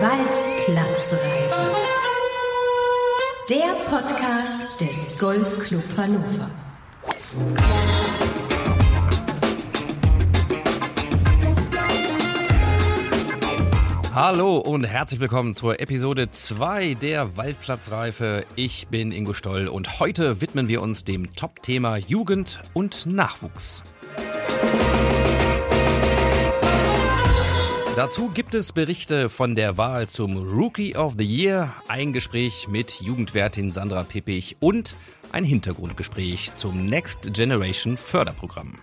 Waldplatzreife. 0.00 1.76
Der 3.50 3.74
Podcast 3.86 4.80
des 4.80 5.18
Golfclub 5.18 5.84
Hannover. 5.94 6.50
Hallo 14.14 14.56
und 14.56 14.84
herzlich 14.84 15.20
willkommen 15.20 15.54
zur 15.54 15.80
Episode 15.80 16.30
2 16.30 16.94
der 16.94 17.36
Waldplatzreife. 17.36 18.46
Ich 18.56 18.88
bin 18.88 19.12
Ingo 19.12 19.34
Stoll 19.34 19.68
und 19.68 20.00
heute 20.00 20.40
widmen 20.40 20.68
wir 20.68 20.80
uns 20.80 21.04
dem 21.04 21.34
Top-Thema 21.34 21.98
Jugend 21.98 22.62
und 22.72 23.04
Nachwuchs. 23.04 23.82
Dazu 28.00 28.28
gibt 28.28 28.54
es 28.54 28.72
Berichte 28.72 29.28
von 29.28 29.54
der 29.54 29.76
Wahl 29.76 30.08
zum 30.08 30.38
Rookie 30.38 30.96
of 30.96 31.16
the 31.18 31.24
Year, 31.26 31.74
ein 31.86 32.14
Gespräch 32.14 32.66
mit 32.66 33.02
Jugendwertin 33.02 33.70
Sandra 33.70 34.04
Pippich 34.04 34.56
und 34.58 34.96
ein 35.32 35.44
Hintergrundgespräch 35.44 36.54
zum 36.54 36.86
Next 36.86 37.34
Generation 37.34 37.98
Förderprogramm. 37.98 38.78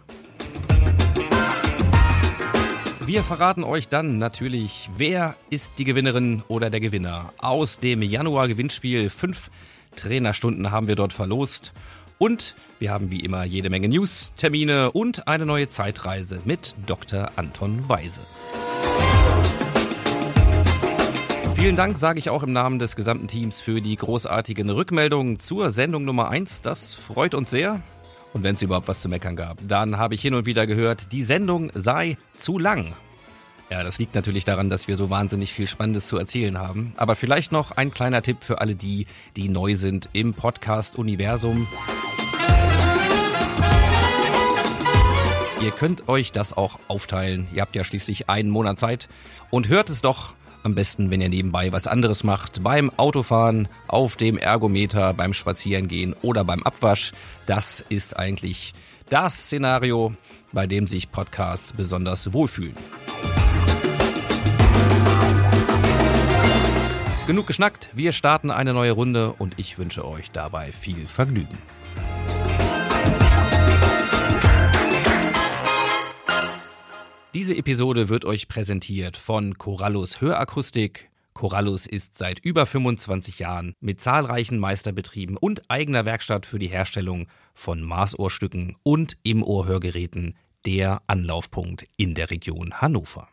Wir 3.07 3.23
verraten 3.23 3.63
euch 3.63 3.87
dann 3.87 4.19
natürlich, 4.19 4.87
wer 4.97 5.35
ist 5.49 5.71
die 5.79 5.85
Gewinnerin 5.85 6.43
oder 6.47 6.69
der 6.69 6.79
Gewinner 6.79 7.33
aus 7.39 7.79
dem 7.79 8.03
Januar-Gewinnspiel. 8.03 9.09
Fünf 9.09 9.49
Trainerstunden 9.95 10.69
haben 10.69 10.87
wir 10.87 10.95
dort 10.95 11.13
verlost. 11.13 11.73
Und 12.19 12.53
wir 12.77 12.91
haben 12.91 13.09
wie 13.09 13.21
immer 13.21 13.45
jede 13.45 13.71
Menge 13.71 13.89
News, 13.89 14.33
Termine 14.37 14.91
und 14.91 15.27
eine 15.27 15.47
neue 15.47 15.69
Zeitreise 15.69 16.39
mit 16.45 16.75
Dr. 16.85 17.31
Anton 17.35 17.89
Weise. 17.89 18.21
Vielen 21.57 21.75
Dank 21.75 21.97
sage 21.97 22.19
ich 22.19 22.29
auch 22.29 22.43
im 22.43 22.53
Namen 22.53 22.77
des 22.77 22.95
gesamten 22.95 23.27
Teams 23.27 23.59
für 23.59 23.81
die 23.81 23.95
großartigen 23.95 24.69
Rückmeldungen 24.69 25.39
zur 25.39 25.71
Sendung 25.71 26.05
Nummer 26.05 26.29
1. 26.29 26.61
Das 26.61 26.93
freut 26.93 27.33
uns 27.33 27.49
sehr. 27.49 27.81
Und 28.33 28.43
wenn 28.43 28.53
es 28.53 28.61
überhaupt 28.61 28.87
was 28.87 29.01
zu 29.01 29.09
meckern 29.09 29.35
gab, 29.35 29.57
dann 29.67 29.97
habe 29.97 30.13
ich 30.13 30.21
hin 30.21 30.35
und 30.35 30.45
wieder 30.45 30.67
gehört, 30.67 31.11
die 31.11 31.23
Sendung 31.23 31.71
sei 31.73 32.15
zu 32.35 32.59
lang. 32.59 32.93
Ja, 33.71 33.81
das 33.81 33.97
liegt 33.97 34.13
natürlich 34.13 34.45
daran, 34.45 34.69
dass 34.69 34.87
wir 34.87 34.97
so 34.97 35.09
wahnsinnig 35.09 35.51
viel 35.51 35.67
Spannendes 35.67 36.05
zu 36.05 36.17
erzählen 36.17 36.59
haben. 36.59 36.93
Aber 36.95 37.15
vielleicht 37.15 37.51
noch 37.51 37.71
ein 37.71 37.89
kleiner 37.89 38.21
Tipp 38.21 38.37
für 38.41 38.61
alle 38.61 38.75
die, 38.75 39.07
die 39.35 39.49
neu 39.49 39.75
sind 39.75 40.09
im 40.13 40.35
Podcast-Universum. 40.35 41.67
Ihr 45.59 45.71
könnt 45.71 46.07
euch 46.07 46.31
das 46.31 46.55
auch 46.55 46.77
aufteilen. 46.87 47.47
Ihr 47.51 47.63
habt 47.63 47.75
ja 47.75 47.83
schließlich 47.83 48.29
einen 48.29 48.51
Monat 48.51 48.77
Zeit 48.77 49.09
und 49.49 49.69
hört 49.69 49.89
es 49.89 50.03
doch 50.03 50.36
am 50.67 50.75
besten, 50.75 51.09
wenn 51.09 51.21
ihr 51.21 51.29
nebenbei 51.29 51.71
was 51.71 51.87
anderes 51.87 52.25
macht. 52.25 52.61
Beim 52.61 52.91
Autofahren, 52.97 53.69
auf 53.87 54.17
dem 54.17 54.37
Ergometer, 54.37 55.13
beim 55.13 55.31
Spazierengehen 55.31 56.13
oder 56.21 56.43
beim 56.43 56.61
Abwasch. 56.63 57.13
Das 57.45 57.79
ist 57.87 58.19
eigentlich 58.19 58.73
das 59.09 59.45
Szenario, 59.45 60.13
bei 60.51 60.67
dem 60.67 60.85
sich 60.85 61.09
Podcasts 61.09 61.71
besonders 61.71 62.33
wohlfühlen. 62.33 62.75
Genug 67.27 67.47
geschnackt, 67.47 67.89
wir 67.93 68.11
starten 68.11 68.51
eine 68.51 68.73
neue 68.73 68.91
Runde 68.91 69.33
und 69.37 69.53
ich 69.57 69.77
wünsche 69.77 70.05
euch 70.05 70.31
dabei 70.31 70.73
viel 70.73 71.07
Vergnügen. 71.07 71.57
Diese 77.37 77.55
Episode 77.55 78.09
wird 78.09 78.25
euch 78.25 78.47
präsentiert 78.47 79.15
von 79.15 79.59
Corallus 79.59 80.21
Hörakustik. 80.21 81.11
Corallus 81.35 81.85
ist 81.85 82.17
seit 82.17 82.39
über 82.39 82.65
25 82.65 83.37
Jahren 83.37 83.75
mit 83.79 84.01
zahlreichen 84.01 84.57
Meisterbetrieben 84.57 85.37
und 85.37 85.69
eigener 85.69 86.03
Werkstatt 86.03 86.47
für 86.47 86.57
die 86.57 86.65
Herstellung 86.65 87.27
von 87.53 87.83
Maßohrstücken 87.83 88.75
und 88.81 89.19
Im-Ohr-Hörgeräten 89.21 90.35
der 90.65 91.03
Anlaufpunkt 91.05 91.85
in 91.95 92.15
der 92.15 92.31
Region 92.31 92.81
Hannover. 92.81 93.27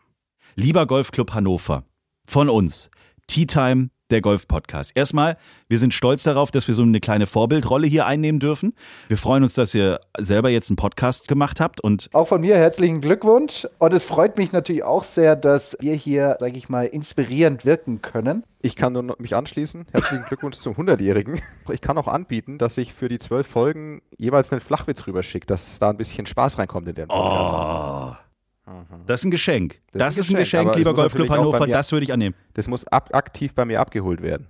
Lieber 0.53 0.85
Golfclub 0.85 1.33
Hannover, 1.33 1.83
von 2.27 2.47
uns, 2.47 2.91
Tea 3.27 3.45
Time 3.45 3.89
der 4.11 4.21
Golf-Podcast. 4.21 4.91
Erstmal, 4.95 5.37
wir 5.67 5.79
sind 5.79 5.93
stolz 5.93 6.23
darauf, 6.23 6.51
dass 6.51 6.67
wir 6.67 6.75
so 6.75 6.83
eine 6.83 6.99
kleine 6.99 7.25
Vorbildrolle 7.25 7.87
hier 7.87 8.05
einnehmen 8.05 8.39
dürfen. 8.39 8.73
Wir 9.07 9.17
freuen 9.17 9.43
uns, 9.43 9.55
dass 9.55 9.73
ihr 9.73 9.99
selber 10.17 10.49
jetzt 10.49 10.69
einen 10.69 10.77
Podcast 10.77 11.27
gemacht 11.27 11.59
habt 11.59 11.81
und 11.81 12.09
auch 12.13 12.27
von 12.27 12.41
mir 12.41 12.55
herzlichen 12.55 13.01
Glückwunsch 13.01 13.67
und 13.79 13.93
es 13.93 14.03
freut 14.03 14.37
mich 14.37 14.51
natürlich 14.51 14.83
auch 14.83 15.03
sehr, 15.03 15.35
dass 15.35 15.75
wir 15.79 15.95
hier, 15.95 16.37
sage 16.39 16.57
ich 16.57 16.69
mal, 16.69 16.85
inspirierend 16.85 17.65
wirken 17.65 18.01
können. 18.01 18.43
Ich 18.61 18.75
kann 18.75 18.93
nur 18.93 19.15
mich 19.19 19.35
anschließen. 19.35 19.85
Herzlichen 19.91 20.25
Glückwunsch 20.25 20.57
zum 20.57 20.75
100-Jährigen. 20.75 21.41
Ich 21.71 21.81
kann 21.81 21.97
auch 21.97 22.07
anbieten, 22.07 22.57
dass 22.57 22.77
ich 22.77 22.93
für 22.93 23.09
die 23.09 23.19
zwölf 23.19 23.47
Folgen 23.47 24.01
jeweils 24.17 24.51
einen 24.51 24.61
Flachwitz 24.61 25.07
rüberschicke, 25.07 25.47
dass 25.47 25.79
da 25.79 25.89
ein 25.89 25.97
bisschen 25.97 26.25
Spaß 26.25 26.57
reinkommt 26.57 26.87
in 26.87 26.95
den 26.95 27.07
Podcast. 27.07 28.19
Oh. 28.21 28.24
Das 29.05 29.21
ist 29.21 29.25
ein 29.25 29.31
Geschenk. 29.31 29.79
Das, 29.91 29.99
das 29.99 30.17
ist 30.17 30.29
ein 30.29 30.37
Geschenk, 30.37 30.69
Geschenk 30.69 30.75
lieber 30.75 30.93
Golfclub 30.93 31.29
Hannover. 31.29 31.67
Das 31.67 31.91
würde 31.91 32.03
ich 32.03 32.13
annehmen. 32.13 32.35
Das 32.53 32.67
muss 32.67 32.85
ab, 32.87 33.09
aktiv 33.13 33.53
bei 33.53 33.65
mir 33.65 33.79
abgeholt 33.79 34.21
werden. 34.21 34.47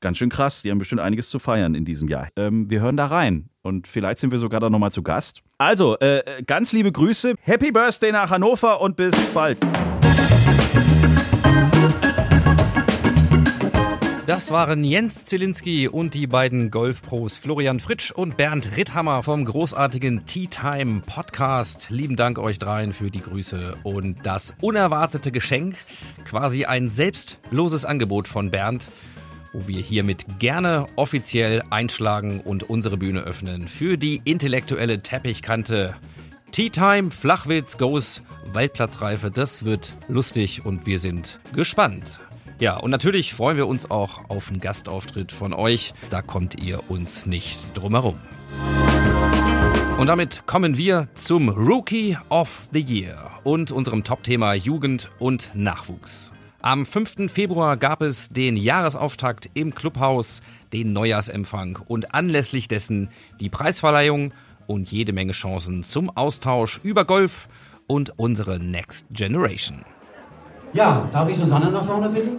Ganz 0.00 0.18
schön 0.18 0.28
krass. 0.28 0.62
Die 0.62 0.70
haben 0.70 0.78
bestimmt 0.78 1.00
einiges 1.00 1.30
zu 1.30 1.38
feiern 1.38 1.74
in 1.74 1.84
diesem 1.84 2.08
Jahr. 2.08 2.28
Ähm, 2.36 2.70
wir 2.70 2.80
hören 2.80 2.96
da 2.96 3.06
rein. 3.06 3.48
Und 3.62 3.88
vielleicht 3.88 4.20
sind 4.20 4.30
wir 4.30 4.38
sogar 4.38 4.60
da 4.60 4.70
nochmal 4.70 4.92
zu 4.92 5.02
Gast. 5.02 5.42
Also, 5.58 5.98
äh, 5.98 6.42
ganz 6.46 6.72
liebe 6.72 6.92
Grüße. 6.92 7.34
Happy 7.40 7.72
Birthday 7.72 8.12
nach 8.12 8.30
Hannover 8.30 8.80
und 8.80 8.94
bis 8.94 9.14
bald. 9.28 9.58
Das 14.26 14.50
waren 14.50 14.82
Jens 14.82 15.24
Zielinski 15.24 15.86
und 15.86 16.12
die 16.12 16.26
beiden 16.26 16.72
Golfpros 16.72 17.38
Florian 17.38 17.78
Fritsch 17.78 18.10
und 18.10 18.36
Bernd 18.36 18.76
Ritthammer 18.76 19.22
vom 19.22 19.44
großartigen 19.44 20.26
Tea 20.26 20.48
Time 20.48 21.02
Podcast. 21.06 21.90
Lieben 21.90 22.16
Dank 22.16 22.40
euch 22.40 22.58
dreien 22.58 22.92
für 22.92 23.08
die 23.08 23.20
Grüße 23.20 23.76
und 23.84 24.26
das 24.26 24.56
unerwartete 24.60 25.30
Geschenk, 25.30 25.76
quasi 26.24 26.64
ein 26.64 26.90
selbstloses 26.90 27.84
Angebot 27.84 28.26
von 28.26 28.50
Bernd, 28.50 28.88
wo 29.52 29.68
wir 29.68 29.80
hiermit 29.80 30.26
gerne 30.40 30.86
offiziell 30.96 31.62
einschlagen 31.70 32.40
und 32.40 32.68
unsere 32.68 32.96
Bühne 32.96 33.20
öffnen 33.20 33.68
für 33.68 33.96
die 33.96 34.22
intellektuelle 34.24 35.04
Teppichkante. 35.04 35.94
Tea 36.50 36.70
Time, 36.70 37.12
Flachwitz, 37.12 37.78
Goes, 37.78 38.22
Waldplatzreife, 38.52 39.30
das 39.30 39.64
wird 39.64 39.94
lustig 40.08 40.66
und 40.66 40.84
wir 40.84 40.98
sind 40.98 41.38
gespannt. 41.52 42.18
Ja, 42.58 42.78
und 42.78 42.90
natürlich 42.90 43.34
freuen 43.34 43.58
wir 43.58 43.66
uns 43.66 43.90
auch 43.90 44.30
auf 44.30 44.48
einen 44.48 44.60
Gastauftritt 44.60 45.30
von 45.30 45.52
euch. 45.52 45.92
Da 46.08 46.22
kommt 46.22 46.62
ihr 46.62 46.80
uns 46.88 47.26
nicht 47.26 47.58
drumherum. 47.74 48.18
Und 49.98 50.06
damit 50.08 50.46
kommen 50.46 50.78
wir 50.78 51.08
zum 51.14 51.50
Rookie 51.50 52.16
of 52.30 52.62
the 52.72 52.80
Year 52.80 53.30
und 53.44 53.72
unserem 53.72 54.04
Top-Thema 54.04 54.54
Jugend 54.54 55.10
und 55.18 55.50
Nachwuchs. 55.54 56.32
Am 56.62 56.86
5. 56.86 57.30
Februar 57.30 57.76
gab 57.76 58.00
es 58.00 58.30
den 58.30 58.56
Jahresauftakt 58.56 59.50
im 59.52 59.74
Clubhaus, 59.74 60.40
den 60.72 60.94
Neujahrsempfang 60.94 61.78
und 61.86 62.14
anlässlich 62.14 62.68
dessen 62.68 63.10
die 63.38 63.50
Preisverleihung 63.50 64.32
und 64.66 64.90
jede 64.90 65.12
Menge 65.12 65.32
Chancen 65.32 65.82
zum 65.82 66.10
Austausch 66.10 66.80
über 66.82 67.04
Golf 67.04 67.48
und 67.86 68.18
unsere 68.18 68.58
Next 68.58 69.06
Generation. 69.10 69.84
Ja, 70.76 71.08
darf 71.10 71.26
ich 71.30 71.38
Susanne 71.38 71.70
nach 71.70 71.86
vorne 71.86 72.10
bitten? 72.10 72.36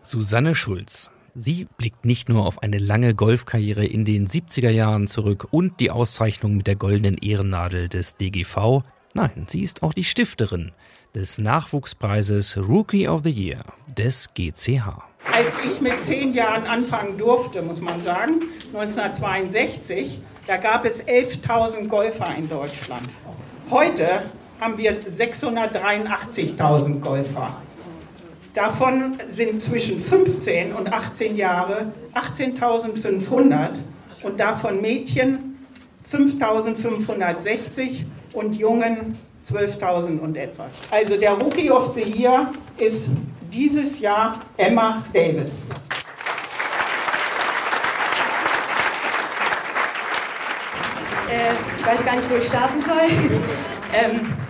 Susanne 0.00 0.54
Schulz. 0.54 1.10
Sie 1.34 1.66
blickt 1.76 2.04
nicht 2.04 2.28
nur 2.28 2.46
auf 2.46 2.62
eine 2.62 2.78
lange 2.78 3.16
Golfkarriere 3.16 3.84
in 3.84 4.04
den 4.04 4.28
70er 4.28 4.70
Jahren 4.70 5.08
zurück 5.08 5.48
und 5.50 5.80
die 5.80 5.90
Auszeichnung 5.90 6.56
mit 6.56 6.68
der 6.68 6.76
goldenen 6.76 7.18
Ehrennadel 7.18 7.88
des 7.88 8.16
DGV. 8.16 8.84
Nein, 9.12 9.46
sie 9.48 9.62
ist 9.62 9.82
auch 9.82 9.92
die 9.92 10.04
Stifterin 10.04 10.70
des 11.16 11.38
Nachwuchspreises 11.38 12.58
Rookie 12.58 13.08
of 13.08 13.22
the 13.24 13.32
Year 13.32 13.64
des 13.88 14.32
GCH. 14.34 15.02
Als 15.32 15.58
ich 15.68 15.80
mit 15.80 15.98
zehn 16.00 16.32
Jahren 16.32 16.68
anfangen 16.68 17.18
durfte, 17.18 17.60
muss 17.60 17.80
man 17.80 18.00
sagen, 18.02 18.34
1962, 18.72 20.20
da 20.46 20.58
gab 20.58 20.84
es 20.84 21.04
11.000 21.04 21.88
Golfer 21.88 22.36
in 22.36 22.48
Deutschland. 22.48 23.08
Heute 23.68 24.22
haben 24.60 24.78
wir 24.78 25.02
683.000 25.02 27.00
Golfer. 27.00 27.56
Davon 28.54 29.18
sind 29.28 29.62
zwischen 29.62 30.00
15 30.00 30.72
und 30.72 30.92
18 30.92 31.36
Jahre 31.36 31.92
18.500 32.14 33.70
und 34.22 34.38
davon 34.38 34.80
Mädchen 34.80 35.58
5.560 36.10 38.04
und 38.32 38.54
Jungen 38.54 39.18
12.000 39.50 40.20
und 40.20 40.36
etwas. 40.36 40.82
Also 40.90 41.16
der 41.16 41.32
Rookie 41.32 41.70
of 41.70 41.94
the 41.94 42.02
Year 42.02 42.50
ist 42.78 43.08
dieses 43.52 43.98
Jahr 44.00 44.40
Emma 44.56 45.02
Davis. 45.12 45.62
Äh, 51.28 51.52
ich 51.76 51.86
weiß 51.86 52.04
gar 52.04 52.16
nicht, 52.16 52.30
wo 52.30 52.36
ich 52.36 52.44
starten 52.44 52.80
soll. 52.80 53.10
ähm, 53.92 54.43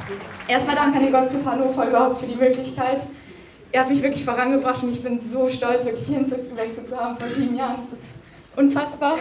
erstmal 0.48 0.76
danke 0.76 0.98
an 0.98 1.04
den 1.04 1.12
Golfclub 1.12 1.44
Hannover 1.44 1.88
überhaupt 1.88 2.18
für 2.18 2.26
die 2.26 2.36
Möglichkeit, 2.36 3.04
Ihr 3.74 3.80
habt 3.80 3.90
mich 3.90 4.02
wirklich 4.04 4.24
vorangebracht 4.24 4.84
und 4.84 4.90
ich 4.90 5.02
bin 5.02 5.18
so 5.18 5.48
stolz, 5.48 5.84
wirklich 5.84 6.06
hinzugewechselt 6.06 6.88
zu 6.88 6.96
haben 6.96 7.16
vor 7.16 7.26
sieben 7.28 7.56
Jahren. 7.56 7.78
Das 7.80 7.92
ist 7.92 8.14
unfassbar. 8.54 9.16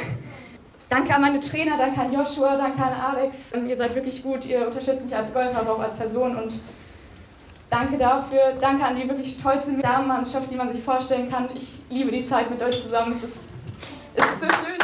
Danke 0.90 1.16
an 1.16 1.22
meine 1.22 1.40
Trainer, 1.40 1.76
danke 1.76 2.00
an 2.00 2.14
Joshua, 2.14 2.56
danke 2.56 2.84
an 2.84 2.94
Alex. 2.94 3.52
Ihr 3.68 3.76
seid 3.76 3.96
wirklich 3.96 4.22
gut, 4.22 4.46
ihr 4.46 4.68
unterstützt 4.68 5.06
mich 5.06 5.16
als 5.16 5.34
Golfer, 5.34 5.62
aber 5.62 5.74
auch 5.74 5.80
als 5.80 5.96
Person 5.96 6.36
und 6.36 6.54
danke 7.72 7.98
dafür. 7.98 8.54
Danke 8.62 8.86
an 8.86 8.96
die 8.96 9.10
wirklich 9.10 9.42
tollste 9.42 9.76
Damenmannschaft, 9.76 10.52
die 10.52 10.56
man 10.56 10.72
sich 10.72 10.84
vorstellen 10.84 11.32
kann. 11.32 11.50
Ich 11.56 11.80
liebe 11.90 12.12
die 12.12 12.24
Zeit 12.24 12.52
mit 12.52 12.62
euch 12.62 12.80
zusammen. 12.80 13.16
Es 13.18 13.24
ist, 13.24 13.38
es 14.14 14.24
ist 14.24 14.40
so 14.40 14.46
schön. 14.46 14.78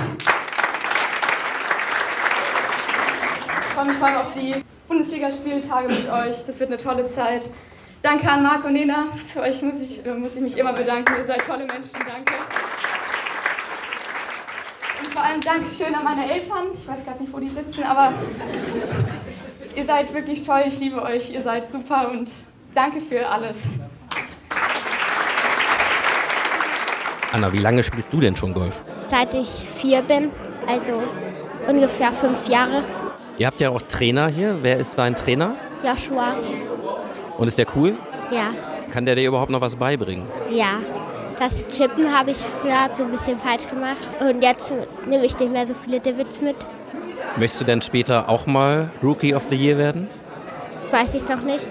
Ich 3.61 3.73
freue 3.75 3.85
mich 3.85 3.97
vor 3.97 4.07
allem 4.07 4.17
auf 4.17 4.33
die 4.33 4.63
Bundesligaspieltage 4.89 5.87
mit 5.87 6.11
euch. 6.11 6.45
Das 6.45 6.59
wird 6.59 6.71
eine 6.71 6.77
tolle 6.77 7.05
Zeit. 7.05 7.47
Danke 8.01 8.29
an 8.29 8.41
Marc 8.43 8.65
und 8.65 8.73
Nena. 8.73 9.05
Für 9.31 9.41
euch 9.41 9.61
muss 9.61 9.79
ich, 9.81 10.03
muss 10.05 10.35
ich 10.35 10.41
mich 10.41 10.57
immer 10.57 10.73
bedanken. 10.73 11.13
Ihr 11.17 11.25
seid 11.25 11.45
tolle 11.45 11.65
Menschen. 11.65 11.99
Danke. 11.99 12.33
Und 14.99 15.13
vor 15.13 15.23
allem 15.23 15.41
Dankeschön 15.41 15.93
an 15.93 16.03
meine 16.03 16.31
Eltern. 16.31 16.67
Ich 16.73 16.87
weiß 16.87 17.05
gerade 17.05 17.21
nicht, 17.21 17.31
wo 17.31 17.39
die 17.39 17.49
sitzen, 17.49 17.83
aber 17.83 18.13
ihr 19.75 19.85
seid 19.85 20.11
wirklich 20.13 20.43
toll. 20.43 20.63
Ich 20.65 20.79
liebe 20.79 21.01
euch. 21.03 21.31
Ihr 21.31 21.43
seid 21.43 21.69
super 21.69 22.09
und 22.11 22.31
danke 22.73 22.99
für 22.99 23.27
alles. 23.29 23.57
Anna, 27.31 27.53
wie 27.53 27.59
lange 27.59 27.83
spielst 27.83 28.11
du 28.11 28.19
denn 28.19 28.35
schon 28.35 28.55
Golf? 28.55 28.81
Seit 29.07 29.35
ich 29.35 29.47
vier 29.47 30.01
bin, 30.01 30.31
also 30.67 31.03
ungefähr 31.67 32.11
fünf 32.11 32.47
Jahre. 32.49 32.83
Ihr 33.39 33.47
habt 33.47 33.61
ja 33.61 33.69
auch 33.69 33.81
Trainer 33.81 34.27
hier. 34.27 34.57
Wer 34.61 34.77
ist 34.77 34.99
dein 34.99 35.15
Trainer? 35.15 35.55
Joshua. 35.81 36.35
Und 37.37 37.47
ist 37.47 37.57
der 37.57 37.67
cool? 37.73 37.95
Ja. 38.31 38.51
Kann 38.91 39.05
der 39.05 39.15
dir 39.15 39.29
überhaupt 39.29 39.49
noch 39.49 39.61
was 39.61 39.77
beibringen? 39.77 40.27
Ja. 40.51 40.73
Das 41.39 41.65
Chippen 41.69 42.13
habe 42.13 42.31
ich 42.31 42.37
früher 42.37 42.89
so 42.91 43.05
ein 43.05 43.11
bisschen 43.11 43.39
falsch 43.39 43.65
gemacht. 43.69 44.09
Und 44.19 44.43
jetzt 44.43 44.73
nehme 45.07 45.25
ich 45.25 45.39
nicht 45.39 45.51
mehr 45.53 45.65
so 45.65 45.73
viele 45.73 46.01
Divots 46.01 46.41
mit. 46.41 46.57
Möchtest 47.37 47.61
du 47.61 47.65
denn 47.65 47.81
später 47.81 48.27
auch 48.27 48.45
mal 48.45 48.89
Rookie 49.01 49.33
of 49.33 49.43
the 49.49 49.55
Year 49.55 49.77
werden? 49.77 50.09
Weiß 50.91 51.13
ich 51.13 51.25
noch 51.29 51.41
nicht. 51.41 51.69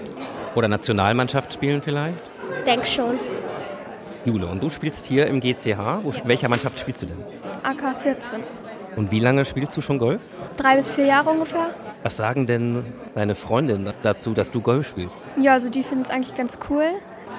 Oder 0.55 0.67
Nationalmannschaft 0.67 1.53
spielen 1.53 1.83
vielleicht? 1.83 2.31
Denk 2.65 2.87
schon. 2.87 3.19
Jule, 4.25 4.47
und 4.47 4.63
du 4.63 4.71
spielst 4.71 5.05
hier 5.05 5.27
im 5.27 5.39
GCH. 5.39 5.99
Wo, 6.01 6.11
welcher 6.23 6.49
Mannschaft 6.49 6.79
spielst 6.79 7.03
du 7.03 7.05
denn? 7.05 7.23
AK 7.61 8.01
14. 8.01 8.39
Und 8.99 9.11
wie 9.11 9.21
lange 9.21 9.45
spielst 9.45 9.77
du 9.77 9.81
schon 9.81 9.97
Golf? 9.97 10.19
Drei 10.57 10.75
bis 10.75 10.91
vier 10.91 11.05
Jahre 11.05 11.29
ungefähr. 11.29 11.73
Was 12.03 12.17
sagen 12.17 12.47
denn 12.47 12.83
deine 13.15 13.33
Freundinnen 13.33 13.89
dazu, 14.01 14.33
dass 14.33 14.51
du 14.51 14.59
Golf 14.59 14.89
spielst? 14.89 15.23
Ja, 15.39 15.53
also 15.53 15.69
die 15.69 15.83
finden 15.83 16.03
es 16.03 16.09
eigentlich 16.09 16.35
ganz 16.35 16.59
cool. 16.69 16.83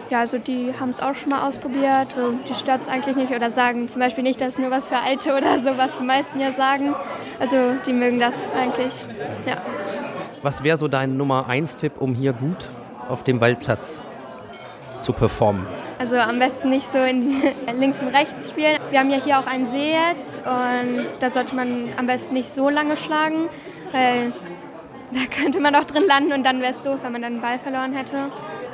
Ja, 0.09 0.21
also 0.21 0.39
die 0.39 0.73
haben 0.81 0.89
es 0.89 1.01
auch 1.01 1.15
schon 1.15 1.29
mal 1.29 1.47
ausprobiert. 1.47 2.15
So, 2.15 2.33
die 2.49 2.55
stört 2.55 2.81
es 2.81 2.89
eigentlich 2.89 3.15
nicht 3.15 3.31
oder 3.31 3.51
sagen 3.51 3.89
zum 3.89 4.01
Beispiel 4.01 4.25
nicht, 4.25 4.41
das 4.41 4.55
ist 4.55 4.59
nur 4.59 4.71
was 4.71 4.89
für 4.89 4.97
Alte 4.97 5.35
oder 5.37 5.59
so, 5.59 5.77
was 5.77 5.97
die 5.97 6.05
meisten 6.05 6.41
ja 6.41 6.55
sagen. 6.55 6.95
Also 7.39 7.75
die 7.87 7.93
mögen 7.93 8.19
das 8.19 8.41
eigentlich, 8.57 8.95
ja. 9.47 9.59
Was 10.41 10.65
wäre 10.65 10.79
so 10.79 10.89
dein 10.89 11.19
Nummer 11.19 11.47
1 11.47 11.77
Tipp, 11.77 11.93
um 11.99 12.15
hier 12.15 12.33
gut 12.33 12.71
auf 13.07 13.23
dem 13.23 13.43
Waldplatz 13.43 14.01
zu 14.99 15.13
performen? 15.13 15.67
Also 16.01 16.17
am 16.17 16.39
besten 16.39 16.71
nicht 16.71 16.91
so 16.91 16.97
in 16.97 17.43
links 17.79 18.01
und 18.01 18.09
rechts 18.09 18.49
spielen. 18.49 18.79
Wir 18.91 19.01
haben 19.01 19.11
ja 19.11 19.19
hier 19.23 19.39
auch 19.39 19.47
einen 19.47 19.67
See 19.67 19.93
jetzt 19.93 20.39
und 20.39 21.07
da 21.21 21.31
sollte 21.31 21.55
man 21.55 21.91
am 21.99 22.07
besten 22.07 22.33
nicht 22.33 22.49
so 22.49 22.71
lange 22.71 22.97
schlagen, 22.97 23.51
weil 23.93 24.33
da 25.13 25.21
könnte 25.31 25.61
man 25.61 25.75
auch 25.75 25.85
drin 25.85 26.05
landen 26.07 26.33
und 26.33 26.47
dann 26.47 26.63
wäre 26.63 26.73
es 26.73 26.81
doof, 26.81 27.01
wenn 27.03 27.13
man 27.13 27.21
dann 27.21 27.35
den 27.35 27.43
Ball 27.43 27.59
verloren 27.59 27.93
hätte. 27.93 28.17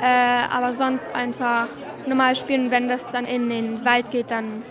Äh, 0.00 0.55
aber 0.55 0.73
sonst 0.73 1.12
einfach 1.17 1.67
normal 2.06 2.37
spielen, 2.37 2.70
wenn 2.70 2.87
das 2.87 3.11
dann 3.11 3.25
in 3.25 3.49
den 3.49 3.84
Wald 3.84 4.12
geht, 4.12 4.31
dann. 4.31 4.62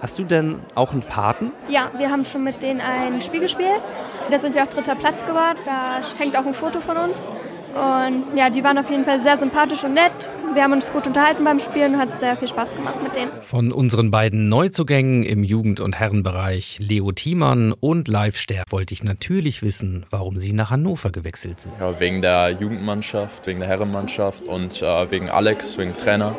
Hast 0.00 0.18
du 0.18 0.24
denn 0.24 0.60
auch 0.74 0.92
einen 0.92 1.02
Paten? 1.02 1.52
Ja, 1.68 1.90
wir 1.98 2.10
haben 2.10 2.24
schon 2.24 2.44
mit 2.44 2.62
denen 2.62 2.80
ein 2.80 3.20
Spiel 3.20 3.40
gespielt. 3.40 3.82
Da 4.30 4.40
sind 4.40 4.54
wir 4.54 4.62
auch 4.62 4.68
dritter 4.68 4.94
Platz 4.94 5.20
geworden. 5.26 5.58
Da 5.66 6.00
hängt 6.18 6.34
auch 6.34 6.46
ein 6.46 6.54
Foto 6.54 6.80
von 6.80 6.96
uns. 6.96 7.28
Und 7.78 8.36
ja, 8.36 8.50
die 8.50 8.64
waren 8.64 8.76
auf 8.76 8.90
jeden 8.90 9.04
Fall 9.04 9.20
sehr 9.20 9.38
sympathisch 9.38 9.84
und 9.84 9.94
nett. 9.94 10.12
Wir 10.54 10.64
haben 10.64 10.72
uns 10.72 10.90
gut 10.90 11.06
unterhalten 11.06 11.44
beim 11.44 11.60
Spielen 11.60 11.94
und 11.94 12.00
hat 12.00 12.18
sehr 12.18 12.36
viel 12.36 12.48
Spaß 12.48 12.74
gemacht 12.74 13.00
mit 13.02 13.14
denen. 13.14 13.30
Von 13.40 13.70
unseren 13.70 14.10
beiden 14.10 14.48
Neuzugängen 14.48 15.22
im 15.22 15.44
Jugend- 15.44 15.78
und 15.78 16.00
Herrenbereich, 16.00 16.78
Leo 16.80 17.12
Thiemann 17.12 17.72
und 17.72 18.08
Live 18.08 18.36
Ster, 18.36 18.64
wollte 18.68 18.94
ich 18.94 19.04
natürlich 19.04 19.62
wissen, 19.62 20.04
warum 20.10 20.40
sie 20.40 20.52
nach 20.52 20.70
Hannover 20.70 21.10
gewechselt 21.10 21.60
sind. 21.60 21.74
Ja, 21.78 22.00
wegen 22.00 22.20
der 22.20 22.50
Jugendmannschaft, 22.50 23.46
wegen 23.46 23.60
der 23.60 23.68
Herrenmannschaft 23.68 24.48
und 24.48 24.82
äh, 24.82 25.10
wegen 25.12 25.28
Alex, 25.28 25.78
wegen 25.78 25.96
Trainer. 25.96 26.34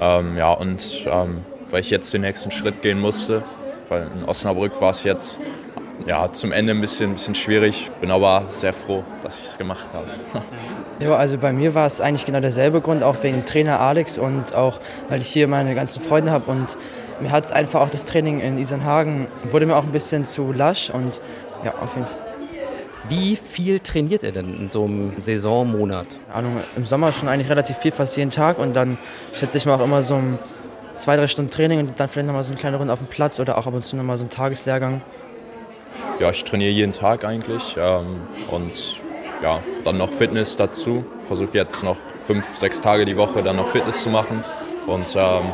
Ähm, 0.00 0.36
ja, 0.36 0.52
und 0.52 1.04
ähm, 1.06 1.42
weil 1.70 1.80
ich 1.80 1.90
jetzt 1.90 2.14
den 2.14 2.20
nächsten 2.20 2.52
Schritt 2.52 2.82
gehen 2.82 3.00
musste, 3.00 3.42
weil 3.88 4.08
in 4.16 4.24
Osnabrück 4.24 4.80
war 4.80 4.90
es 4.92 5.02
jetzt 5.02 5.40
ja, 6.04 6.32
zum 6.32 6.52
Ende 6.52 6.72
ein 6.72 6.80
bisschen, 6.80 7.10
ein 7.10 7.14
bisschen 7.14 7.34
schwierig. 7.34 7.90
Bin 8.00 8.10
aber 8.10 8.44
sehr 8.50 8.72
froh, 8.72 9.04
dass 9.22 9.38
ich 9.38 9.46
es 9.46 9.58
gemacht 9.58 9.88
habe. 9.92 10.06
ja, 11.00 11.14
also 11.14 11.38
bei 11.38 11.52
mir 11.52 11.74
war 11.74 11.86
es 11.86 12.00
eigentlich 12.00 12.26
genau 12.26 12.40
derselbe 12.40 12.80
Grund, 12.80 13.02
auch 13.02 13.22
wegen 13.22 13.38
dem 13.38 13.46
Trainer 13.46 13.80
Alex 13.80 14.18
und 14.18 14.54
auch, 14.54 14.80
weil 15.08 15.20
ich 15.20 15.28
hier 15.28 15.48
meine 15.48 15.74
ganzen 15.74 16.02
Freunde 16.02 16.30
habe 16.30 16.50
und 16.50 16.76
mir 17.20 17.30
hat 17.30 17.44
es 17.44 17.52
einfach 17.52 17.80
auch 17.80 17.88
das 17.88 18.04
Training 18.04 18.40
in 18.40 18.58
Isernhagen, 18.58 19.26
wurde 19.50 19.66
mir 19.66 19.76
auch 19.76 19.84
ein 19.84 19.92
bisschen 19.92 20.24
zu 20.24 20.52
lasch 20.52 20.90
und 20.90 21.22
ja, 21.64 21.72
auf 21.80 21.94
jeden 21.94 22.06
Fall. 22.06 22.16
Wie 23.08 23.36
viel 23.36 23.78
trainiert 23.78 24.24
er 24.24 24.32
denn 24.32 24.52
in 24.56 24.68
so 24.68 24.84
einem 24.84 25.12
Saisonmonat? 25.20 26.08
Ahnung, 26.32 26.60
Im 26.74 26.84
Sommer 26.84 27.12
schon 27.12 27.28
eigentlich 27.28 27.48
relativ 27.48 27.76
viel, 27.76 27.92
fast 27.92 28.16
jeden 28.16 28.32
Tag 28.32 28.58
und 28.58 28.74
dann 28.74 28.98
schätze 29.32 29.58
ich 29.58 29.64
mal 29.66 29.74
auch 29.74 29.84
immer 29.84 30.02
so 30.02 30.16
um 30.16 30.38
zwei, 30.94 31.16
drei 31.16 31.28
Stunden 31.28 31.50
Training 31.50 31.78
und 31.78 32.00
dann 32.00 32.08
vielleicht 32.08 32.26
nochmal 32.26 32.42
so 32.42 32.50
eine 32.50 32.58
kleine 32.58 32.78
Runde 32.78 32.92
auf 32.92 32.98
dem 32.98 33.06
Platz 33.06 33.38
oder 33.38 33.58
auch 33.58 33.66
ab 33.66 33.74
und 33.74 33.84
zu 33.84 33.94
nochmal 33.96 34.18
so 34.18 34.24
ein 34.24 34.30
Tageslehrgang 34.30 35.02
ja, 36.18 36.30
ich 36.30 36.44
trainiere 36.44 36.70
jeden 36.70 36.92
Tag 36.92 37.24
eigentlich 37.24 37.76
ähm, 37.78 38.20
und 38.50 39.02
ja, 39.42 39.60
dann 39.84 39.98
noch 39.98 40.10
Fitness 40.10 40.56
dazu. 40.56 41.04
Versuche 41.26 41.50
jetzt 41.52 41.82
noch 41.82 41.96
fünf, 42.24 42.44
sechs 42.56 42.80
Tage 42.80 43.04
die 43.04 43.16
Woche 43.16 43.42
dann 43.42 43.56
noch 43.56 43.68
Fitness 43.68 44.02
zu 44.02 44.10
machen 44.10 44.44
und 44.86 45.14
ähm, 45.16 45.52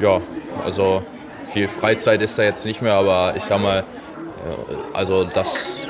ja, 0.00 0.20
also 0.64 1.02
viel 1.44 1.68
Freizeit 1.68 2.22
ist 2.22 2.38
da 2.38 2.42
jetzt 2.42 2.64
nicht 2.64 2.82
mehr, 2.82 2.94
aber 2.94 3.34
ich 3.36 3.42
sag 3.42 3.60
mal, 3.60 3.84
also 4.92 5.24
das 5.24 5.86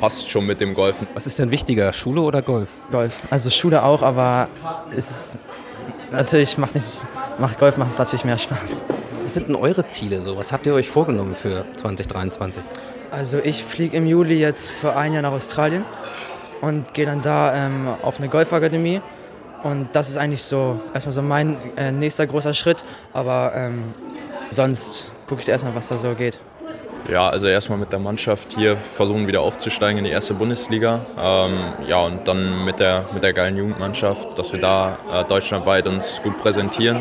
passt 0.00 0.30
schon 0.30 0.46
mit 0.46 0.60
dem 0.60 0.74
Golfen. 0.74 1.06
Was 1.14 1.26
ist 1.26 1.38
denn 1.38 1.50
wichtiger, 1.50 1.92
Schule 1.92 2.22
oder 2.22 2.42
Golf? 2.42 2.68
Golf. 2.90 3.22
Also 3.30 3.50
Schule 3.50 3.82
auch, 3.82 4.02
aber 4.02 4.48
es 4.90 5.10
ist 5.10 5.38
natürlich 6.10 6.58
macht 6.58 6.74
nichts, 6.74 7.06
macht 7.38 7.58
Golf 7.58 7.76
macht 7.76 7.98
natürlich 7.98 8.24
mehr 8.24 8.38
Spaß. 8.38 8.84
Was 9.30 9.34
sind 9.34 9.46
denn 9.46 9.54
eure 9.54 9.86
Ziele 9.86 10.22
so? 10.22 10.36
Was 10.36 10.50
habt 10.50 10.66
ihr 10.66 10.74
euch 10.74 10.88
vorgenommen 10.88 11.36
für 11.36 11.64
2023? 11.76 12.64
Also 13.12 13.38
ich 13.38 13.62
fliege 13.62 13.96
im 13.96 14.04
Juli 14.04 14.40
jetzt 14.40 14.72
für 14.72 14.96
ein 14.96 15.12
Jahr 15.12 15.22
nach 15.22 15.30
Australien 15.30 15.84
und 16.62 16.94
gehe 16.94 17.06
dann 17.06 17.22
da 17.22 17.54
ähm, 17.54 17.86
auf 18.02 18.18
eine 18.18 18.28
Golfakademie. 18.28 19.00
Und 19.62 19.90
das 19.92 20.08
ist 20.08 20.16
eigentlich 20.16 20.42
so 20.42 20.80
erstmal 20.92 21.12
so 21.12 21.22
mein 21.22 21.56
äh, 21.76 21.92
nächster 21.92 22.26
großer 22.26 22.54
Schritt. 22.54 22.84
Aber 23.12 23.52
ähm, 23.54 23.94
sonst 24.50 25.12
gucke 25.28 25.42
ich 25.42 25.48
erstmal, 25.48 25.76
was 25.76 25.86
da 25.86 25.96
so 25.96 26.12
geht. 26.16 26.40
Ja, 27.08 27.28
also 27.28 27.46
erstmal 27.46 27.78
mit 27.78 27.92
der 27.92 28.00
Mannschaft 28.00 28.54
hier 28.54 28.76
versuchen 28.76 29.28
wieder 29.28 29.42
aufzusteigen 29.42 29.98
in 29.98 30.04
die 30.06 30.10
erste 30.10 30.34
Bundesliga. 30.34 31.06
Ähm, 31.16 31.86
ja, 31.86 32.00
und 32.00 32.26
dann 32.26 32.64
mit 32.64 32.80
der, 32.80 33.04
mit 33.14 33.22
der 33.22 33.32
geilen 33.32 33.56
Jugendmannschaft, 33.56 34.36
dass 34.36 34.52
wir 34.52 34.58
da 34.58 34.98
äh, 35.12 35.24
deutschlandweit 35.24 35.86
uns 35.86 36.20
gut 36.20 36.36
präsentieren 36.38 37.00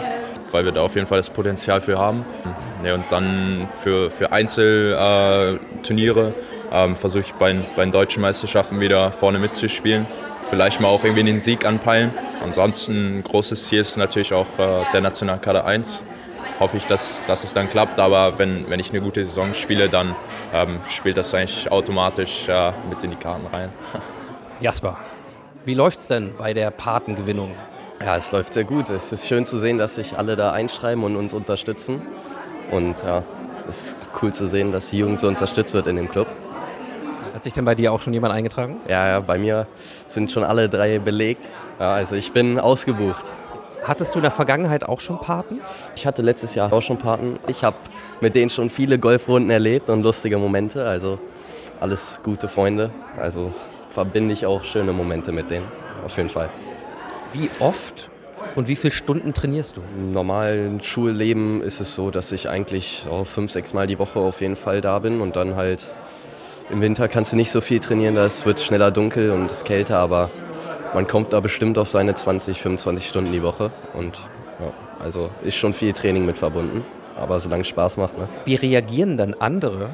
weil 0.51 0.65
wir 0.65 0.71
da 0.71 0.81
auf 0.81 0.95
jeden 0.95 1.07
Fall 1.07 1.17
das 1.17 1.29
Potenzial 1.29 1.81
für 1.81 1.97
haben. 1.97 2.25
Ja, 2.83 2.93
und 2.93 3.05
dann 3.09 3.67
für, 3.83 4.11
für 4.11 4.31
Einzelturniere 4.31 6.33
äh, 6.71 6.71
ähm, 6.71 6.95
versuche 6.95 7.21
ich 7.21 7.33
bei, 7.33 7.53
bei 7.75 7.83
den 7.83 7.91
deutschen 7.91 8.21
Meisterschaften 8.21 8.79
wieder 8.79 9.11
vorne 9.11 9.39
mitzuspielen. 9.39 10.07
Vielleicht 10.49 10.79
mal 10.79 10.87
auch 10.87 11.03
irgendwie 11.03 11.23
den 11.23 11.41
Sieg 11.41 11.65
anpeilen. 11.65 12.13
Ansonsten 12.43 13.19
ein 13.19 13.23
großes 13.23 13.67
Ziel 13.67 13.81
ist 13.81 13.97
natürlich 13.97 14.33
auch 14.33 14.47
äh, 14.57 14.83
der 14.93 15.01
Nationalkader 15.01 15.65
1. 15.65 16.03
Hoffe 16.59 16.77
ich, 16.77 16.85
dass, 16.85 17.23
dass 17.25 17.43
es 17.43 17.53
dann 17.53 17.69
klappt, 17.69 17.99
aber 17.99 18.37
wenn, 18.37 18.69
wenn 18.69 18.79
ich 18.79 18.89
eine 18.89 19.01
gute 19.01 19.23
Saison 19.23 19.53
spiele, 19.53 19.87
dann 19.87 20.15
ähm, 20.53 20.77
spielt 20.89 21.17
das 21.17 21.33
eigentlich 21.33 21.71
automatisch 21.71 22.49
äh, 22.49 22.71
mit 22.89 23.03
in 23.03 23.11
die 23.11 23.15
Karten 23.15 23.45
rein. 23.47 23.69
Jasper, 24.59 24.97
wie 25.63 25.73
läuft 25.73 25.99
es 25.99 26.07
denn 26.07 26.35
bei 26.37 26.53
der 26.53 26.71
Patengewinnung? 26.71 27.55
Ja, 28.01 28.15
es 28.15 28.31
läuft 28.31 28.53
sehr 28.53 28.63
gut. 28.63 28.89
Es 28.89 29.11
ist 29.11 29.27
schön 29.27 29.45
zu 29.45 29.57
sehen, 29.57 29.77
dass 29.77 29.95
sich 29.95 30.17
alle 30.17 30.37
da 30.37 30.53
einschreiben 30.53 31.03
und 31.03 31.17
uns 31.17 31.33
unterstützen. 31.33 32.01
Und 32.71 33.03
ja, 33.03 33.23
es 33.67 33.67
ist 33.67 33.95
cool 34.21 34.31
zu 34.31 34.47
sehen, 34.47 34.71
dass 34.71 34.89
die 34.89 34.99
Jugend 34.99 35.19
so 35.19 35.27
unterstützt 35.27 35.73
wird 35.73 35.87
in 35.87 35.97
dem 35.97 36.09
Club. 36.09 36.27
Hat 37.33 37.43
sich 37.43 37.51
denn 37.53 37.65
bei 37.65 37.75
dir 37.75 37.91
auch 37.91 37.99
schon 37.99 38.13
jemand 38.13 38.33
eingetragen? 38.33 38.77
Ja, 38.87 39.07
ja 39.07 39.19
bei 39.19 39.37
mir 39.37 39.67
sind 40.07 40.31
schon 40.31 40.45
alle 40.45 40.69
drei 40.69 40.99
belegt. 40.99 41.49
Ja, 41.77 41.91
also 41.91 42.15
ich 42.15 42.31
bin 42.31 42.57
ausgebucht. 42.57 43.25
Hattest 43.83 44.15
du 44.15 44.19
in 44.19 44.23
der 44.23 44.31
Vergangenheit 44.31 44.83
auch 44.87 45.01
schon 45.01 45.19
Paten? 45.19 45.59
Ich 45.95 46.07
hatte 46.07 46.21
letztes 46.21 46.55
Jahr 46.55 46.71
auch 46.71 46.81
schon 46.81 46.97
Paten. 46.97 47.37
Ich 47.47 47.63
habe 47.63 47.77
mit 48.21 48.33
denen 48.33 48.49
schon 48.49 48.69
viele 48.69 48.97
Golfrunden 48.97 49.49
erlebt 49.49 49.89
und 49.89 50.03
lustige 50.03 50.37
Momente. 50.37 50.87
Also 50.87 51.19
alles 51.81 52.19
gute 52.23 52.47
Freunde. 52.47 52.91
Also 53.17 53.53
verbinde 53.89 54.33
ich 54.33 54.45
auch 54.45 54.63
schöne 54.63 54.93
Momente 54.93 55.31
mit 55.31 55.51
denen. 55.51 55.67
Auf 56.05 56.15
jeden 56.17 56.29
Fall. 56.29 56.49
Wie 57.33 57.49
oft 57.59 58.09
Und 58.55 58.67
wie 58.67 58.75
viele 58.75 58.91
Stunden 58.91 59.33
trainierst 59.33 59.77
du? 59.77 59.81
Im 59.95 60.11
normalen 60.11 60.81
Schulleben 60.81 61.61
ist 61.61 61.79
es 61.79 61.93
so, 61.93 62.09
dass 62.09 62.31
ich 62.31 62.49
eigentlich 62.49 63.05
oh, 63.09 63.23
fünf, 63.23 63.51
sechs 63.51 63.73
Mal 63.73 63.85
die 63.85 63.99
Woche 63.99 64.19
auf 64.19 64.41
jeden 64.41 64.55
Fall 64.55 64.81
da 64.81 64.99
bin 64.99 65.21
und 65.21 65.35
dann 65.35 65.55
halt 65.55 65.93
im 66.71 66.81
Winter 66.81 67.07
kannst 67.07 67.33
du 67.33 67.35
nicht 67.35 67.51
so 67.51 67.61
viel 67.61 67.79
trainieren, 67.79 68.15
da 68.15 68.27
wird 68.43 68.59
schneller 68.59 68.91
dunkel 68.91 69.31
und 69.31 69.47
es 69.47 69.57
ist 69.57 69.65
kälter, 69.65 69.99
aber 69.99 70.29
man 70.93 71.07
kommt 71.07 71.33
da 71.33 71.39
bestimmt 71.39 71.77
auf 71.77 71.89
seine 71.89 72.15
20, 72.15 72.61
25 72.61 73.07
Stunden 73.07 73.31
die 73.31 73.43
Woche 73.43 73.71
und 73.93 74.19
ja, 74.59 74.71
also 74.99 75.29
ist 75.43 75.55
schon 75.55 75.73
viel 75.73 75.93
Training 75.93 76.25
mit 76.25 76.37
verbunden, 76.37 76.83
aber 77.17 77.39
solange 77.39 77.63
es 77.63 77.67
Spaß 77.69 77.97
macht. 77.97 78.17
Ne? 78.17 78.27
Wie 78.45 78.55
reagieren 78.55 79.17
dann 79.17 79.33
andere 79.33 79.89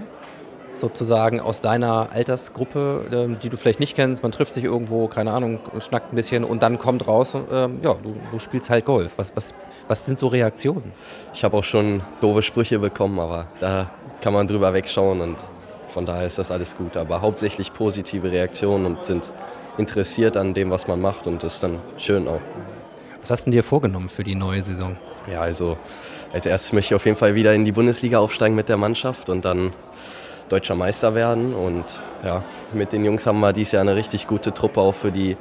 sozusagen 0.78 1.40
aus 1.40 1.62
deiner 1.62 2.12
Altersgruppe, 2.12 3.06
ähm, 3.12 3.38
die 3.42 3.50
du 3.50 3.58
vielleicht 3.58 3.80
nicht 3.80 3.96
kennst? 3.96 4.24
Man 4.24 4.32
trifft 4.32 4.54
sich 4.54 4.64
irgendwo, 4.64 5.08
keine 5.08 5.32
Ahnung, 5.32 5.60
schnackt 5.80 6.14
ein 6.14 6.16
bisschen 6.16 6.44
und 6.44 6.64
dann 6.64 6.80
kommt 6.80 7.08
raus, 7.08 7.36
ähm, 7.36 7.80
ja, 7.82 7.94
du, 7.94 8.16
du 8.32 8.40
spielst 8.40 8.70
halt 8.70 8.86
Golf. 8.86 9.14
Was, 9.18 9.36
was, 9.36 9.54
was 9.88 10.06
sind 10.06 10.20
so 10.20 10.28
Reaktionen? 10.28 10.92
Ich 11.34 11.44
habe 11.44 11.58
auch 11.58 11.64
schon 11.64 12.02
doofe 12.22 12.42
Sprüche 12.42 12.80
bekommen, 12.80 13.20
aber 13.20 13.48
da 13.60 13.90
kann 14.22 14.34
man 14.34 14.48
drüber 14.48 14.74
wegschauen 14.74 15.22
und 15.22 15.38
von 15.90 16.06
daher 16.06 16.26
ist 16.26 16.38
das 16.40 16.52
alles 16.52 16.76
gut. 16.76 16.98
Aber 16.98 17.22
hauptsächlich 17.22 17.74
positive 17.74 18.32
Reaktionen 18.32 18.86
und 18.86 19.06
sind 19.06 19.32
interessiert 19.78 20.38
an 20.38 20.54
dem, 20.54 20.70
was 20.70 20.88
man 20.88 21.02
macht 21.02 21.28
und 21.28 21.44
das 21.44 21.56
ist 21.56 21.64
dann 21.64 21.80
schön 21.98 22.28
auch. 22.28 22.42
Was 23.22 23.32
hast 23.32 23.48
du 23.48 23.52
dir 23.52 23.64
vorgenommen 23.64 24.10
für 24.10 24.24
die 24.24 24.36
neue 24.36 24.62
Saison? 24.62 24.98
Ja, 25.32 25.42
also 25.42 25.78
als 26.34 26.46
erstes 26.46 26.74
möchte 26.74 26.94
ich 26.94 26.96
auf 26.96 27.06
jeden 27.06 27.18
Fall 27.18 27.34
wieder 27.36 27.54
in 27.54 27.66
die 27.66 27.72
Bundesliga 27.72 28.20
aufsteigen 28.20 28.56
mit 28.56 28.70
der 28.70 28.78
Mannschaft 28.78 29.30
und 29.30 29.46
dann 29.46 29.74
deutscher 30.50 30.76
Meister 30.76 31.16
werden. 31.16 31.54
Und 31.54 32.00
ja, 32.24 32.44
mit 32.74 32.92
den 32.94 33.06
Jungs 33.06 33.26
haben 33.26 33.40
wir 33.40 33.54
dieses 33.54 33.74
Jahr 33.74 33.82
eine 33.82 33.96
richtig 33.96 34.28
gute 34.28 34.54
Truppe 34.54 34.82
auch 34.82 34.94
für 34.94 35.12
die 35.12 35.38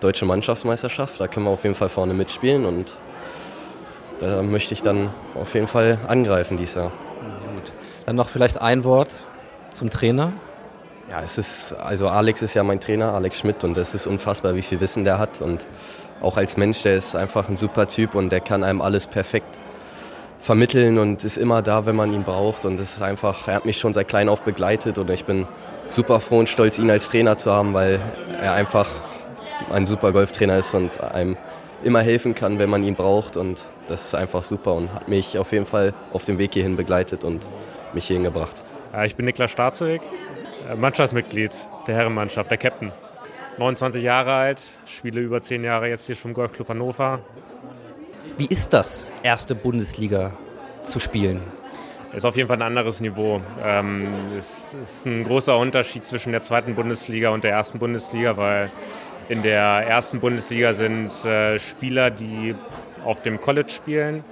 deutsche 0.00 0.24
Mannschaftsmeisterschaft. 0.24 1.20
Da 1.20 1.28
können 1.28 1.46
wir 1.46 1.50
auf 1.50 1.64
jeden 1.64 1.74
Fall 1.74 1.88
vorne 1.88 2.14
mitspielen 2.14 2.64
und 2.64 2.96
da 4.20 4.42
möchte 4.42 4.72
ich 4.72 4.82
dann 4.82 5.10
auf 5.34 5.54
jeden 5.54 5.66
Fall 5.66 5.98
angreifen 6.06 6.56
dieses 6.56 6.76
Jahr. 6.76 6.92
Gut. 7.54 7.72
Dann 8.06 8.16
noch 8.16 8.28
vielleicht 8.28 8.60
ein 8.60 8.84
Wort 8.84 9.12
zum 9.72 9.90
Trainer. 9.90 10.32
Ja, 11.10 11.22
es 11.22 11.38
ist, 11.38 11.72
also 11.74 12.08
Alex 12.08 12.42
ist 12.42 12.54
ja 12.54 12.64
mein 12.64 12.80
Trainer, 12.80 13.14
Alex 13.14 13.38
Schmidt, 13.38 13.62
und 13.62 13.76
es 13.76 13.94
ist 13.94 14.06
unfassbar, 14.06 14.54
wie 14.56 14.62
viel 14.62 14.80
Wissen 14.80 15.04
der 15.04 15.18
hat. 15.18 15.40
Und 15.40 15.66
auch 16.20 16.36
als 16.36 16.56
Mensch, 16.56 16.82
der 16.82 16.96
ist 16.96 17.14
einfach 17.14 17.48
ein 17.48 17.56
super 17.56 17.86
Typ 17.86 18.14
und 18.14 18.30
der 18.30 18.40
kann 18.40 18.64
einem 18.64 18.80
alles 18.80 19.06
perfekt 19.06 19.58
vermitteln 20.46 20.98
und 20.98 21.24
ist 21.24 21.38
immer 21.38 21.60
da, 21.60 21.86
wenn 21.86 21.96
man 21.96 22.12
ihn 22.12 22.22
braucht. 22.22 22.64
Und 22.64 22.78
es 22.78 22.94
ist 22.94 23.02
einfach, 23.02 23.48
er 23.48 23.54
hat 23.56 23.66
mich 23.66 23.78
schon 23.78 23.92
seit 23.92 24.06
klein 24.06 24.28
auf 24.28 24.42
begleitet 24.42 24.96
und 24.96 25.10
ich 25.10 25.24
bin 25.24 25.46
super 25.90 26.20
froh 26.20 26.38
und 26.38 26.48
stolz, 26.48 26.78
ihn 26.78 26.88
als 26.88 27.10
Trainer 27.10 27.36
zu 27.36 27.52
haben, 27.52 27.74
weil 27.74 28.00
er 28.40 28.52
einfach 28.52 28.88
ein 29.72 29.86
super 29.86 30.12
Golftrainer 30.12 30.56
ist 30.58 30.72
und 30.72 31.00
einem 31.00 31.36
immer 31.82 32.00
helfen 32.00 32.36
kann, 32.36 32.60
wenn 32.60 32.70
man 32.70 32.84
ihn 32.84 32.94
braucht. 32.94 33.36
Und 33.36 33.68
das 33.88 34.06
ist 34.06 34.14
einfach 34.14 34.44
super 34.44 34.74
und 34.74 34.94
hat 34.94 35.08
mich 35.08 35.36
auf 35.36 35.50
jeden 35.50 35.66
Fall 35.66 35.94
auf 36.12 36.24
dem 36.24 36.38
Weg 36.38 36.54
hierhin 36.54 36.76
begleitet 36.76 37.24
und 37.24 37.48
mich 37.92 38.06
hierhin 38.06 38.22
gebracht. 38.22 38.62
Ich 39.04 39.16
bin 39.16 39.26
Niklas 39.26 39.50
Starzig, 39.50 40.00
Mannschaftsmitglied 40.76 41.50
der 41.88 41.96
Herrenmannschaft, 41.96 42.50
der 42.52 42.58
Captain. 42.58 42.92
29 43.58 44.02
Jahre 44.02 44.34
alt, 44.34 44.60
spiele 44.84 45.20
über 45.20 45.40
10 45.40 45.64
Jahre 45.64 45.88
jetzt 45.88 46.06
hier 46.06 46.14
schon 46.14 46.30
im 46.30 46.34
Golfclub 46.34 46.68
Hannover. 46.68 47.20
Wie 48.38 48.46
ist 48.46 48.72
das, 48.72 49.08
erste 49.22 49.54
Bundesliga 49.54 50.32
zu 50.82 51.00
spielen? 51.00 51.40
Ist 52.14 52.24
auf 52.24 52.36
jeden 52.36 52.48
Fall 52.48 52.58
ein 52.58 52.62
anderes 52.62 53.00
Niveau. 53.00 53.40
Ähm, 53.62 54.08
es 54.38 54.74
ist 54.74 55.06
ein 55.06 55.24
großer 55.24 55.56
Unterschied 55.56 56.04
zwischen 56.06 56.32
der 56.32 56.42
zweiten 56.42 56.74
Bundesliga 56.74 57.30
und 57.30 57.44
der 57.44 57.52
ersten 57.52 57.78
Bundesliga, 57.78 58.36
weil 58.36 58.70
in 59.28 59.42
der 59.42 59.60
ersten 59.86 60.20
Bundesliga 60.20 60.72
sind 60.72 61.12
äh, 61.24 61.58
Spieler, 61.58 62.10
die 62.10 62.54
auf 63.04 63.22
dem 63.22 63.40
College 63.40 63.70
spielen, 63.70 64.22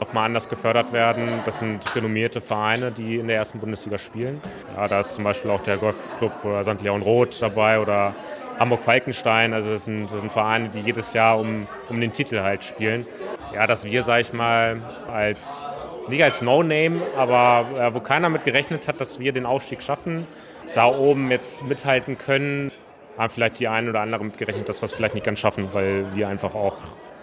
nochmal 0.00 0.26
anders 0.26 0.48
gefördert 0.48 0.92
werden. 0.92 1.40
Das 1.46 1.58
sind 1.58 1.94
renommierte 1.94 2.40
Vereine, 2.40 2.92
die 2.92 3.16
in 3.16 3.28
der 3.28 3.36
ersten 3.36 3.58
Bundesliga 3.58 3.98
spielen. 3.98 4.40
Ja, 4.76 4.88
da 4.88 5.00
ist 5.00 5.14
zum 5.14 5.24
Beispiel 5.24 5.50
auch 5.50 5.62
der 5.62 5.78
Golfclub 5.78 6.32
St. 6.62 6.82
Leon 6.82 7.02
Roth 7.02 7.40
dabei 7.40 7.80
oder 7.80 8.14
Hamburg-Falkenstein. 8.58 9.52
Also 9.52 9.70
das 9.70 9.84
sind, 9.84 10.06
das 10.06 10.20
sind, 10.20 10.32
Vereine, 10.32 10.68
die 10.70 10.80
jedes 10.80 11.12
Jahr 11.12 11.38
um, 11.38 11.66
um 11.88 12.00
den 12.00 12.12
Titel 12.12 12.40
halt 12.40 12.64
spielen. 12.64 13.06
Ja, 13.52 13.66
dass 13.66 13.84
wir, 13.84 14.02
sag 14.02 14.20
ich 14.20 14.32
mal, 14.32 14.80
als 15.12 15.68
nicht 16.08 16.22
als 16.22 16.42
No-Name, 16.42 17.00
aber 17.16 17.66
äh, 17.78 17.94
wo 17.94 18.00
keiner 18.00 18.28
mit 18.28 18.44
gerechnet 18.44 18.88
hat, 18.88 19.00
dass 19.00 19.18
wir 19.18 19.32
den 19.32 19.46
Aufstieg 19.46 19.82
schaffen, 19.82 20.26
da 20.74 20.86
oben 20.86 21.30
jetzt 21.30 21.64
mithalten 21.64 22.18
können, 22.18 22.70
haben 23.16 23.30
vielleicht 23.30 23.60
die 23.60 23.68
einen 23.68 23.88
oder 23.88 24.00
anderen 24.00 24.26
mitgerechnet, 24.26 24.68
dass 24.68 24.82
wir 24.82 24.86
es 24.86 24.92
vielleicht 24.92 25.14
nicht 25.14 25.24
ganz 25.24 25.38
schaffen, 25.38 25.72
weil 25.72 26.14
wir 26.14 26.28
einfach 26.28 26.54
auch 26.54 26.76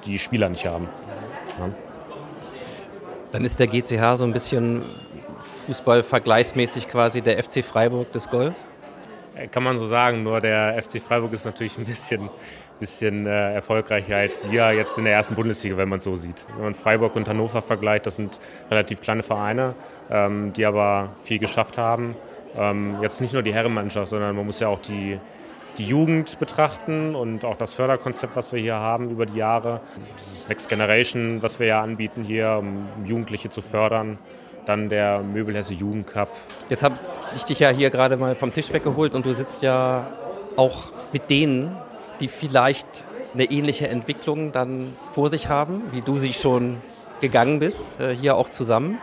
die 0.05 0.17
Spieler 0.17 0.49
nicht 0.49 0.65
haben. 0.65 0.89
Ja. 1.59 1.69
Dann 3.31 3.45
ist 3.45 3.59
der 3.59 3.67
GCH 3.67 4.17
so 4.17 4.23
ein 4.23 4.33
bisschen 4.33 4.83
Fußball-vergleichsmäßig 5.65 6.87
quasi 6.87 7.21
der 7.21 7.41
FC 7.41 7.63
Freiburg 7.63 8.11
des 8.11 8.29
Golf? 8.29 8.53
Kann 9.51 9.63
man 9.63 9.77
so 9.79 9.85
sagen, 9.85 10.23
nur 10.23 10.41
der 10.41 10.81
FC 10.81 11.01
Freiburg 11.01 11.31
ist 11.31 11.45
natürlich 11.45 11.77
ein 11.77 11.85
bisschen, 11.85 12.29
bisschen 12.79 13.25
äh, 13.25 13.53
erfolgreicher 13.53 14.17
als 14.17 14.49
wir 14.51 14.73
jetzt 14.73 14.97
in 14.97 15.05
der 15.05 15.13
ersten 15.13 15.35
Bundesliga, 15.35 15.77
wenn 15.77 15.87
man 15.87 15.99
es 15.99 16.03
so 16.03 16.15
sieht. 16.17 16.45
Wenn 16.55 16.65
man 16.65 16.73
Freiburg 16.73 17.15
und 17.15 17.29
Hannover 17.29 17.61
vergleicht, 17.61 18.05
das 18.05 18.17
sind 18.17 18.39
relativ 18.69 19.01
kleine 19.01 19.23
Vereine, 19.23 19.73
ähm, 20.09 20.51
die 20.51 20.65
aber 20.65 21.11
viel 21.17 21.39
geschafft 21.39 21.77
haben. 21.77 22.15
Ähm, 22.57 22.97
jetzt 23.01 23.21
nicht 23.21 23.33
nur 23.33 23.41
die 23.41 23.53
Herrenmannschaft, 23.53 24.11
sondern 24.11 24.35
man 24.35 24.45
muss 24.45 24.59
ja 24.59 24.67
auch 24.67 24.79
die, 24.79 25.17
die 25.77 25.87
Jugend 25.87 26.37
betrachten 26.39 27.15
und 27.15 27.45
auch 27.45 27.55
das 27.55 27.73
Förderkonzept, 27.73 28.35
was 28.35 28.51
wir 28.51 28.59
hier 28.59 28.75
haben 28.75 29.09
über 29.11 29.25
die 29.25 29.37
Jahre. 29.37 29.79
Das 30.33 30.49
Next 30.49 30.67
Generation, 30.67 31.41
was 31.41 31.59
wir 31.59 31.67
ja 31.67 31.81
anbieten 31.81 32.23
hier, 32.23 32.57
um 32.59 32.89
Jugendliche 33.05 33.49
zu 33.49 33.61
fördern. 33.61 34.17
Dann 34.65 34.89
der 34.89 35.19
Möbelhesse 35.19 35.73
Jugendcup. 35.73 36.29
Jetzt 36.69 36.83
habe 36.83 36.95
ich 37.35 37.43
dich 37.43 37.59
ja 37.59 37.69
hier 37.69 37.89
gerade 37.89 38.17
mal 38.17 38.35
vom 38.35 38.53
Tisch 38.53 38.71
weggeholt 38.71 39.15
und 39.15 39.25
du 39.25 39.33
sitzt 39.33 39.61
ja 39.61 40.07
auch 40.55 40.91
mit 41.11 41.29
denen, 41.29 41.75
die 42.19 42.27
vielleicht 42.27 42.87
eine 43.33 43.45
ähnliche 43.45 43.87
Entwicklung 43.87 44.51
dann 44.51 44.93
vor 45.13 45.29
sich 45.29 45.47
haben, 45.47 45.83
wie 45.91 46.01
du 46.01 46.17
sie 46.17 46.33
schon 46.33 46.77
gegangen 47.21 47.59
bist, 47.59 47.99
äh, 47.99 48.13
hier 48.13 48.35
auch 48.35 48.49
zusammen. 48.49 48.97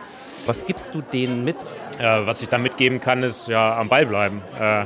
Was 0.45 0.65
gibst 0.65 0.93
du 0.93 1.01
denen 1.01 1.43
mit? 1.43 1.57
Äh, 1.97 2.25
was 2.25 2.41
ich 2.41 2.49
da 2.49 2.57
mitgeben 2.57 3.01
kann, 3.01 3.23
ist 3.23 3.47
ja 3.47 3.75
am 3.75 3.89
Ball 3.89 4.05
bleiben. 4.05 4.41
Äh, 4.59 4.85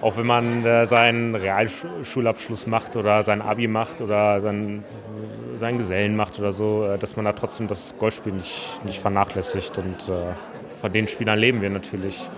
auch 0.00 0.16
wenn 0.16 0.26
man 0.26 0.64
äh, 0.64 0.86
seinen 0.86 1.34
Realschulabschluss 1.34 2.66
macht 2.66 2.96
oder 2.96 3.22
sein 3.22 3.42
Abi 3.42 3.68
macht 3.68 4.00
oder 4.00 4.40
sein, 4.40 4.84
seinen 5.58 5.78
Gesellen 5.78 6.16
macht 6.16 6.38
oder 6.38 6.52
so, 6.52 6.86
äh, 6.86 6.98
dass 6.98 7.16
man 7.16 7.24
da 7.24 7.32
trotzdem 7.32 7.68
das 7.68 7.94
Golfspiel 7.98 8.32
nicht, 8.32 8.84
nicht 8.84 8.98
vernachlässigt. 8.98 9.76
Und 9.78 10.08
äh, 10.08 10.32
von 10.80 10.92
den 10.92 11.06
Spielern 11.06 11.38
leben 11.38 11.60
wir 11.60 11.70
natürlich. 11.70 12.28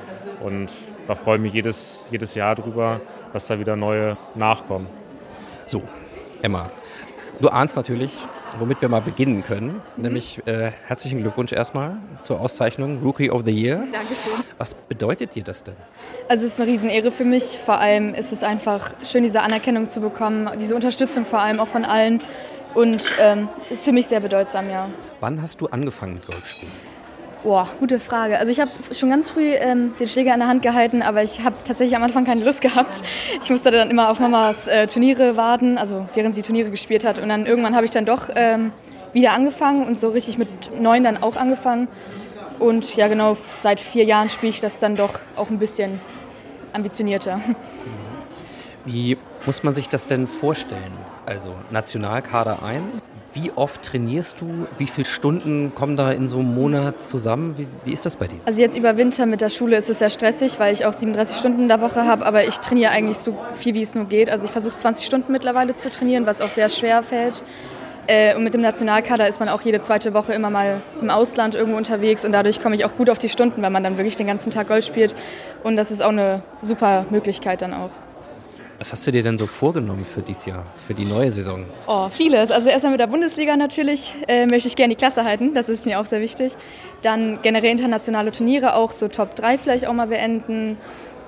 Und 0.41 0.73
da 1.07 1.15
freue 1.15 1.37
ich 1.37 1.43
mich 1.43 1.53
jedes, 1.53 2.07
jedes 2.11 2.35
Jahr 2.35 2.55
drüber, 2.55 3.01
dass 3.33 3.47
da 3.47 3.59
wieder 3.59 3.77
neue 3.77 4.17
nachkommen. 4.35 4.89
So, 5.67 5.83
Emma, 6.43 6.71
du 7.41 7.49
ahnst 7.49 7.77
natürlich, 7.77 8.13
womit 8.59 8.81
wir 8.83 8.89
mal 8.89 9.01
beginnen 9.01 9.43
können. 9.45 9.81
Mhm. 9.97 10.03
Nämlich 10.03 10.47
äh, 10.47 10.73
herzlichen 10.87 11.21
Glückwunsch 11.21 11.53
erstmal 11.53 11.97
zur 12.21 12.41
Auszeichnung 12.41 13.01
Rookie 13.03 13.31
of 13.31 13.43
the 13.45 13.53
Year. 13.53 13.85
Dankeschön. 13.93 14.45
Was 14.59 14.75
bedeutet 14.75 15.35
dir 15.35 15.45
das 15.45 15.65
denn? 15.65 15.75
Also 16.29 16.47
es 16.47 16.53
ist 16.53 16.61
eine 16.61 16.71
Riesenehre 16.71 17.11
für 17.11 17.25
mich. 17.25 17.59
Vor 17.59 17.79
allem 17.79 18.15
ist 18.15 18.33
es 18.33 18.43
einfach 18.43 18.93
schön, 19.05 19.23
diese 19.23 19.41
Anerkennung 19.41 19.89
zu 19.89 20.01
bekommen, 20.01 20.51
diese 20.61 20.75
Unterstützung 20.75 21.25
vor 21.25 21.41
allem 21.41 21.61
auch 21.61 21.69
von 21.69 21.85
allen. 21.85 22.21
Und 22.75 23.03
ähm, 23.21 23.49
ist 23.69 23.85
für 23.85 23.93
mich 23.93 24.07
sehr 24.07 24.21
bedeutsam, 24.21 24.71
ja. 24.71 24.89
Wann 25.21 25.43
hast 25.43 25.61
du 25.61 25.67
angefangen 25.67 26.15
mit 26.15 26.27
Golfspielen? 26.27 26.92
Boah, 27.43 27.69
gute 27.81 27.99
Frage. 27.99 28.39
Also 28.39 28.53
ich 28.53 28.61
habe 28.61 28.71
schon 28.93 29.11
ganz 29.11 29.33
früh 29.33 29.55
ähm, 29.55 29.95
den 29.99 30.07
Schläger 30.07 30.33
in 30.33 30.39
der 30.39 30.49
Hand 30.49 30.63
gehalten, 30.63 31.03
aber 31.03 31.25
ich 31.25 31.43
habe 31.43 31.57
tatsächlich 31.65 31.97
am 31.97 32.05
Anfang 32.05 32.25
keine 32.25 32.45
Lust 32.45 32.61
gehabt. 32.61 33.03
Ich 33.43 33.51
musste 33.51 33.73
dann 33.73 33.91
immer 33.91 34.11
auf 34.11 34.21
Mamas 34.21 34.69
äh, 34.69 34.87
Turniere 34.87 35.37
warten, 35.37 35.77
also 35.77 36.09
während 36.15 36.37
sie 36.37 36.43
Turniere 36.43 36.71
gespielt 36.71 37.05
hat. 37.05 37.19
Und 37.19 37.29
dann 37.29 37.45
irgendwann 37.47 37.75
habe 37.75 37.85
ich 37.85 37.91
dann 37.91 38.07
doch 38.07 38.29
ähm, 38.37 38.71
wieder 39.13 39.33
angefangen 39.33 39.87
und 39.89 39.99
so 39.99 40.11
richtig 40.11 40.39
mit 40.39 40.49
neun 40.81 41.03
dann 41.03 41.21
auch 41.21 41.35
angefangen. 41.35 41.89
Und 42.61 42.95
ja 42.95 43.09
genau, 43.09 43.37
seit 43.59 43.81
vier 43.81 44.05
Jahren 44.05 44.31
spiele 44.31 44.51
ich 44.51 44.61
das 44.61 44.79
dann 44.79 44.95
doch 44.95 45.19
auch 45.35 45.51
ein 45.51 45.59
bisschen 45.59 46.01
ambitionierter. 46.73 47.41
Wie 48.85 49.19
muss 49.45 49.65
man 49.65 49.75
sich 49.75 49.89
das 49.89 50.07
denn 50.07 50.29
vorstellen? 50.29 50.93
Also 51.27 51.55
Nationalkader 51.71 52.63
1, 52.63 53.02
wie 53.43 53.53
oft 53.57 53.83
trainierst 53.83 54.41
du? 54.41 54.67
Wie 54.79 54.87
viele 54.87 55.05
Stunden 55.05 55.75
kommen 55.75 55.97
da 55.97 56.13
in 56.13 56.29
so 56.29 56.39
einem 56.39 56.55
Monat 56.55 57.03
zusammen? 57.03 57.55
Wie, 57.57 57.67
wie, 57.85 57.93
ist 57.93 58.07
das 58.07 58.17
bei 58.17 58.29
dir? 58.29 58.39
Also 58.45 58.61
jetzt 58.61 58.77
über 58.77 58.97
Winter 58.97 59.27
mit 59.27 59.41
der 59.41 59.51
Schule 59.51 59.77
ist 59.77 59.91
es 59.91 59.99
sehr 59.99 60.11
stressig, 60.11 60.59
weil 60.59 60.73
ich 60.73 60.87
auch 60.87 60.93
37 60.93 61.37
Stunden 61.37 61.63
in 61.63 61.69
der 61.69 61.81
Woche 61.81 62.07
habe. 62.07 62.25
Aber 62.25 62.47
ich 62.47 62.59
trainiere 62.59 62.93
eigentlich 62.93 63.19
so 63.19 63.37
viel, 63.55 63.75
wie 63.75 63.83
es 63.83 63.95
nur 63.95 64.05
geht. 64.05 64.31
Also 64.31 64.45
ich 64.45 64.51
versuche 64.51 64.77
20 64.77 65.05
Stunden 65.05 65.33
mittlerweile 65.33 65.75
zu 65.75 65.91
trainieren, 65.91 66.27
was 66.27 66.41
auch 66.41 66.51
sehr 66.51 66.69
schwer 66.69 67.03
fällt. 67.03 67.45
Äh, 68.07 68.37
und 68.37 68.45
mit 68.45 68.55
dem 68.55 68.61
Nationalkader 68.61 69.29
ist 69.29 69.41
man 69.41 69.49
auch 69.49 69.61
jede 69.63 69.81
zweite 69.81 70.15
Woche 70.15 70.33
immer 70.33 70.51
mal 70.51 70.83
im 71.01 71.11
Ausland 71.11 71.55
irgendwo 71.55 71.77
unterwegs 71.77 72.25
und 72.25 72.33
dadurch 72.33 72.61
komme 72.61 72.75
ich 72.75 72.85
auch 72.85 72.97
gut 72.97 73.09
auf 73.11 73.19
die 73.19 73.29
Stunden, 73.29 73.63
weil 73.63 73.71
man 73.71 73.85
dann 73.85 73.97
wirklich 73.97 74.17
den 74.17 74.27
ganzen 74.27 74.51
Tag 74.51 74.69
Golf 74.69 74.85
spielt. 74.85 75.15
Und 75.63 75.77
das 75.77 75.91
ist 75.91 76.03
auch 76.03 76.09
eine 76.09 76.43
super 76.63 77.07
Möglichkeit 77.11 77.63
dann 77.63 77.75
auch. 77.75 77.91
Was 78.83 78.91
hast 78.91 79.07
du 79.07 79.13
dir 79.13 79.23
denn 79.23 79.39
so 79.39 79.47
vorgenommen 79.47 80.05
für 80.05 80.23
dieses 80.23 80.47
Jahr, 80.47 80.67
für 80.89 80.93
die 80.93 81.05
neue 81.05 81.31
Saison? 81.31 81.67
Oh, 81.87 82.09
vieles. 82.09 82.51
Also 82.51 82.69
erstmal 82.69 82.91
mit 82.91 83.01
der 83.01 83.07
Bundesliga 83.07 83.57
natürlich 83.57 84.13
äh, 84.27 84.45
möchte 84.47 84.67
ich 84.67 84.75
gerne 84.75 84.97
die 84.97 84.99
Klasse 84.99 85.23
halten, 85.23 85.55
das 85.55 85.69
ist 85.69 85.87
mir 85.87 86.01
auch 86.01 86.05
sehr 86.05 86.21
wichtig. 86.21 86.55
Dann 87.01 87.39
generell 87.43 87.71
internationale 87.71 88.33
Turniere, 88.33 88.75
auch 88.75 88.91
so 88.91 89.07
Top 89.07 89.37
3 89.37 89.57
vielleicht 89.59 89.87
auch 89.87 89.93
mal 89.93 90.09
beenden 90.09 90.79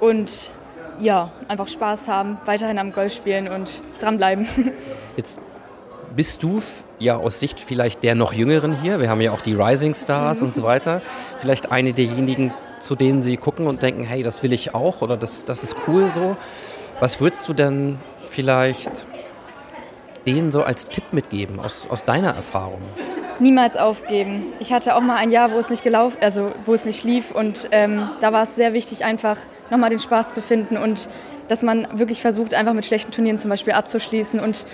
und 0.01 0.51
ja, 0.99 1.31
einfach 1.47 1.69
Spaß 1.69 2.09
haben, 2.09 2.39
weiterhin 2.45 2.77
am 2.77 2.93
Golf 2.93 3.15
spielen 3.15 3.47
und 3.47 3.83
dranbleiben. 4.01 4.49
Jetzt 5.17 5.39
bist 6.17 6.43
du 6.43 6.61
ja 6.99 7.19
aus 7.19 7.39
Sicht 7.39 7.61
vielleicht 7.61 8.03
der 8.03 8.17
noch 8.17 8.33
Jüngeren 8.33 8.83
hier, 8.83 8.99
wir 8.99 9.09
haben 9.09 9.21
ja 9.21 9.31
auch 9.31 9.43
die 9.43 9.55
Rising 9.55 9.95
Stars 9.95 10.41
mhm. 10.41 10.49
und 10.49 10.55
so 10.55 10.65
weiter, 10.65 11.03
vielleicht 11.39 11.71
eine 11.71 11.93
derjenigen, 11.93 12.53
zu 12.81 12.97
denen 12.97 13.23
sie 13.23 13.37
gucken 13.37 13.69
und 13.69 13.81
denken, 13.81 14.03
hey, 14.03 14.25
das 14.25 14.43
will 14.43 14.53
ich 14.53 14.75
auch 14.75 15.03
oder 15.03 15.17
das, 15.17 15.45
das 15.45 15.63
ist 15.63 15.77
cool 15.87 16.11
so. 16.13 16.37
Was 17.01 17.21
würdest 17.21 17.49
du 17.49 17.55
denn 17.55 17.99
vielleicht 18.25 18.91
denen 20.27 20.53
so 20.53 20.63
als 20.63 20.87
Tipp 20.87 21.05
mitgeben 21.13 21.61
aus, 21.61 21.89
aus 21.91 22.05
deiner 22.05 22.35
Erfahrung? 22.35 22.81
Niemals 23.41 23.77
aufgeben. 23.77 24.53
Ich 24.61 24.73
hatte 24.73 24.95
auch 24.95 25.01
mal 25.01 25.17
ein 25.17 25.31
Jahr, 25.31 25.51
wo 25.53 25.59
es 25.59 25.69
nicht 25.69 25.83
gelaufen, 25.83 26.19
also 26.21 26.53
wo 26.65 26.73
es 26.73 26.85
nicht 26.85 27.03
lief 27.03 27.33
und 27.33 27.69
ähm, 27.73 28.09
da 28.21 28.33
war 28.33 28.45
es 28.45 28.55
sehr 28.55 28.75
wichtig, 28.75 29.05
einfach 29.05 29.37
nochmal 29.71 29.91
den 29.91 29.99
Spaß 29.99 30.35
zu 30.35 30.41
finden 30.41 30.77
und 30.77 31.09
dass 31.49 31.63
man 31.63 31.89
wirklich 31.99 32.21
versucht, 32.21 32.55
einfach 32.55 32.75
mit 32.75 32.87
schlechten 32.87 33.11
Turnieren 33.11 33.39
zum 33.39 33.51
Beispiel 33.51 33.73
abzuschließen 33.73 34.39
und 34.39 34.67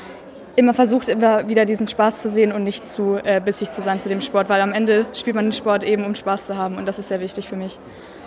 immer 0.56 0.74
versucht, 0.74 1.08
immer 1.08 1.48
wieder 1.48 1.64
diesen 1.64 1.88
Spaß 1.88 2.20
zu 2.20 2.28
sehen 2.28 2.52
und 2.52 2.62
nicht 2.62 2.86
zu 2.86 3.18
äh, 3.24 3.40
bissig 3.42 3.70
zu 3.70 3.80
sein 3.80 3.98
zu 3.98 4.10
dem 4.10 4.20
Sport, 4.20 4.50
weil 4.50 4.60
am 4.60 4.72
Ende 4.72 5.06
spielt 5.14 5.36
man 5.36 5.46
den 5.46 5.52
Sport 5.52 5.82
eben, 5.82 6.04
um 6.04 6.14
Spaß 6.14 6.46
zu 6.46 6.56
haben 6.56 6.76
und 6.76 6.84
das 6.84 6.98
ist 6.98 7.08
sehr 7.08 7.20
wichtig 7.20 7.48
für 7.48 7.56
mich. 7.56 7.78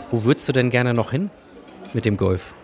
Wo 0.10 0.24
würdest 0.24 0.50
du 0.50 0.52
denn 0.52 0.72
gerne 0.72 0.96
noch 0.96 1.12
hin 1.12 1.30
mit 1.94 2.06
dem 2.06 2.18
Golf? 2.18 2.56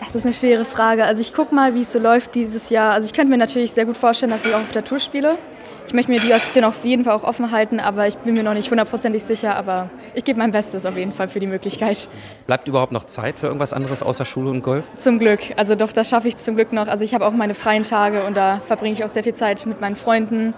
Das 0.00 0.14
ist 0.14 0.24
eine 0.24 0.34
schwere 0.34 0.64
Frage. 0.64 1.04
Also 1.04 1.20
ich 1.20 1.32
gucke 1.32 1.54
mal, 1.54 1.74
wie 1.74 1.82
es 1.82 1.92
so 1.92 1.98
läuft 1.98 2.34
dieses 2.34 2.70
Jahr. 2.70 2.92
Also 2.92 3.06
ich 3.06 3.12
könnte 3.12 3.30
mir 3.30 3.38
natürlich 3.38 3.72
sehr 3.72 3.86
gut 3.86 3.96
vorstellen, 3.96 4.32
dass 4.32 4.44
ich 4.44 4.54
auch 4.54 4.60
auf 4.60 4.72
der 4.72 4.84
Tour 4.84 4.98
spiele. 4.98 5.38
Ich 5.86 5.92
möchte 5.92 6.10
mir 6.10 6.20
die 6.20 6.32
Option 6.32 6.64
auf 6.64 6.84
jeden 6.84 7.04
Fall 7.04 7.14
auch 7.14 7.24
offen 7.24 7.50
halten, 7.50 7.78
aber 7.78 8.06
ich 8.08 8.16
bin 8.16 8.34
mir 8.34 8.42
noch 8.42 8.54
nicht 8.54 8.70
hundertprozentig 8.70 9.22
sicher. 9.22 9.54
Aber 9.54 9.90
ich 10.14 10.24
gebe 10.24 10.38
mein 10.38 10.50
Bestes 10.50 10.86
auf 10.86 10.96
jeden 10.96 11.12
Fall 11.12 11.28
für 11.28 11.40
die 11.40 11.46
Möglichkeit. 11.46 12.08
Bleibt 12.46 12.66
überhaupt 12.66 12.92
noch 12.92 13.04
Zeit 13.04 13.38
für 13.38 13.46
irgendwas 13.46 13.72
anderes 13.72 14.02
außer 14.02 14.24
Schule 14.24 14.50
und 14.50 14.62
Golf? 14.62 14.84
Zum 14.96 15.18
Glück. 15.18 15.40
Also 15.56 15.74
doch, 15.74 15.92
das 15.92 16.08
schaffe 16.08 16.28
ich 16.28 16.36
zum 16.38 16.56
Glück 16.56 16.72
noch. 16.72 16.88
Also 16.88 17.04
ich 17.04 17.14
habe 17.14 17.26
auch 17.26 17.32
meine 17.32 17.54
freien 17.54 17.82
Tage 17.84 18.24
und 18.24 18.36
da 18.36 18.60
verbringe 18.66 18.94
ich 18.94 19.04
auch 19.04 19.08
sehr 19.08 19.22
viel 19.22 19.34
Zeit 19.34 19.66
mit 19.66 19.80
meinen 19.80 19.96
Freunden. 19.96 20.54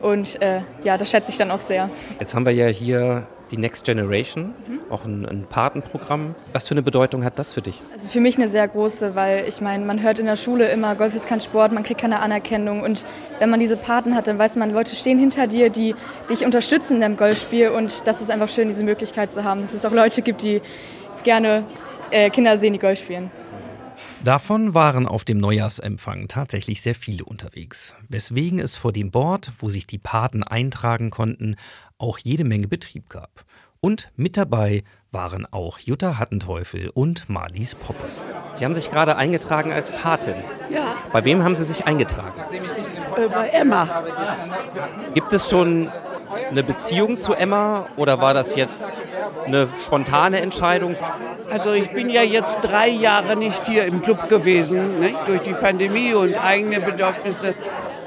Und 0.00 0.40
äh, 0.42 0.62
ja, 0.82 0.98
das 0.98 1.10
schätze 1.10 1.30
ich 1.30 1.38
dann 1.38 1.50
auch 1.50 1.60
sehr. 1.60 1.88
Jetzt 2.18 2.34
haben 2.34 2.44
wir 2.44 2.52
ja 2.52 2.66
hier 2.66 3.26
die 3.52 3.58
Next 3.58 3.84
Generation, 3.84 4.54
mhm. 4.66 4.80
auch 4.90 5.04
ein, 5.04 5.26
ein, 5.26 5.46
Patenprogramm. 5.48 6.34
Was 6.52 6.66
für 6.66 6.72
eine 6.72 6.82
Bedeutung 6.82 7.22
hat 7.22 7.38
das 7.38 7.52
für 7.52 7.62
dich? 7.62 7.80
Also 7.92 8.08
für 8.08 8.20
mich 8.20 8.36
eine 8.36 8.48
sehr 8.48 8.66
große, 8.66 9.14
weil 9.14 9.44
ich 9.46 9.60
meine, 9.60 9.84
man 9.84 10.02
hört 10.02 10.18
in 10.18 10.26
der 10.26 10.36
Schule 10.36 10.68
immer, 10.70 10.94
Golf 10.94 11.14
ist 11.14 11.26
kein 11.26 11.40
Sport, 11.40 11.72
man 11.72 11.82
kriegt 11.82 12.00
keine 12.00 12.20
Anerkennung. 12.20 12.80
Und 12.82 13.04
wenn 13.38 13.50
man 13.50 13.60
diese 13.60 13.76
Paten 13.76 14.16
hat, 14.16 14.26
dann 14.26 14.38
weiß 14.38 14.56
man, 14.56 14.70
Leute 14.70 14.96
stehen 14.96 15.18
hinter 15.18 15.46
dir, 15.46 15.70
die 15.70 15.94
dich 16.30 16.44
unterstützen 16.44 16.94
in 16.94 17.00
deinem 17.02 17.16
Golfspiel. 17.16 17.68
Und 17.68 18.06
das 18.06 18.22
ist 18.22 18.30
einfach 18.30 18.48
schön, 18.48 18.68
diese 18.68 18.84
Möglichkeit 18.84 19.30
zu 19.30 19.44
haben, 19.44 19.60
dass 19.60 19.74
es 19.74 19.84
auch 19.84 19.92
Leute 19.92 20.22
gibt, 20.22 20.42
die 20.42 20.62
gerne 21.22 21.64
äh, 22.10 22.30
Kinder 22.30 22.56
sehen, 22.56 22.72
die 22.72 22.78
Golf 22.78 22.98
spielen. 22.98 23.30
Davon 24.24 24.72
waren 24.72 25.08
auf 25.08 25.24
dem 25.24 25.38
Neujahrsempfang 25.38 26.28
tatsächlich 26.28 26.80
sehr 26.80 26.94
viele 26.94 27.24
unterwegs, 27.24 27.96
weswegen 28.08 28.60
es 28.60 28.76
vor 28.76 28.92
dem 28.92 29.10
Board, 29.10 29.52
wo 29.58 29.68
sich 29.68 29.84
die 29.84 29.98
Paten 29.98 30.44
eintragen 30.44 31.10
konnten, 31.10 31.56
auch 31.98 32.18
jede 32.18 32.44
Menge 32.44 32.68
Betrieb 32.68 33.08
gab. 33.08 33.44
Und 33.80 34.12
mit 34.14 34.36
dabei 34.36 34.84
waren 35.10 35.44
auch 35.52 35.80
Jutta 35.80 36.18
Hattenteufel 36.18 36.88
und 36.90 37.28
Marlies 37.28 37.74
Poppe. 37.74 38.04
Sie 38.52 38.64
haben 38.64 38.74
sich 38.74 38.90
gerade 38.90 39.16
eingetragen 39.16 39.72
als 39.72 39.90
Patin. 39.90 40.36
Ja. 40.70 40.94
Bei 41.12 41.24
wem 41.24 41.42
haben 41.42 41.56
Sie 41.56 41.64
sich 41.64 41.84
eingetragen? 41.86 42.40
Äh, 43.16 43.28
bei 43.28 43.48
Emma. 43.48 44.04
Gibt 45.14 45.32
es 45.32 45.50
schon 45.50 45.90
eine 46.50 46.62
Beziehung 46.62 47.20
zu 47.20 47.34
Emma 47.34 47.86
oder 47.96 48.20
war 48.20 48.34
das 48.34 48.56
jetzt 48.56 49.00
eine 49.46 49.68
spontane 49.84 50.40
Entscheidung? 50.40 50.96
Also 51.50 51.72
ich 51.72 51.90
bin 51.90 52.08
ja 52.08 52.22
jetzt 52.22 52.58
drei 52.62 52.88
Jahre 52.88 53.36
nicht 53.36 53.66
hier 53.66 53.84
im 53.84 54.02
Club 54.02 54.28
gewesen, 54.28 55.00
nicht? 55.00 55.16
durch 55.26 55.40
die 55.40 55.54
Pandemie 55.54 56.14
und 56.14 56.34
eigene 56.34 56.80
Bedürfnisse. 56.80 57.54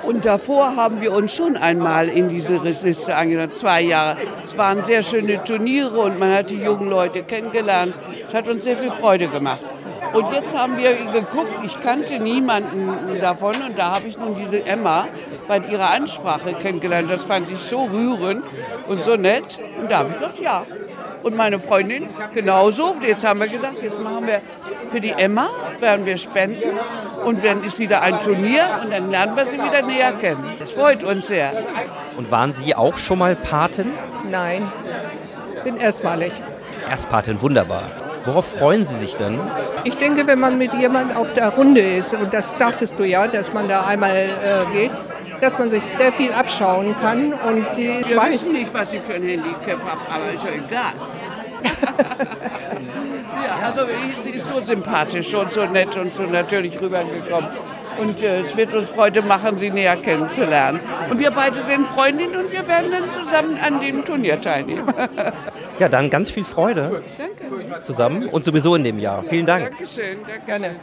Und 0.04 0.24
davor 0.24 0.76
haben 0.76 1.02
wir 1.02 1.12
uns 1.14 1.36
schon 1.36 1.58
einmal 1.58 2.08
in 2.10 2.30
diese 2.30 2.58
Liste 2.58 3.16
angenommen, 3.16 3.54
zwei 3.54 3.82
Jahre. 3.82 4.18
Es 4.44 4.56
waren 4.56 4.84
sehr 4.84 5.02
schöne 5.02 5.44
Turniere 5.44 6.00
und 6.00 6.20
man 6.20 6.32
hat 6.32 6.52
die 6.52 6.62
jungen 6.62 6.90
Leute 6.90 7.24
kennengelernt. 7.24 7.96
Es 8.28 8.34
hat 8.34 8.48
uns 8.48 8.64
sehr 8.64 8.78
viel 8.78 8.92
Freude 8.92 9.28
gemacht. 9.28 9.62
Und 10.14 10.32
jetzt 10.32 10.58
haben 10.58 10.78
wir 10.78 10.94
geguckt, 10.96 11.64
ich 11.64 11.80
kannte 11.80 12.20
niemanden 12.20 13.20
davon 13.20 13.56
und 13.68 13.78
da 13.78 13.96
habe 13.96 14.08
ich 14.08 14.18
nun 14.18 14.36
diese 14.36 14.66
Emma 14.66 15.08
bei 15.48 15.60
ihrer 15.60 15.92
Ansprache 15.92 16.54
kennengelernt. 16.54 17.10
Das 17.10 17.26
fand 17.26 17.52
ich 17.52 17.60
so 17.60 17.86
rührend 17.86 18.46
und 18.88 19.04
so 19.04 19.16
nett. 19.16 19.60
Und 19.80 19.92
da 19.92 20.00
habe 20.00 20.10
ich 20.10 20.16
gedacht, 20.16 20.40
ja, 20.40 20.66
und 21.24 21.36
meine 21.36 21.60
Freundin 21.60 22.08
genauso. 22.34 22.96
Jetzt 23.02 23.26
haben 23.26 23.40
wir 23.40 23.48
gesagt, 23.48 23.82
jetzt 23.82 24.00
machen 24.00 24.28
wir 24.28 24.42
für 24.92 25.02
die 25.02 25.10
Emma, 25.10 25.48
werden 25.80 26.06
wir 26.06 26.18
spenden. 26.18 26.78
Und 27.26 27.44
dann 27.44 27.64
ist 27.64 27.80
wieder 27.80 28.02
ein 28.02 28.20
Turnier 28.22 28.80
und 28.84 28.94
dann 28.94 29.10
lernen 29.10 29.36
wir 29.36 29.46
sie 29.46 29.58
wieder 29.58 29.82
näher 29.82 30.14
kennen. 30.14 30.44
Das 30.60 30.74
freut 30.74 31.04
uns 31.04 31.28
sehr. 31.28 31.52
Und 32.16 32.30
waren 32.30 32.54
Sie 32.54 32.76
auch 32.76 32.98
schon 33.00 33.20
mal 33.20 33.36
Patin? 33.36 33.92
Nein, 34.30 34.72
bin 35.64 35.78
erstmalig. 35.78 36.32
Erstpatin, 36.88 37.42
wunderbar. 37.42 37.86
Worauf 38.26 38.54
freuen 38.54 38.86
Sie 38.86 38.96
sich 38.96 39.16
denn? 39.16 39.40
Ich 39.84 39.98
denke, 39.98 40.26
wenn 40.26 40.40
man 40.40 40.58
mit 40.58 40.74
jemandem 40.74 41.16
auf 41.16 41.32
der 41.34 41.50
Runde 41.50 41.82
ist, 41.82 42.14
und 42.14 42.34
das 42.34 42.58
sagtest 42.58 42.98
du 42.98 43.04
ja, 43.04 43.28
dass 43.28 43.54
man 43.54 43.68
da 43.70 43.86
einmal 43.86 44.16
äh, 44.16 44.76
geht, 44.76 44.92
dass 45.42 45.60
man 45.60 45.70
sich 45.70 45.84
sehr 45.84 46.12
viel 46.12 46.32
abschauen 46.32 46.96
kann. 47.02 47.34
Und 47.34 47.68
die 47.78 48.02
Wir 48.08 48.24
wissen 48.24 48.54
nicht, 48.54 48.74
was 48.74 48.92
sie 48.92 49.00
für 49.00 49.14
ein 49.14 49.24
Handicap 49.24 49.84
hat, 49.84 50.00
aber 50.12 50.32
ist 50.34 50.44
ja 50.44 50.50
egal. 50.52 50.94
ja, 53.46 53.68
also 53.68 53.82
sie 54.22 54.32
ist 54.32 54.48
so 54.48 54.62
sympathisch 54.62 55.34
und 55.34 55.52
so 55.52 55.66
nett 55.66 55.96
und 55.98 56.12
so 56.12 56.24
natürlich 56.24 56.80
rübergekommen. 56.82 57.50
Und 58.00 58.22
äh, 58.22 58.42
es 58.42 58.58
wird 58.58 58.74
uns 58.74 58.90
Freude 58.90 59.22
machen, 59.22 59.58
sie 59.58 59.70
näher 59.70 59.96
kennenzulernen. 59.98 60.80
Und 61.10 61.20
wir 61.20 61.32
beide 61.32 61.62
sind 61.62 61.88
Freundinnen 61.88 62.36
und 62.36 62.52
wir 62.52 62.68
werden 62.68 62.92
dann 62.92 63.12
zusammen 63.12 63.58
an 63.64 63.80
dem 63.80 64.04
Turnier 64.04 64.42
teilnehmen. 64.42 64.86
ja, 65.80 65.90
dann 65.90 66.10
ganz 66.10 66.32
viel 66.32 66.44
Freude 66.44 67.02
danke. 67.18 67.82
zusammen 67.82 68.28
und 68.28 68.46
sowieso 68.46 68.76
in 68.76 68.84
dem 68.84 69.00
Jahr. 69.00 69.24
Vielen 69.24 69.46
Dank. 69.46 69.72
Dankeschön, 69.72 70.20
danke. 70.28 70.46
gerne. 70.46 70.76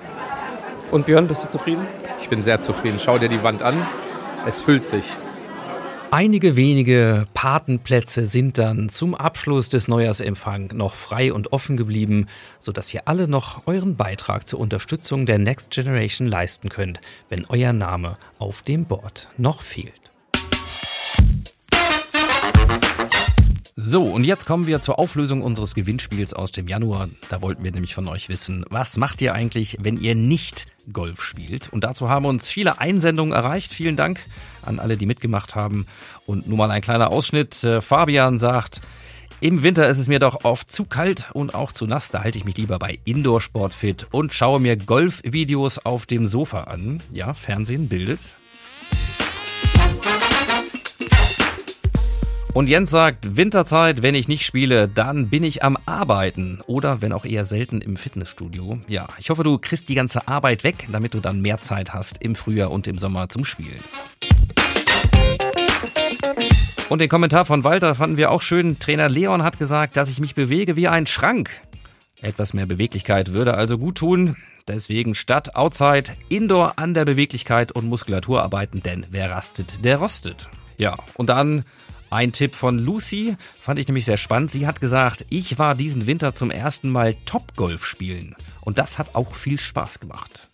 Und 0.90 1.06
Björn, 1.06 1.26
bist 1.26 1.44
du 1.44 1.48
zufrieden? 1.48 1.86
Ich 2.20 2.28
bin 2.28 2.42
sehr 2.42 2.60
zufrieden. 2.60 2.98
Schau 2.98 3.18
dir 3.18 3.28
die 3.28 3.42
Wand 3.42 3.62
an. 3.62 3.86
Es 4.46 4.60
füllt 4.60 4.86
sich. 4.86 5.04
Einige 6.10 6.56
wenige 6.56 7.26
Patenplätze 7.32 8.26
sind 8.26 8.58
dann 8.58 8.90
zum 8.90 9.14
Abschluss 9.14 9.70
des 9.70 9.88
Neujahrsempfang 9.88 10.72
noch 10.74 10.94
frei 10.94 11.32
und 11.32 11.54
offen 11.54 11.78
geblieben, 11.78 12.26
sodass 12.60 12.92
ihr 12.92 13.08
alle 13.08 13.28
noch 13.28 13.66
euren 13.66 13.96
Beitrag 13.96 14.46
zur 14.46 14.60
Unterstützung 14.60 15.24
der 15.24 15.38
Next 15.38 15.70
Generation 15.70 16.28
leisten 16.28 16.68
könnt, 16.68 17.00
wenn 17.30 17.46
euer 17.48 17.72
Name 17.72 18.18
auf 18.38 18.60
dem 18.60 18.84
Board 18.84 19.28
noch 19.38 19.62
fehlt. 19.62 20.11
So, 23.74 24.04
und 24.04 24.24
jetzt 24.24 24.44
kommen 24.44 24.66
wir 24.66 24.82
zur 24.82 24.98
Auflösung 24.98 25.40
unseres 25.40 25.74
Gewinnspiels 25.74 26.34
aus 26.34 26.52
dem 26.52 26.68
Januar. 26.68 27.08
Da 27.30 27.40
wollten 27.40 27.64
wir 27.64 27.72
nämlich 27.72 27.94
von 27.94 28.06
euch 28.06 28.28
wissen, 28.28 28.66
was 28.68 28.98
macht 28.98 29.22
ihr 29.22 29.32
eigentlich, 29.32 29.78
wenn 29.80 29.98
ihr 29.98 30.14
nicht 30.14 30.66
Golf 30.92 31.22
spielt? 31.22 31.72
Und 31.72 31.82
dazu 31.82 32.10
haben 32.10 32.26
uns 32.26 32.48
viele 32.48 32.80
Einsendungen 32.80 33.32
erreicht. 33.32 33.72
Vielen 33.72 33.96
Dank 33.96 34.20
an 34.60 34.78
alle, 34.78 34.98
die 34.98 35.06
mitgemacht 35.06 35.54
haben. 35.54 35.86
Und 36.26 36.46
nur 36.46 36.58
mal 36.58 36.70
ein 36.70 36.82
kleiner 36.82 37.08
Ausschnitt. 37.08 37.64
Äh, 37.64 37.80
Fabian 37.80 38.36
sagt, 38.36 38.82
im 39.40 39.62
Winter 39.62 39.88
ist 39.88 39.98
es 39.98 40.06
mir 40.06 40.18
doch 40.18 40.44
oft 40.44 40.70
zu 40.70 40.84
kalt 40.84 41.30
und 41.32 41.54
auch 41.54 41.72
zu 41.72 41.86
nass. 41.86 42.10
Da 42.10 42.22
halte 42.22 42.36
ich 42.36 42.44
mich 42.44 42.58
lieber 42.58 42.78
bei 42.78 42.98
Indoor-Sport 43.06 43.72
fit 43.72 44.06
und 44.10 44.34
schaue 44.34 44.60
mir 44.60 44.76
Golfvideos 44.76 45.78
auf 45.78 46.04
dem 46.04 46.26
Sofa 46.26 46.64
an. 46.64 47.02
Ja, 47.10 47.32
Fernsehen 47.32 47.88
bildet. 47.88 48.20
Und 52.54 52.68
Jens 52.68 52.90
sagt, 52.90 53.34
Winterzeit, 53.34 54.02
wenn 54.02 54.14
ich 54.14 54.28
nicht 54.28 54.44
spiele, 54.44 54.86
dann 54.86 55.30
bin 55.30 55.42
ich 55.42 55.64
am 55.64 55.78
Arbeiten 55.86 56.60
oder 56.66 57.00
wenn 57.00 57.14
auch 57.14 57.24
eher 57.24 57.46
selten 57.46 57.80
im 57.80 57.96
Fitnessstudio. 57.96 58.78
Ja, 58.88 59.08
ich 59.18 59.30
hoffe, 59.30 59.42
du 59.42 59.56
kriegst 59.56 59.88
die 59.88 59.94
ganze 59.94 60.28
Arbeit 60.28 60.62
weg, 60.62 60.86
damit 60.92 61.14
du 61.14 61.20
dann 61.20 61.40
mehr 61.40 61.62
Zeit 61.62 61.94
hast 61.94 62.22
im 62.22 62.34
Frühjahr 62.34 62.70
und 62.70 62.86
im 62.86 62.98
Sommer 62.98 63.30
zum 63.30 63.46
Spielen. 63.46 63.80
Und 66.90 66.98
den 66.98 67.08
Kommentar 67.08 67.46
von 67.46 67.64
Walter 67.64 67.94
fanden 67.94 68.18
wir 68.18 68.30
auch 68.30 68.42
schön. 68.42 68.78
Trainer 68.78 69.08
Leon 69.08 69.42
hat 69.42 69.58
gesagt, 69.58 69.96
dass 69.96 70.10
ich 70.10 70.20
mich 70.20 70.34
bewege 70.34 70.76
wie 70.76 70.88
ein 70.88 71.06
Schrank. 71.06 71.48
Etwas 72.20 72.52
mehr 72.52 72.66
Beweglichkeit 72.66 73.32
würde 73.32 73.54
also 73.54 73.78
gut 73.78 73.96
tun. 73.96 74.36
Deswegen 74.68 75.14
statt 75.14 75.56
Outside 75.56 76.12
Indoor 76.28 76.74
an 76.76 76.92
der 76.92 77.06
Beweglichkeit 77.06 77.72
und 77.72 77.88
Muskulatur 77.88 78.42
arbeiten, 78.42 78.82
denn 78.82 79.06
wer 79.10 79.30
rastet, 79.30 79.82
der 79.86 79.96
rostet. 79.96 80.50
Ja, 80.76 80.98
und 81.14 81.30
dann 81.30 81.64
ein 82.12 82.32
Tipp 82.32 82.54
von 82.54 82.78
Lucy 82.78 83.36
fand 83.58 83.78
ich 83.78 83.88
nämlich 83.88 84.04
sehr 84.04 84.18
spannend. 84.18 84.50
Sie 84.50 84.66
hat 84.66 84.80
gesagt, 84.80 85.24
ich 85.30 85.58
war 85.58 85.74
diesen 85.74 86.06
Winter 86.06 86.34
zum 86.34 86.50
ersten 86.50 86.90
Mal 86.90 87.14
Topgolf 87.24 87.86
spielen. 87.86 88.36
Und 88.60 88.78
das 88.78 88.98
hat 88.98 89.14
auch 89.14 89.34
viel 89.34 89.58
Spaß 89.58 89.98
gemacht. 89.98 90.46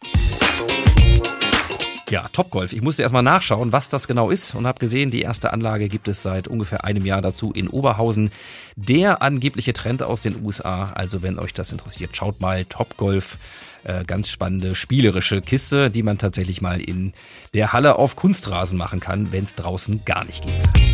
Ja, 2.11 2.29
Topgolf. 2.29 2.73
Ich 2.73 2.81
musste 2.81 3.03
erstmal 3.03 3.23
nachschauen, 3.23 3.73
was 3.73 3.88
das 3.90 4.07
genau 4.09 4.31
ist 4.31 4.55
und 4.55 4.66
habe 4.66 4.79
gesehen, 4.79 5.11
die 5.11 5.21
erste 5.21 5.53
Anlage 5.53 5.88
gibt 5.88 6.09
es 6.09 6.23
seit 6.23 6.49
ungefähr 6.49 6.85
einem 6.85 7.05
Jahr 7.05 7.21
dazu 7.21 7.53
in 7.53 7.68
Oberhausen. 7.68 8.31
Der 8.77 9.21
angebliche 9.21 9.75
Trend 9.75 10.03
aus 10.03 10.23
den 10.23 10.42
USA. 10.42 10.92
Also 10.94 11.23
wenn 11.23 11.38
euch 11.38 11.53
das 11.53 11.73
interessiert, 11.73 12.16
schaut 12.16 12.40
mal 12.40 12.64
Topgolf. 12.64 13.37
Äh, 13.85 14.05
ganz 14.05 14.29
spannende 14.29 14.75
spielerische 14.75 15.40
Kiste, 15.40 15.90
die 15.90 16.03
man 16.03 16.18
tatsächlich 16.18 16.61
mal 16.61 16.81
in 16.81 17.12
der 17.55 17.73
Halle 17.73 17.97
auf 17.97 18.16
Kunstrasen 18.16 18.77
machen 18.77 19.01
kann, 19.01 19.31
wenn 19.33 19.44
es 19.44 19.55
draußen 19.55 20.05
gar 20.05 20.25
nicht 20.25 20.44
geht. 20.44 20.88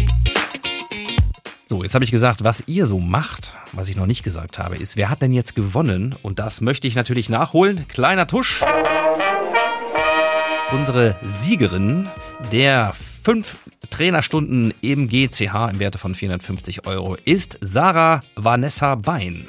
So, 1.66 1.82
jetzt 1.82 1.94
habe 1.94 2.04
ich 2.04 2.10
gesagt, 2.10 2.44
was 2.44 2.62
ihr 2.66 2.86
so 2.86 2.98
macht. 2.98 3.56
Was 3.72 3.88
ich 3.88 3.96
noch 3.96 4.06
nicht 4.06 4.22
gesagt 4.22 4.58
habe, 4.58 4.76
ist, 4.76 4.96
wer 4.96 5.08
hat 5.08 5.22
denn 5.22 5.32
jetzt 5.32 5.54
gewonnen? 5.54 6.14
Und 6.22 6.38
das 6.38 6.60
möchte 6.60 6.86
ich 6.86 6.94
natürlich 6.94 7.28
nachholen. 7.28 7.86
Kleiner 7.88 8.26
Tusch 8.26 8.62
unsere 10.74 11.16
Siegerin 11.22 12.08
der 12.50 12.92
fünf 12.92 13.58
Trainerstunden 13.90 14.74
im 14.80 15.08
GCH 15.08 15.70
im 15.70 15.78
Werte 15.78 15.98
von 15.98 16.16
450 16.16 16.86
Euro 16.86 17.16
ist 17.24 17.58
Sarah 17.60 18.20
Vanessa 18.34 18.96
Bein. 18.96 19.46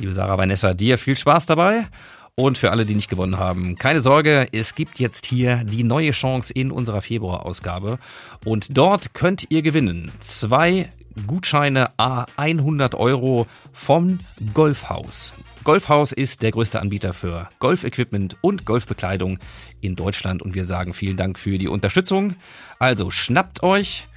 Liebe 0.00 0.12
Sarah 0.12 0.36
Vanessa, 0.36 0.74
dir 0.74 0.98
viel 0.98 1.14
Spaß 1.14 1.46
dabei. 1.46 1.86
Und 2.34 2.58
für 2.58 2.70
alle, 2.70 2.86
die 2.86 2.94
nicht 2.94 3.10
gewonnen 3.10 3.38
haben, 3.38 3.76
keine 3.76 4.00
Sorge, 4.00 4.46
es 4.52 4.74
gibt 4.74 4.98
jetzt 4.98 5.26
hier 5.26 5.64
die 5.64 5.84
neue 5.84 6.12
Chance 6.12 6.52
in 6.52 6.70
unserer 6.70 7.02
Februarausgabe. 7.02 7.98
Und 8.44 8.76
dort 8.76 9.12
könnt 9.14 9.46
ihr 9.50 9.62
gewinnen 9.62 10.10
zwei 10.20 10.88
Gutscheine 11.26 11.90
A 11.98 12.26
100 12.36 12.94
Euro 12.94 13.46
vom 13.72 14.20
Golfhaus. 14.54 15.34
Golfhaus 15.64 16.12
ist 16.12 16.42
der 16.42 16.52
größte 16.52 16.80
Anbieter 16.80 17.12
für 17.12 17.48
Golfequipment 17.58 18.36
und 18.40 18.64
Golfbekleidung 18.64 19.38
in 19.82 19.94
Deutschland 19.94 20.40
und 20.40 20.54
wir 20.54 20.64
sagen 20.64 20.94
vielen 20.94 21.18
Dank 21.18 21.38
für 21.38 21.58
die 21.58 21.68
Unterstützung. 21.68 22.36
Also 22.78 23.10
schnappt 23.10 23.62
euch 23.62 24.08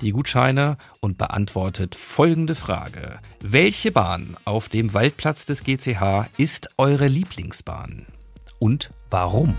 die 0.00 0.12
Gutscheine 0.12 0.78
und 1.00 1.18
beantwortet 1.18 1.94
folgende 1.94 2.54
Frage. 2.54 3.18
Welche 3.40 3.92
Bahn 3.92 4.36
auf 4.44 4.68
dem 4.68 4.94
Waldplatz 4.94 5.46
des 5.46 5.64
GCH 5.64 6.28
ist 6.36 6.68
eure 6.78 7.08
Lieblingsbahn? 7.08 8.06
Und 8.58 8.90
warum? 9.10 9.54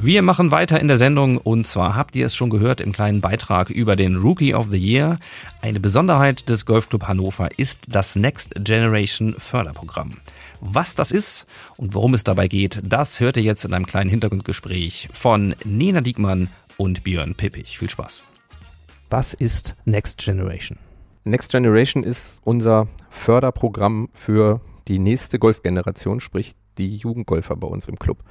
Wir 0.00 0.22
machen 0.22 0.50
weiter 0.50 0.80
in 0.80 0.88
der 0.88 0.96
Sendung 0.96 1.38
und 1.38 1.64
zwar 1.64 1.94
habt 1.94 2.16
ihr 2.16 2.26
es 2.26 2.34
schon 2.34 2.50
gehört 2.50 2.80
im 2.80 2.90
kleinen 2.90 3.20
Beitrag 3.20 3.70
über 3.70 3.94
den 3.94 4.16
Rookie 4.16 4.52
of 4.52 4.66
the 4.70 4.78
Year. 4.78 5.18
Eine 5.62 5.78
Besonderheit 5.78 6.48
des 6.48 6.66
Golfclub 6.66 7.06
Hannover 7.06 7.50
ist 7.56 7.78
das 7.86 8.16
Next 8.16 8.52
Generation 8.56 9.36
Förderprogramm. 9.38 10.16
Was 10.60 10.96
das 10.96 11.12
ist 11.12 11.46
und 11.76 11.94
worum 11.94 12.14
es 12.14 12.24
dabei 12.24 12.48
geht, 12.48 12.80
das 12.82 13.20
hört 13.20 13.36
ihr 13.36 13.44
jetzt 13.44 13.64
in 13.64 13.74
einem 13.74 13.86
kleinen 13.86 14.10
Hintergrundgespräch 14.10 15.08
von 15.12 15.54
Nena 15.64 16.00
Diekmann 16.00 16.48
und 16.76 17.04
Björn 17.04 17.36
Pippich. 17.36 17.78
Viel 17.78 17.90
Spaß. 17.90 18.24
Was 19.10 19.32
ist 19.32 19.74
Next 19.86 20.18
Generation? 20.18 20.78
Next 21.24 21.50
Generation 21.50 22.04
ist 22.04 22.40
unser 22.44 22.88
Förderprogramm 23.08 24.10
für 24.12 24.60
die 24.86 24.98
nächste 24.98 25.38
Golfgeneration, 25.38 26.20
sprich 26.20 26.52
die 26.76 26.96
Jugendgolfer 26.96 27.56
bei 27.56 27.66
uns 27.66 27.88
im 27.88 27.98
Club. 27.98 28.22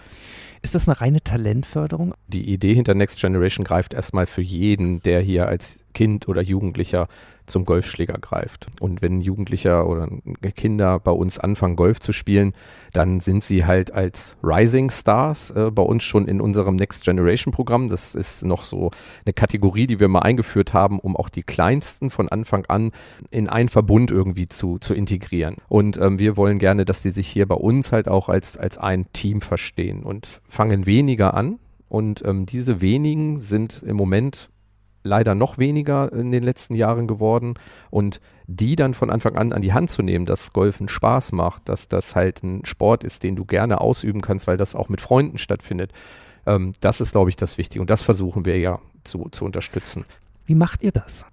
Ist 0.62 0.76
das 0.76 0.88
eine 0.88 1.02
reine 1.02 1.22
Talentförderung? 1.22 2.14
Die 2.28 2.54
Idee 2.54 2.76
hinter 2.76 2.94
Next 2.94 3.20
Generation 3.20 3.66
greift 3.66 3.96
erstmal 3.96 4.28
für 4.28 4.42
jeden, 4.42 5.02
der 5.02 5.20
hier 5.20 5.48
als 5.48 5.84
Kind 5.98 6.28
oder 6.28 6.44
Jugendlicher 6.44 7.08
zum 7.48 7.66
Golfschläger 7.66 8.20
greift. 8.20 8.68
Und 8.80 9.02
wenn 9.02 9.20
Jugendlicher 9.20 9.88
oder 9.88 10.08
Kinder 10.56 11.00
bei 11.00 11.10
uns 11.10 11.40
anfangen, 11.40 11.76
Golf 11.76 12.00
zu 12.00 12.14
spielen, 12.14 12.54
dann 12.94 13.20
sind 13.20 13.44
sie 13.44 13.66
halt 13.66 13.92
als 13.92 14.38
Rising 14.44 14.92
Stars 14.92 15.50
äh, 15.50 15.72
bei 15.72 15.82
uns 15.82 16.04
schon 16.04 16.28
in 16.28 16.40
unserem 16.40 16.76
Next 16.76 17.04
Generation 17.04 17.52
Programm. 17.52 17.90
Das 17.90 18.14
ist 18.14 18.46
noch 18.46 18.64
so 18.64 18.92
eine 19.26 19.34
Kategorie, 19.34 19.88
die 19.88 20.00
wir 20.00 20.08
mal 20.08 20.20
eingeführt 20.20 20.72
haben, 20.72 21.00
um 21.00 21.16
auch 21.16 21.30
die 21.30 21.42
Kleinsten 21.42 22.12
von 22.12 22.30
Anfang 22.30 22.68
an 22.68 22.92
in 23.32 23.50
einen 23.50 23.70
Verbund 23.70 24.12
irgendwie 24.12 24.46
zu, 24.46 24.78
zu 24.78 24.94
integrieren. 24.94 25.56
Und 25.68 25.98
ähm, 25.98 26.20
wir 26.20 26.38
wollen 26.38 26.60
gerne, 26.60 26.86
dass 26.86 27.02
sie 27.02 27.10
sich 27.10 27.28
hier 27.28 27.48
bei 27.48 27.56
uns 27.56 27.92
halt 27.92 28.08
auch 28.08 28.30
als, 28.30 28.56
als 28.56 28.78
ein 28.78 29.12
Team 29.14 29.42
verstehen 29.42 30.04
und 30.04 30.42
fangen 30.44 30.86
weniger 30.86 31.34
an. 31.34 31.58
Und 31.90 32.24
ähm, 32.24 32.46
diese 32.46 32.82
wenigen 32.82 33.42
sind 33.42 33.82
im 33.82 33.96
Moment 33.96 34.50
leider 35.08 35.36
noch 35.36 35.58
weniger 35.58 36.12
in 36.12 36.32
den 36.32 36.44
letzten 36.44 36.76
Jahren 36.76 37.08
geworden. 37.08 37.56
Und 37.90 38.20
die 38.48 38.76
dann 38.76 38.94
von 38.94 39.10
Anfang 39.10 39.36
an 39.36 39.52
an 39.52 39.62
die 39.62 39.74
Hand 39.74 39.90
zu 39.90 40.02
nehmen, 40.02 40.26
dass 40.26 40.54
Golfen 40.54 40.88
Spaß 40.88 41.34
macht, 41.34 41.68
dass 41.68 41.88
das 41.88 42.16
halt 42.16 42.44
ein 42.44 42.66
Sport 42.66 43.04
ist, 43.04 43.24
den 43.24 43.36
du 43.36 43.46
gerne 43.46 43.82
ausüben 43.82 44.22
kannst, 44.22 44.48
weil 44.48 44.58
das 44.58 44.76
auch 44.76 44.90
mit 44.90 45.02
Freunden 45.02 45.38
stattfindet, 45.38 45.92
ähm, 46.46 46.72
das 46.80 47.02
ist, 47.02 47.12
glaube 47.12 47.30
ich, 47.30 47.36
das 47.36 47.58
Wichtige. 47.58 47.82
Und 47.82 47.90
das 47.90 48.02
versuchen 48.04 48.46
wir 48.46 48.58
ja 48.58 48.80
zu, 49.04 49.28
zu 49.32 49.46
unterstützen. 49.46 50.06
Wie 50.46 50.56
macht 50.56 50.82
ihr 50.82 50.92
das? 50.92 51.26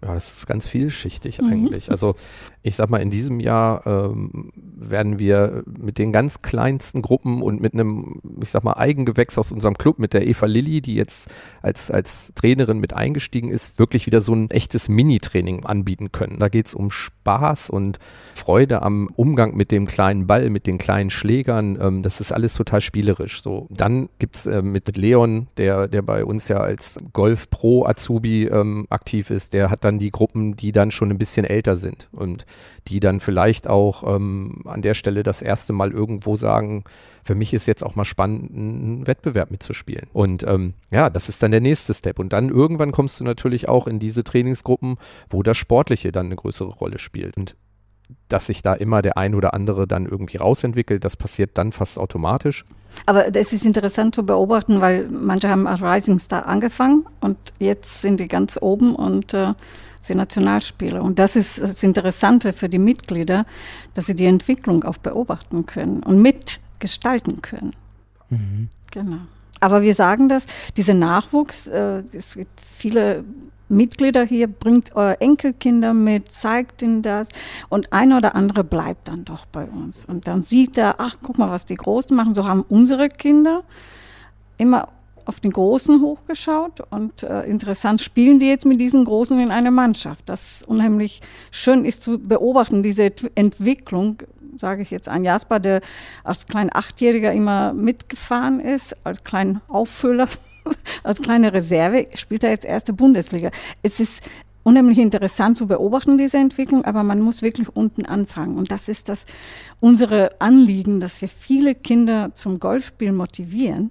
Ja, 0.00 0.14
das 0.14 0.32
ist 0.32 0.46
ganz 0.46 0.68
vielschichtig 0.68 1.40
mhm. 1.40 1.48
eigentlich. 1.48 1.90
Also 1.90 2.14
ich 2.62 2.76
sag 2.76 2.90
mal, 2.90 2.98
in 2.98 3.10
diesem 3.10 3.40
Jahr 3.40 3.84
ähm, 3.86 4.52
werden 4.54 5.18
wir 5.18 5.64
mit 5.66 5.98
den 5.98 6.12
ganz 6.12 6.42
kleinsten 6.42 7.02
Gruppen 7.02 7.42
und 7.42 7.60
mit 7.60 7.74
einem, 7.74 8.20
ich 8.40 8.50
sag 8.50 8.62
mal, 8.62 8.74
Eigengewächs 8.74 9.38
aus 9.38 9.50
unserem 9.50 9.76
Club, 9.76 9.98
mit 9.98 10.12
der 10.12 10.26
Eva 10.26 10.46
Lilly, 10.46 10.80
die 10.80 10.94
jetzt 10.94 11.30
als, 11.62 11.90
als 11.90 12.32
Trainerin 12.34 12.78
mit 12.78 12.94
eingestiegen 12.94 13.50
ist, 13.50 13.78
wirklich 13.78 14.06
wieder 14.06 14.20
so 14.20 14.34
ein 14.34 14.50
echtes 14.50 14.88
Mini-Training 14.88 15.64
anbieten 15.64 16.12
können. 16.12 16.38
Da 16.38 16.48
geht 16.48 16.66
es 16.66 16.74
um 16.74 16.90
Spaß 16.90 17.70
und 17.70 17.98
Freude 18.34 18.82
am 18.82 19.08
Umgang 19.16 19.56
mit 19.56 19.72
dem 19.72 19.86
kleinen 19.86 20.26
Ball, 20.26 20.50
mit 20.50 20.66
den 20.66 20.78
kleinen 20.78 21.10
Schlägern. 21.10 21.76
Ähm, 21.80 22.02
das 22.02 22.20
ist 22.20 22.32
alles 22.32 22.54
total 22.54 22.80
spielerisch. 22.80 23.42
So, 23.42 23.66
dann 23.70 24.08
gibt's 24.18 24.46
äh, 24.46 24.62
mit 24.62 24.96
Leon, 24.96 25.48
der, 25.56 25.88
der 25.88 26.02
bei 26.02 26.24
uns 26.24 26.48
ja 26.48 26.58
als 26.58 27.00
Golf 27.12 27.50
Pro 27.50 27.84
Azubi 27.84 28.44
ähm, 28.44 28.86
aktiv 28.90 29.30
ist, 29.30 29.54
der 29.54 29.70
hat 29.70 29.84
dann 29.88 29.98
die 29.98 30.10
Gruppen, 30.10 30.54
die 30.54 30.72
dann 30.72 30.90
schon 30.90 31.10
ein 31.10 31.18
bisschen 31.18 31.44
älter 31.44 31.76
sind 31.76 32.08
und 32.12 32.44
die 32.88 33.00
dann 33.00 33.20
vielleicht 33.20 33.68
auch 33.68 34.04
ähm, 34.14 34.62
an 34.64 34.82
der 34.82 34.94
Stelle 34.94 35.22
das 35.22 35.42
erste 35.42 35.72
Mal 35.72 35.92
irgendwo 35.92 36.36
sagen, 36.36 36.84
für 37.24 37.34
mich 37.34 37.52
ist 37.52 37.66
jetzt 37.66 37.84
auch 37.84 37.94
mal 37.94 38.04
spannend, 38.04 38.50
einen 38.50 39.06
Wettbewerb 39.06 39.50
mitzuspielen. 39.50 40.08
Und 40.12 40.44
ähm, 40.44 40.74
ja, 40.90 41.10
das 41.10 41.28
ist 41.28 41.42
dann 41.42 41.50
der 41.50 41.60
nächste 41.60 41.94
Step. 41.94 42.18
Und 42.18 42.32
dann 42.32 42.48
irgendwann 42.48 42.92
kommst 42.92 43.20
du 43.20 43.24
natürlich 43.24 43.68
auch 43.68 43.86
in 43.86 43.98
diese 43.98 44.24
Trainingsgruppen, 44.24 44.96
wo 45.28 45.42
das 45.42 45.56
Sportliche 45.56 46.12
dann 46.12 46.26
eine 46.26 46.36
größere 46.36 46.70
Rolle 46.70 46.98
spielt. 46.98 47.36
Und 47.36 47.56
dass 48.28 48.46
sich 48.46 48.62
da 48.62 48.74
immer 48.74 49.02
der 49.02 49.16
ein 49.16 49.34
oder 49.34 49.54
andere 49.54 49.86
dann 49.86 50.06
irgendwie 50.06 50.36
rausentwickelt, 50.36 51.04
das 51.04 51.16
passiert 51.16 51.52
dann 51.54 51.72
fast 51.72 51.98
automatisch. 51.98 52.64
Aber 53.06 53.34
es 53.34 53.52
ist 53.52 53.64
interessant 53.64 54.14
zu 54.14 54.24
beobachten, 54.24 54.80
weil 54.80 55.08
manche 55.10 55.48
haben 55.48 55.66
als 55.66 55.82
Rising 55.82 56.18
Star 56.18 56.46
angefangen 56.46 57.06
und 57.20 57.36
jetzt 57.58 58.02
sind 58.02 58.20
die 58.20 58.28
ganz 58.28 58.58
oben 58.60 58.94
und 58.94 59.34
äh, 59.34 59.54
sind 60.00 60.18
Nationalspieler. 60.18 61.02
Und 61.02 61.18
das 61.18 61.36
ist 61.36 61.60
das 61.60 61.82
Interessante 61.82 62.52
für 62.52 62.68
die 62.68 62.78
Mitglieder, 62.78 63.46
dass 63.94 64.06
sie 64.06 64.14
die 64.14 64.26
Entwicklung 64.26 64.84
auch 64.84 64.98
beobachten 64.98 65.66
können 65.66 66.02
und 66.02 66.20
mitgestalten 66.20 67.42
können. 67.42 67.72
Mhm. 68.30 68.68
Genau. 68.90 69.18
Aber 69.60 69.82
wir 69.82 69.94
sagen 69.94 70.28
das, 70.28 70.46
dieser 70.76 70.94
Nachwuchs, 70.94 71.66
äh, 71.66 72.02
es 72.12 72.34
gibt 72.34 72.60
viele 72.60 73.24
Mitglieder 73.68 74.24
hier, 74.24 74.48
bringt 74.48 74.96
eure 74.96 75.20
Enkelkinder 75.20 75.94
mit, 75.94 76.30
zeigt 76.32 76.82
ihnen 76.82 77.02
das 77.02 77.28
und 77.68 77.92
ein 77.92 78.12
oder 78.12 78.34
andere 78.34 78.64
bleibt 78.64 79.08
dann 79.08 79.24
doch 79.24 79.46
bei 79.46 79.64
uns. 79.64 80.04
Und 80.04 80.26
dann 80.26 80.42
sieht 80.42 80.78
er, 80.78 80.96
ach, 80.98 81.16
guck 81.22 81.38
mal, 81.38 81.50
was 81.50 81.64
die 81.64 81.74
Großen 81.74 82.16
machen. 82.16 82.34
So 82.34 82.46
haben 82.46 82.64
unsere 82.68 83.08
Kinder 83.08 83.64
immer 84.56 84.88
auf 85.28 85.40
den 85.40 85.52
Großen 85.52 86.00
hochgeschaut 86.00 86.80
und 86.88 87.22
äh, 87.22 87.42
interessant 87.42 88.00
spielen 88.00 88.38
die 88.38 88.48
jetzt 88.48 88.64
mit 88.64 88.80
diesen 88.80 89.04
Großen 89.04 89.38
in 89.38 89.50
einer 89.50 89.70
Mannschaft. 89.70 90.26
Das 90.26 90.62
unheimlich 90.66 91.20
schön 91.50 91.84
ist 91.84 92.02
zu 92.02 92.18
beobachten, 92.18 92.82
diese 92.82 93.12
Entwicklung, 93.34 94.22
sage 94.56 94.80
ich 94.80 94.90
jetzt 94.90 95.06
an 95.06 95.24
Jasper, 95.24 95.60
der 95.60 95.82
als 96.24 96.46
klein 96.46 96.70
Achtjähriger 96.72 97.30
immer 97.34 97.74
mitgefahren 97.74 98.58
ist, 98.58 98.96
als 99.04 99.22
kleinen 99.22 99.60
Auffüller, 99.68 100.28
als 101.02 101.20
kleine 101.20 101.52
Reserve, 101.52 102.06
spielt 102.14 102.44
er 102.44 102.50
jetzt 102.50 102.64
erste 102.64 102.92
Bundesliga. 102.92 103.50
Es 103.82 104.00
ist 104.00 104.22
unheimlich 104.62 104.98
interessant 104.98 105.56
zu 105.56 105.66
beobachten, 105.66 106.18
diese 106.18 106.38
Entwicklung, 106.38 106.84
aber 106.84 107.02
man 107.02 107.20
muss 107.20 107.42
wirklich 107.42 107.74
unten 107.74 108.04
anfangen. 108.04 108.58
Und 108.58 108.70
das 108.70 108.88
ist 108.88 109.08
das 109.08 109.26
unsere 109.80 110.40
Anliegen, 110.40 111.00
dass 111.00 111.20
wir 111.20 111.28
viele 111.28 111.74
Kinder 111.74 112.30
zum 112.34 112.60
Golfspiel 112.60 113.12
motivieren 113.12 113.90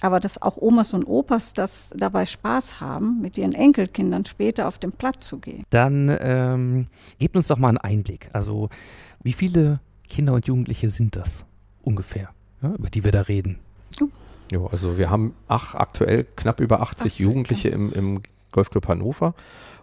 aber 0.00 0.20
dass 0.20 0.40
auch 0.40 0.56
Omas 0.56 0.92
und 0.92 1.04
Opas 1.04 1.52
das 1.52 1.90
dabei 1.96 2.26
Spaß 2.26 2.80
haben, 2.80 3.20
mit 3.20 3.38
ihren 3.38 3.52
Enkelkindern 3.52 4.24
später 4.24 4.68
auf 4.68 4.78
den 4.78 4.92
Platz 4.92 5.26
zu 5.26 5.38
gehen. 5.38 5.64
Dann 5.70 6.14
ähm, 6.20 6.86
gebt 7.18 7.36
uns 7.36 7.48
doch 7.48 7.58
mal 7.58 7.68
einen 7.68 7.78
Einblick. 7.78 8.28
Also, 8.32 8.68
wie 9.22 9.32
viele 9.32 9.80
Kinder 10.08 10.34
und 10.34 10.46
Jugendliche 10.46 10.90
sind 10.90 11.16
das 11.16 11.44
ungefähr, 11.82 12.30
ja, 12.62 12.74
über 12.74 12.90
die 12.90 13.04
wir 13.04 13.12
da 13.12 13.22
reden? 13.22 13.58
Ja, 14.52 14.60
also 14.70 14.96
wir 14.98 15.10
haben 15.10 15.34
ach, 15.48 15.74
aktuell 15.74 16.24
knapp 16.36 16.60
über 16.60 16.80
80, 16.80 17.12
80, 17.12 17.18
Jugendliche 17.18 17.68
im, 17.68 17.92
im 17.92 18.20
Golfclub 18.52 18.88
Hannover. 18.88 19.34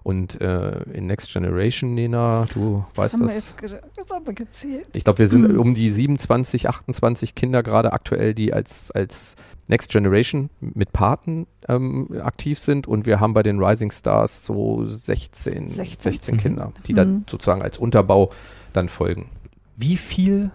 Und 0.04 0.42
äh, 0.42 0.82
in 0.92 1.08
Next 1.08 1.32
Generation, 1.32 1.94
Nena, 1.96 2.46
du 2.54 2.84
weißt 2.96 3.14
haben 3.14 3.22
wir 3.22 3.28
das. 3.28 3.36
jetzt 3.36 3.58
ge- 3.58 3.80
das 3.96 4.10
haben 4.12 4.26
wir 4.26 4.34
gezählt. 4.34 4.88
Ich 4.96 5.06
glaube, 5.06 5.20
wir 5.20 5.30
sind 5.30 5.46
um 5.58 5.74
die 5.76 5.90
27, 5.92 6.68
28 6.68 7.36
Kinder 7.36 7.64
gerade 7.64 7.94
aktuell, 7.94 8.34
die 8.34 8.52
als, 8.54 8.92
als 8.92 9.38
Next 9.70 9.92
Generation 9.94 10.50
mit 10.60 10.92
Paten 10.92 11.48
ähm, 11.70 12.10
aktiv 12.22 12.60
sind. 12.60 12.86
Und 12.86 13.06
wir 13.06 13.22
haben 13.22 13.32
bei 13.34 13.44
den 13.44 13.64
Rising 13.64 13.92
Stars 13.92 14.46
so 14.46 14.84
16, 14.84 15.70
16. 15.70 16.12
16, 16.12 16.36
Mhm. 16.36 16.40
Kinder, 16.42 16.74
die 16.86 16.94
dann 16.94 17.12
Mhm. 17.14 17.24
sozusagen 17.30 17.62
als 17.62 17.78
Unterbau 17.78 18.30
dann 18.74 18.90
folgen. 18.90 19.30
Wie 19.78 19.96
viel 19.96 20.52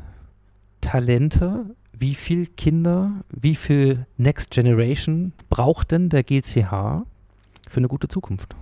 Talente, 0.82 1.66
wie 1.98 2.14
viel 2.14 2.46
Kinder, 2.46 3.12
wie 3.30 3.54
viel 3.54 4.06
Next 4.16 4.50
Generation 4.50 5.32
braucht 5.48 5.90
denn 5.90 6.08
der 6.08 6.22
GCH 6.22 7.02
für 7.68 7.76
eine 7.76 7.88
gute 7.88 8.08
Zukunft? 8.08 8.54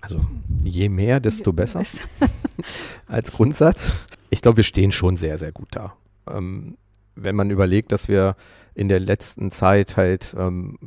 Also 0.00 0.20
je 0.62 0.88
mehr, 0.88 1.20
desto 1.20 1.52
besser 1.52 1.82
als 3.06 3.32
Grundsatz. 3.32 3.92
Ich 4.30 4.42
glaube, 4.42 4.58
wir 4.58 4.64
stehen 4.64 4.92
schon 4.92 5.16
sehr, 5.16 5.38
sehr 5.38 5.52
gut 5.52 5.68
da. 5.70 5.94
Ähm, 6.28 6.76
wenn 7.14 7.36
man 7.36 7.50
überlegt, 7.50 7.92
dass 7.92 8.08
wir 8.08 8.36
in 8.74 8.88
der 8.88 9.00
letzten 9.00 9.50
Zeit 9.50 9.96
halt, 9.96 10.34
ähm, 10.38 10.78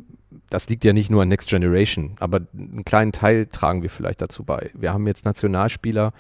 das 0.50 0.70
liegt 0.70 0.86
ja 0.86 0.94
nicht 0.94 1.12
nur 1.12 1.22
an 1.22 1.28
Next 1.28 1.50
Generation, 1.50 2.16
aber 2.20 2.42
einen 2.58 2.86
kleinen 2.86 3.12
Teil 3.12 3.48
tragen 3.48 3.82
wir 3.82 3.90
vielleicht 3.90 4.22
dazu 4.22 4.44
bei. 4.44 4.72
Wir 4.74 4.94
haben 4.94 5.06
jetzt 5.08 5.26
Nationalspieler, 5.26 6.14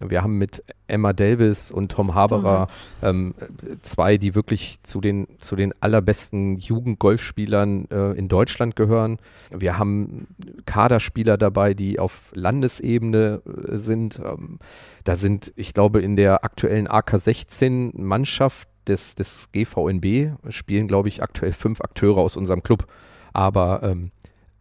wir 0.00 0.22
haben 0.22 0.38
mit 0.38 0.64
Emma 0.86 1.12
Davis 1.12 1.70
und 1.70 1.92
Tom 1.92 2.14
Haberer 2.14 2.68
ähm, 3.02 3.34
zwei, 3.82 4.16
die 4.16 4.34
wirklich 4.34 4.82
zu 4.82 5.00
den, 5.00 5.26
zu 5.40 5.56
den 5.56 5.74
allerbesten 5.80 6.58
Jugendgolfspielern 6.58 7.90
äh, 7.90 8.12
in 8.12 8.28
Deutschland 8.28 8.76
gehören. 8.76 9.18
Wir 9.50 9.78
haben 9.78 10.26
Kaderspieler 10.66 11.36
dabei, 11.36 11.74
die 11.74 11.98
auf 11.98 12.30
Landesebene 12.34 13.42
äh, 13.46 13.76
sind. 13.76 14.18
Ähm, 14.18 14.58
da 15.04 15.16
sind, 15.16 15.52
ich 15.56 15.74
glaube, 15.74 16.00
in 16.00 16.16
der 16.16 16.44
aktuellen 16.44 16.88
AK16 16.88 18.00
Mannschaft 18.00 18.68
des, 18.86 19.14
des 19.14 19.48
GVNB 19.52 20.36
spielen, 20.48 20.88
glaube 20.88 21.08
ich, 21.08 21.22
aktuell 21.22 21.52
fünf 21.52 21.80
Akteure 21.80 22.18
aus 22.18 22.36
unserem 22.36 22.62
Club. 22.62 22.86
Aber 23.34 23.82
ähm, 23.82 24.12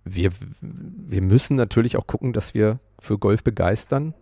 wir, 0.04 0.32
wir 0.60 1.22
müssen 1.22 1.56
natürlich 1.56 1.96
auch 1.96 2.08
gucken, 2.08 2.34
dass 2.34 2.54
wir 2.54 2.80
für 3.00 3.18
Golf 3.18 3.44
begeistern, 3.44 4.14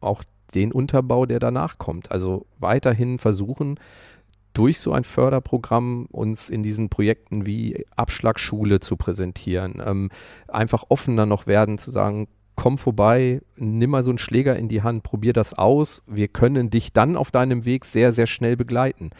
auch 0.00 0.22
den 0.54 0.72
Unterbau, 0.72 1.26
der 1.26 1.40
danach 1.40 1.78
kommt. 1.78 2.12
Also 2.12 2.46
weiterhin 2.58 3.18
versuchen, 3.18 3.80
durch 4.54 4.78
so 4.78 4.92
ein 4.92 5.04
Förderprogramm 5.04 6.06
uns 6.06 6.48
in 6.48 6.62
diesen 6.62 6.88
Projekten 6.88 7.46
wie 7.46 7.84
Abschlagschule 7.96 8.80
zu 8.80 8.96
präsentieren, 8.96 9.82
ähm, 9.84 10.10
einfach 10.46 10.84
offener 10.88 11.26
noch 11.26 11.46
werden, 11.46 11.78
zu 11.78 11.90
sagen, 11.90 12.28
komm 12.56 12.76
vorbei, 12.76 13.40
nimm 13.56 13.90
mal 13.90 14.02
so 14.02 14.10
einen 14.10 14.18
Schläger 14.18 14.56
in 14.56 14.68
die 14.68 14.82
Hand, 14.82 15.04
probier 15.04 15.32
das 15.32 15.54
aus, 15.54 16.02
wir 16.06 16.26
können 16.28 16.70
dich 16.70 16.92
dann 16.92 17.16
auf 17.16 17.30
deinem 17.30 17.64
Weg 17.64 17.84
sehr, 17.84 18.12
sehr 18.12 18.26
schnell 18.26 18.56
begleiten. 18.56 19.10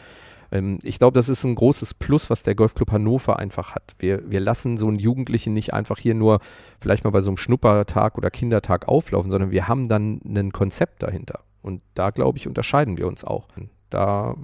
Ähm, 0.51 0.79
ich 0.83 0.99
glaube, 0.99 1.15
das 1.15 1.29
ist 1.29 1.43
ein 1.43 1.55
großes 1.55 1.93
Plus, 1.93 2.29
was 2.29 2.43
der 2.43 2.55
Golfclub 2.55 2.91
Hannover 2.91 3.39
einfach 3.39 3.75
hat. 3.75 3.95
Wir, 3.99 4.29
wir 4.29 4.39
lassen 4.39 4.77
so 4.77 4.87
einen 4.87 4.99
Jugendlichen 4.99 5.53
nicht 5.53 5.73
einfach 5.73 5.97
hier 5.97 6.15
nur 6.15 6.39
vielleicht 6.79 7.03
mal 7.03 7.11
bei 7.11 7.21
so 7.21 7.29
einem 7.29 7.37
Schnuppertag 7.37 8.17
oder 8.17 8.31
Kindertag 8.31 8.87
auflaufen, 8.87 9.31
sondern 9.31 9.51
wir 9.51 9.67
haben 9.67 9.89
dann 9.89 10.21
ein 10.25 10.51
Konzept 10.51 11.03
dahinter. 11.03 11.41
Und 11.61 11.81
da, 11.93 12.09
glaube 12.09 12.37
ich, 12.37 12.47
unterscheiden 12.47 12.97
wir 12.97 13.07
uns 13.07 13.23
auch. 13.23 13.47
Da 13.89 14.35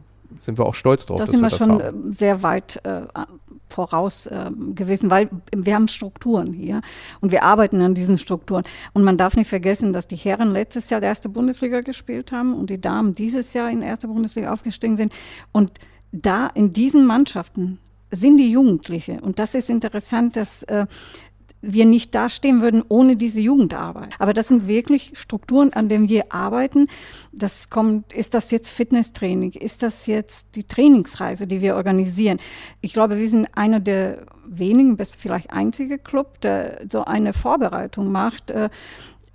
sind 0.42 0.58
wir 0.58 0.66
auch 0.66 0.76
stolz 0.76 1.06
drauf. 1.06 1.18
Da 1.18 1.28
sind 1.28 1.42
wir 1.42 1.50
das 1.50 1.58
schon 1.58 1.72
haben. 1.72 2.06
ähm, 2.06 2.14
sehr 2.14 2.44
weit 2.44 2.82
äh, 2.84 3.02
voraus 3.70 4.30
ähm, 4.32 4.76
gewesen, 4.76 5.10
weil 5.10 5.30
wir 5.56 5.76
haben 5.76 5.88
Strukturen 5.88 6.54
hier 6.54 6.82
und 7.22 7.32
wir 7.32 7.44
arbeiten 7.44 7.82
an 7.82 7.94
diesen 7.94 8.18
Strukturen. 8.18 8.64
Und 8.94 9.04
man 9.04 9.18
darf 9.18 9.36
nicht 9.36 9.50
vergessen, 9.50 9.94
dass 9.94 10.08
die 10.08 10.16
Herren 10.16 10.52
letztes 10.52 10.90
Jahr 10.90 11.02
die 11.02 11.08
erste 11.08 11.30
Bundesliga 11.30 11.82
gespielt 11.82 12.32
haben 12.32 12.54
und 12.54 12.70
die 12.70 12.82
Damen 12.82 13.16
dieses 13.16 13.54
Jahr 13.54 13.70
in 13.70 13.82
die 13.82 13.88
erste 13.88 14.08
Bundesliga 14.08 14.52
aufgestiegen 14.52 14.98
sind. 14.98 15.14
Und 15.52 15.72
da 16.22 16.48
in 16.48 16.72
diesen 16.72 17.06
Mannschaften 17.06 17.80
sind 18.12 18.38
die 18.38 18.52
Jugendliche. 18.52 19.20
Und 19.22 19.40
das 19.40 19.56
ist 19.56 19.70
interessant, 19.70 20.36
dass 20.36 20.64
äh, 20.64 20.86
wir 21.66 21.86
nicht 21.86 22.14
dastehen 22.14 22.62
würden 22.62 22.84
ohne 22.88 23.16
diese 23.16 23.42
Jugendarbeit. 23.42 24.14
Aber 24.20 24.34
das 24.34 24.50
sind 24.50 24.68
wirklich 24.68 25.14
Strukturen, 25.16 25.74
an 25.74 25.90
denen 25.90 26.10
wir 26.10 26.32
arbeiten. 26.32 26.88
Das 27.32 27.70
kommt, 27.70 28.14
ist 28.14 28.34
das 28.34 28.52
jetzt 28.52 28.72
Fitnesstraining? 28.72 29.52
Ist 29.52 29.84
das 29.84 30.06
jetzt 30.08 30.56
die 30.56 30.64
Trainingsreise, 30.64 31.48
die 31.48 31.62
wir 31.62 31.76
organisieren? 31.76 32.40
Ich 32.82 32.94
glaube, 32.94 33.18
wir 33.18 33.28
sind 33.28 33.48
einer 33.56 33.80
der 33.80 34.26
wenigen, 34.48 34.96
bis 34.96 35.16
vielleicht 35.16 35.52
einzige 35.52 35.98
Club, 35.98 36.40
der 36.42 36.82
so 36.88 37.04
eine 37.06 37.34
Vorbereitung 37.34 38.12
macht. 38.12 38.52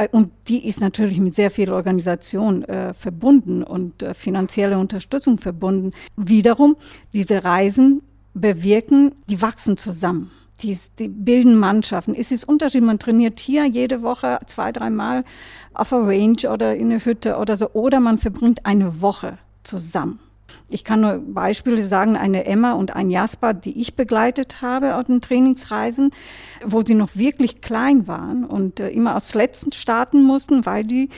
Äh, 0.00 0.08
und 0.10 0.30
die 0.48 0.66
ist 0.66 0.80
natürlich 0.80 1.20
mit 1.20 1.34
sehr 1.34 1.50
viel 1.50 1.72
Organisation 1.72 2.64
äh, 2.64 2.94
verbunden 2.94 3.62
und 3.62 4.02
äh, 4.02 4.14
finanzielle 4.14 4.78
Unterstützung 4.78 5.38
verbunden. 5.38 5.90
Wiederum, 6.16 6.76
diese 7.12 7.44
Reisen 7.44 8.02
bewirken, 8.34 9.14
die 9.28 9.42
wachsen 9.42 9.76
zusammen. 9.76 10.30
Die, 10.62 10.76
die 10.98 11.08
bilden 11.08 11.58
Mannschaften. 11.58 12.14
Es 12.14 12.30
ist 12.30 12.44
Unterschied. 12.44 12.82
Man 12.82 12.98
trainiert 12.98 13.40
hier 13.40 13.64
jede 13.64 14.02
Woche 14.02 14.38
zwei, 14.46 14.72
dreimal 14.72 15.24
auf 15.72 15.88
der 15.88 16.00
Range 16.00 16.50
oder 16.52 16.76
in 16.76 16.90
der 16.90 17.02
Hütte 17.02 17.36
oder 17.38 17.56
so. 17.56 17.70
Oder 17.72 17.98
man 17.98 18.18
verbringt 18.18 18.66
eine 18.66 19.00
Woche 19.00 19.38
zusammen. 19.62 20.20
Ich 20.72 20.84
kann 20.84 21.00
nur 21.00 21.18
Beispiele 21.18 21.82
sagen, 21.82 22.16
eine 22.16 22.46
Emma 22.46 22.72
und 22.72 22.94
ein 22.94 23.10
Jasper, 23.10 23.54
die 23.54 23.80
ich 23.80 23.96
begleitet 23.96 24.62
habe 24.62 24.96
auf 24.96 25.04
den 25.04 25.20
Trainingsreisen, 25.20 26.10
wo 26.64 26.82
sie 26.84 26.94
noch 26.94 27.16
wirklich 27.16 27.60
klein 27.60 28.06
waren 28.06 28.44
und 28.44 28.80
äh, 28.80 28.88
immer 28.90 29.14
als 29.14 29.34
Letzten 29.34 29.72
starten 29.72 30.22
mussten, 30.22 30.66
weil 30.66 30.84
die 30.84 31.08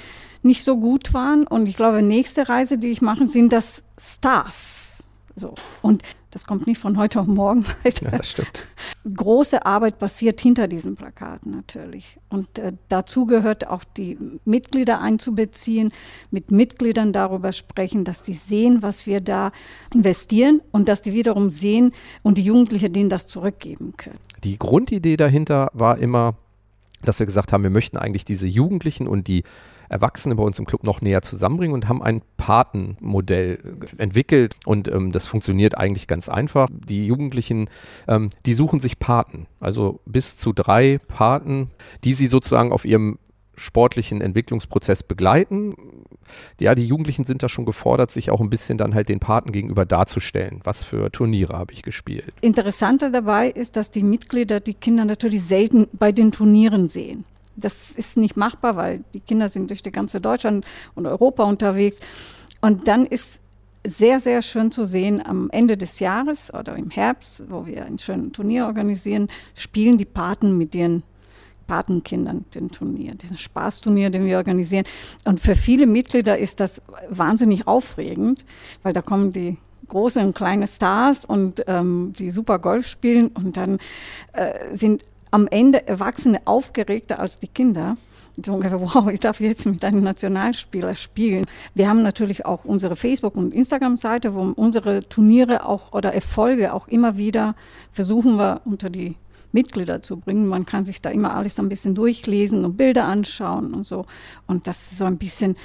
nicht 0.42 0.64
so 0.64 0.76
gut 0.76 1.14
waren. 1.14 1.46
Und 1.46 1.68
ich 1.68 1.76
glaube, 1.76 2.02
nächste 2.02 2.48
Reise, 2.48 2.78
die 2.78 2.88
ich 2.88 3.02
mache, 3.02 3.26
sind 3.26 3.52
das 3.52 3.84
Stars. 3.98 5.04
So. 5.36 5.54
Und 5.80 6.02
das 6.32 6.46
kommt 6.46 6.66
nicht 6.66 6.78
von 6.78 6.96
heute 6.96 7.20
auf 7.20 7.26
morgen. 7.26 7.64
Ja, 8.00 8.10
das 8.10 8.30
stimmt. 8.30 8.66
Große 9.14 9.66
Arbeit 9.66 9.98
passiert 9.98 10.40
hinter 10.40 10.66
diesen 10.66 10.96
Plakaten 10.96 11.52
natürlich. 11.52 12.18
Und 12.30 12.58
äh, 12.58 12.72
dazu 12.88 13.26
gehört 13.26 13.68
auch 13.68 13.84
die 13.84 14.18
Mitglieder 14.44 15.00
einzubeziehen, 15.00 15.92
mit 16.30 16.50
Mitgliedern 16.50 17.12
darüber 17.12 17.52
sprechen, 17.52 18.04
dass 18.04 18.22
die 18.22 18.32
sehen, 18.32 18.82
was 18.82 19.06
wir 19.06 19.20
da 19.20 19.52
investieren 19.92 20.62
und 20.72 20.88
dass 20.88 21.02
die 21.02 21.12
wiederum 21.12 21.50
sehen 21.50 21.92
und 22.22 22.38
die 22.38 22.42
Jugendlichen 22.42 22.92
denen 22.92 23.10
das 23.10 23.26
zurückgeben 23.26 23.94
können. 23.96 24.18
Die 24.42 24.58
Grundidee 24.58 25.16
dahinter 25.16 25.70
war 25.74 25.98
immer, 25.98 26.34
dass 27.02 27.18
wir 27.18 27.26
gesagt 27.26 27.52
haben, 27.52 27.62
wir 27.62 27.70
möchten 27.70 27.98
eigentlich 27.98 28.24
diese 28.24 28.46
Jugendlichen 28.46 29.06
und 29.06 29.28
die 29.28 29.44
Erwachsene 29.92 30.34
bei 30.34 30.42
uns 30.42 30.58
im 30.58 30.64
Club 30.64 30.84
noch 30.84 31.00
näher 31.00 31.22
zusammenbringen 31.22 31.74
und 31.74 31.88
haben 31.88 32.02
ein 32.02 32.22
Patenmodell 32.36 33.58
entwickelt 33.98 34.54
und 34.64 34.88
ähm, 34.88 35.12
das 35.12 35.26
funktioniert 35.26 35.76
eigentlich 35.76 36.06
ganz 36.06 36.28
einfach. 36.28 36.68
Die 36.72 37.06
Jugendlichen, 37.06 37.68
ähm, 38.08 38.30
die 38.46 38.54
suchen 38.54 38.80
sich 38.80 38.98
Paten, 38.98 39.46
also 39.60 40.00
bis 40.06 40.36
zu 40.36 40.52
drei 40.52 40.98
Paten, 41.08 41.70
die 42.04 42.14
sie 42.14 42.26
sozusagen 42.26 42.72
auf 42.72 42.84
ihrem 42.84 43.18
sportlichen 43.54 44.20
Entwicklungsprozess 44.20 45.02
begleiten. 45.02 45.74
Ja, 46.60 46.74
die 46.74 46.86
Jugendlichen 46.86 47.24
sind 47.24 47.42
da 47.42 47.48
schon 47.48 47.66
gefordert, 47.66 48.10
sich 48.10 48.30
auch 48.30 48.40
ein 48.40 48.50
bisschen 48.50 48.78
dann 48.78 48.94
halt 48.94 49.08
den 49.08 49.20
Paten 49.20 49.52
gegenüber 49.52 49.84
darzustellen. 49.84 50.60
Was 50.64 50.82
für 50.82 51.10
Turniere 51.12 51.58
habe 51.58 51.72
ich 51.72 51.82
gespielt? 51.82 52.32
Interessanter 52.40 53.10
dabei 53.10 53.48
ist, 53.48 53.76
dass 53.76 53.90
die 53.90 54.02
Mitglieder 54.02 54.60
die 54.60 54.74
Kinder 54.74 55.04
natürlich 55.04 55.42
selten 55.42 55.88
bei 55.92 56.12
den 56.12 56.32
Turnieren 56.32 56.88
sehen. 56.88 57.24
Das 57.56 57.92
ist 57.92 58.16
nicht 58.16 58.36
machbar, 58.36 58.76
weil 58.76 59.04
die 59.14 59.20
Kinder 59.20 59.48
sind 59.48 59.70
durch 59.70 59.82
die 59.82 59.92
ganze 59.92 60.20
Deutschland 60.20 60.64
und 60.94 61.06
Europa 61.06 61.44
unterwegs. 61.44 62.00
Und 62.60 62.88
dann 62.88 63.06
ist 63.06 63.40
sehr, 63.84 64.20
sehr 64.20 64.42
schön 64.42 64.70
zu 64.70 64.84
sehen, 64.84 65.24
am 65.24 65.50
Ende 65.50 65.76
des 65.76 65.98
Jahres 66.00 66.52
oder 66.54 66.76
im 66.76 66.90
Herbst, 66.90 67.44
wo 67.48 67.66
wir 67.66 67.84
ein 67.84 67.98
schönes 67.98 68.32
Turnier 68.32 68.66
organisieren, 68.66 69.28
spielen 69.54 69.98
die 69.98 70.04
Paten 70.04 70.56
mit 70.56 70.74
ihren 70.74 71.02
Patenkindern 71.66 72.44
den 72.54 72.70
Turnier, 72.70 73.14
diesen 73.14 73.38
Spaßturnier, 73.38 74.10
den 74.10 74.24
wir 74.24 74.36
organisieren. 74.36 74.84
Und 75.24 75.40
für 75.40 75.56
viele 75.56 75.86
Mitglieder 75.86 76.38
ist 76.38 76.60
das 76.60 76.82
wahnsinnig 77.08 77.66
aufregend, 77.66 78.44
weil 78.82 78.92
da 78.92 79.02
kommen 79.02 79.32
die 79.32 79.56
große 79.88 80.20
und 80.20 80.34
kleine 80.34 80.66
Stars 80.66 81.24
und 81.24 81.64
ähm, 81.66 82.12
die 82.18 82.30
super 82.30 82.58
Golf 82.58 82.86
spielen 82.86 83.28
und 83.28 83.56
dann 83.56 83.78
äh, 84.32 84.76
sind 84.76 85.02
am 85.32 85.48
Ende 85.48 85.88
Erwachsene 85.88 86.40
aufgeregter 86.44 87.18
als 87.18 87.40
die 87.40 87.48
Kinder. 87.48 87.96
So 88.42 88.54
ungefähr, 88.54 88.80
wow, 88.80 89.08
ich 89.10 89.20
darf 89.20 89.40
jetzt 89.40 89.66
mit 89.66 89.84
einem 89.84 90.02
Nationalspieler 90.02 90.94
spielen. 90.94 91.44
Wir 91.74 91.88
haben 91.88 92.02
natürlich 92.02 92.46
auch 92.46 92.64
unsere 92.64 92.96
Facebook- 92.96 93.36
und 93.36 93.52
Instagram-Seite, 93.52 94.34
wo 94.34 94.52
unsere 94.54 95.06
Turniere 95.06 95.66
auch 95.66 95.92
oder 95.92 96.14
Erfolge 96.14 96.72
auch 96.72 96.88
immer 96.88 97.18
wieder 97.18 97.54
versuchen 97.90 98.36
wir 98.36 98.62
unter 98.64 98.88
die 98.88 99.16
Mitglieder 99.52 100.00
zu 100.00 100.16
bringen. 100.16 100.46
Man 100.46 100.64
kann 100.64 100.84
sich 100.84 101.02
da 101.02 101.10
immer 101.10 101.34
alles 101.34 101.58
ein 101.58 101.68
bisschen 101.68 101.94
durchlesen 101.94 102.64
und 102.64 102.76
Bilder 102.76 103.04
anschauen 103.04 103.74
und 103.74 103.86
so. 103.86 104.06
Und 104.46 104.66
das 104.66 104.92
ist 104.92 104.98
so 104.98 105.04
ein 105.04 105.18
bisschen, 105.18 105.56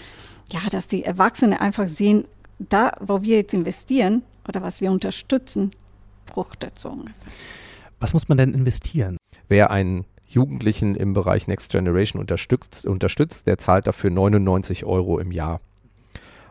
ja, 0.50 0.60
dass 0.70 0.88
die 0.88 1.04
Erwachsenen 1.04 1.58
einfach 1.58 1.88
sehen, 1.88 2.26
da, 2.60 2.92
wo 3.00 3.22
wir 3.24 3.38
jetzt 3.38 3.54
investieren 3.54 4.24
oder 4.48 4.62
was 4.62 4.82
wir 4.82 4.92
unterstützen, 4.92 5.72
fruchtet 6.26 6.78
so 6.80 6.90
ungefähr. 6.90 7.32
Was 8.00 8.14
muss 8.14 8.28
man 8.28 8.38
denn 8.38 8.54
investieren? 8.54 9.18
Wer 9.48 9.72
einen 9.72 10.06
Jugendlichen 10.28 10.96
im 10.96 11.14
Bereich 11.14 11.48
Next 11.48 11.72
Generation 11.72 12.20
unterstützt, 12.20 12.86
unterstützt 12.86 13.48
der 13.48 13.58
zahlt 13.58 13.88
dafür 13.88 14.10
99 14.10 14.86
Euro 14.86 15.20
im 15.20 15.32
Jahr. 15.32 15.62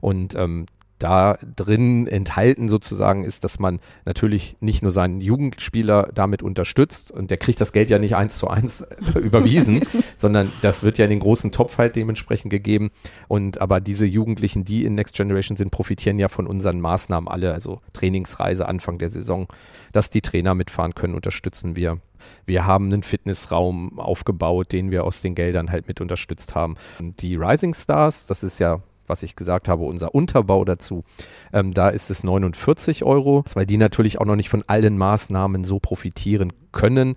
Und 0.00 0.35
ähm, 0.35 0.66
da 0.98 1.38
drin 1.56 2.06
enthalten 2.06 2.68
sozusagen 2.68 3.24
ist, 3.24 3.44
dass 3.44 3.59
man 3.59 3.80
natürlich 4.04 4.56
nicht 4.61 4.82
nur 4.82 4.90
seinen 4.90 5.20
Jugendspieler 5.20 6.11
damit 6.14 6.42
unterstützt 6.42 7.11
und 7.11 7.30
der 7.30 7.38
kriegt 7.38 7.61
das 7.61 7.72
Geld 7.72 7.90
ja 7.90 7.98
nicht 7.98 8.16
eins 8.16 8.38
zu 8.38 8.48
eins 8.48 8.80
äh, 8.80 9.18
überwiesen, 9.18 9.80
sondern 10.16 10.50
das 10.62 10.82
wird 10.82 10.98
ja 10.98 11.04
in 11.04 11.11
den 11.11 11.20
großen 11.20 11.52
Topf 11.52 11.76
halt 11.78 11.96
dementsprechend 11.96 12.50
gegeben. 12.50 12.90
Und 13.28 13.61
aber 13.61 13.80
diese 13.80 14.06
Jugendlichen, 14.06 14.64
die 14.64 14.85
in 14.85 14.94
Next 14.94 15.16
Generation 15.16 15.56
sind, 15.56 15.70
profitieren 15.70 16.18
ja 16.18 16.28
von 16.28 16.46
unseren 16.46 16.80
Maßnahmen 16.80 17.28
alle, 17.28 17.52
also 17.52 17.78
Trainingsreise 17.92 18.66
Anfang 18.66 18.98
der 18.98 19.09
Saison, 19.09 19.48
dass 19.92 20.11
die 20.11 20.22
Trainer 20.22 20.54
mitfahren 20.54 20.94
können, 20.94 21.14
unterstützen 21.14 21.76
wir. 21.76 21.98
Wir 22.46 22.66
haben 22.66 22.87
einen 22.87 23.02
Fitnessraum 23.02 23.98
aufgebaut, 23.98 24.72
den 24.72 24.90
wir 24.90 25.04
aus 25.04 25.20
den 25.20 25.35
Geldern 25.35 25.70
halt 25.70 25.88
mit 25.88 26.00
unterstützt 26.00 26.54
haben. 26.54 26.76
Und 26.98 27.20
die 27.20 27.37
Rising 27.37 27.74
Stars, 27.74 28.26
das 28.26 28.42
ist 28.42 28.59
ja 28.59 28.80
was 29.09 29.23
ich 29.23 29.37
gesagt 29.37 29.69
habe, 29.69 29.85
unser 29.85 30.14
Unterbau 30.14 30.64
dazu, 30.64 31.05
ähm, 31.53 31.73
da 31.73 31.88
ist 31.88 32.11
es 32.11 32.25
49 32.25 33.05
Euro, 33.05 33.45
weil 33.55 33.66
die 33.66 33.77
natürlich 33.77 34.21
auch 34.21 34.27
noch 34.27 34.37
nicht 34.37 34.49
von 34.49 34.64
allen 34.66 34.99
Maßnahmen 34.99 35.64
so 35.64 35.79
profitieren 35.79 36.53
können. 36.73 37.16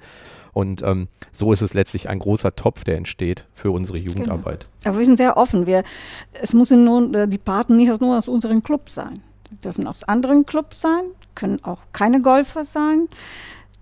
Und 0.52 0.82
ähm, 0.82 1.08
so 1.32 1.52
ist 1.52 1.62
es 1.62 1.74
letztlich 1.74 2.10
ein 2.10 2.20
großer 2.20 2.56
Topf, 2.56 2.84
der 2.84 2.98
entsteht 2.98 3.46
für 3.54 3.72
unsere 3.72 4.00
genau. 4.00 4.14
Jugendarbeit. 4.14 4.66
Genau. 4.82 4.92
Aber 4.92 5.00
wir 5.00 5.06
sind 5.06 5.18
sehr 5.18 5.38
offen. 5.38 5.68
Wir, 5.68 5.84
es 6.42 6.54
müssen 6.54 6.84
nun 6.84 7.14
äh, 7.14 7.28
die 7.28 7.38
Paten 7.38 7.78
nicht 7.78 8.02
nur 8.02 8.18
aus 8.18 8.28
unseren 8.28 8.64
Clubs 8.64 8.96
sein. 8.96 9.22
Die 9.52 9.58
dürfen 9.62 9.88
aus 9.88 10.04
anderen 10.04 10.46
Clubs 10.46 10.82
sein, 10.82 11.04
können 11.36 11.64
auch 11.64 11.80
keine 11.94 12.22
Golfer 12.22 12.64
sein 12.64 13.08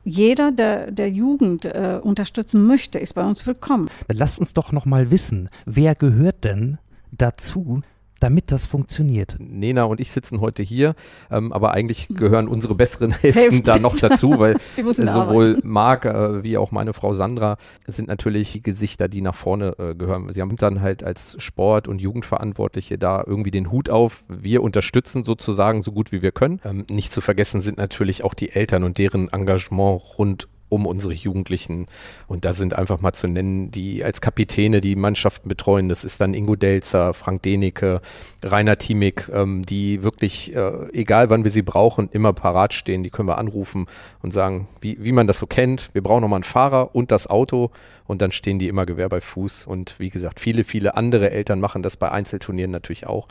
jeder, 0.07 0.53
der 0.53 0.89
der 0.89 1.09
Jugend 1.09 1.65
äh, 1.65 1.99
unterstützen 2.01 2.65
möchte, 2.65 2.97
ist 2.97 3.13
bei 3.13 3.25
uns 3.25 3.45
willkommen. 3.45 3.89
Dann 4.07 4.15
lasst 4.15 4.39
uns 4.39 4.53
doch 4.53 4.71
noch 4.71 4.85
mal 4.85 5.11
wissen, 5.11 5.49
wer 5.65 5.95
gehört 5.95 6.45
denn 6.45 6.77
dazu, 7.11 7.81
damit 8.19 8.51
das 8.51 8.65
funktioniert. 8.65 9.35
Nena 9.39 9.83
und 9.83 9.99
ich 9.99 10.11
sitzen 10.11 10.41
heute 10.41 10.63
hier, 10.63 10.95
ähm, 11.31 11.53
aber 11.53 11.71
eigentlich 11.71 12.07
gehören 12.09 12.47
unsere 12.57 12.75
besseren 12.75 13.11
Hälften 13.11 13.63
da 13.63 13.79
noch 13.79 13.97
dazu, 13.97 14.39
weil 14.39 14.57
sowohl 14.75 15.49
arbeiten. 15.49 15.67
Marc 15.67 16.05
äh, 16.05 16.43
wie 16.43 16.57
auch 16.57 16.71
meine 16.71 16.93
Frau 16.93 17.13
Sandra 17.13 17.57
sind 17.85 18.07
natürlich 18.07 18.61
Gesichter, 18.63 19.07
die 19.07 19.21
nach 19.21 19.35
vorne 19.35 19.75
äh, 19.77 19.95
gehören. 19.95 20.31
Sie 20.33 20.41
haben 20.41 20.55
dann 20.55 20.81
halt 20.81 21.03
als 21.03 21.35
Sport- 21.39 21.87
und 21.87 22.01
Jugendverantwortliche 22.01 22.97
da 22.97 23.23
irgendwie 23.25 23.51
den 23.51 23.71
Hut 23.71 23.89
auf. 23.89 24.23
Wir 24.27 24.63
unterstützen 24.63 25.23
sozusagen 25.23 25.81
so 25.81 25.91
gut 25.91 26.11
wie 26.11 26.21
wir 26.21 26.31
können. 26.31 26.59
Ähm, 26.63 26.85
nicht 26.89 27.11
zu 27.11 27.21
vergessen 27.21 27.61
sind 27.61 27.77
natürlich 27.77 28.23
auch 28.23 28.33
die 28.33 28.51
Eltern 28.51 28.83
und 28.83 28.97
deren 28.97 29.29
Engagement 29.29 30.01
rund 30.17 30.47
um 30.69 30.85
unsere 30.85 31.13
Jugendlichen. 31.13 31.87
Und 32.27 32.45
da 32.45 32.53
sind 32.53 32.73
einfach 32.73 33.01
mal 33.01 33.13
zu 33.13 33.27
nennen, 33.27 33.71
die 33.71 34.03
als 34.03 34.21
Kapitäne 34.21 34.81
die 34.81 34.95
Mannschaften 34.95 35.47
betreuen. 35.49 35.89
Das 35.89 36.03
ist 36.03 36.19
dann 36.19 36.33
Ingo 36.33 36.55
Delzer, 36.55 37.13
Frank 37.13 37.43
Denecke, 37.43 38.01
Rainer 38.43 38.77
Thiemig, 38.77 39.29
ähm, 39.33 39.65
die 39.65 40.03
wirklich, 40.03 40.55
äh, 40.55 40.91
egal 40.93 41.29
wann 41.29 41.43
wir 41.43 41.51
sie 41.51 41.61
brauchen, 41.61 42.09
immer 42.11 42.33
parat 42.33 42.73
stehen. 42.73 43.03
Die 43.03 43.09
können 43.09 43.27
wir 43.27 43.37
anrufen 43.37 43.87
und 44.21 44.31
sagen, 44.31 44.67
wie, 44.81 44.97
wie 44.99 45.11
man 45.11 45.27
das 45.27 45.39
so 45.39 45.47
kennt. 45.47 45.89
Wir 45.93 46.03
brauchen 46.03 46.21
nochmal 46.21 46.37
einen 46.37 46.43
Fahrer 46.43 46.95
und 46.95 47.11
das 47.11 47.27
Auto. 47.27 47.71
Und 48.05 48.21
dann 48.21 48.31
stehen 48.31 48.59
die 48.59 48.67
immer 48.67 48.85
Gewehr 48.85 49.09
bei 49.09 49.21
Fuß. 49.21 49.65
Und 49.67 49.99
wie 49.99 50.09
gesagt, 50.09 50.39
viele, 50.39 50.63
viele 50.63 50.95
andere 50.95 51.31
Eltern 51.31 51.59
machen 51.59 51.83
das 51.83 51.97
bei 51.97 52.11
Einzelturnieren 52.11 52.71
natürlich 52.71 53.07
auch. 53.07 53.27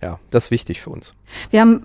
Ja, 0.00 0.18
das 0.30 0.44
ist 0.44 0.50
wichtig 0.50 0.80
für 0.80 0.90
uns. 0.90 1.14
Wir 1.50 1.60
haben 1.60 1.82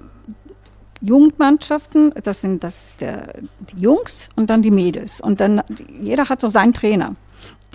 Jugendmannschaften, 1.02 2.14
das 2.24 2.42
sind 2.42 2.64
das 2.64 2.88
ist 2.88 3.02
der, 3.02 3.34
die 3.60 3.82
Jungs 3.82 4.30
und 4.36 4.50
dann 4.50 4.62
die 4.62 4.72
Mädels. 4.72 5.22
Und 5.22 5.42
dann 5.42 5.62
jeder 6.02 6.30
hat 6.30 6.42
so 6.42 6.48
seinen 6.48 6.74
Trainer. 6.74 7.16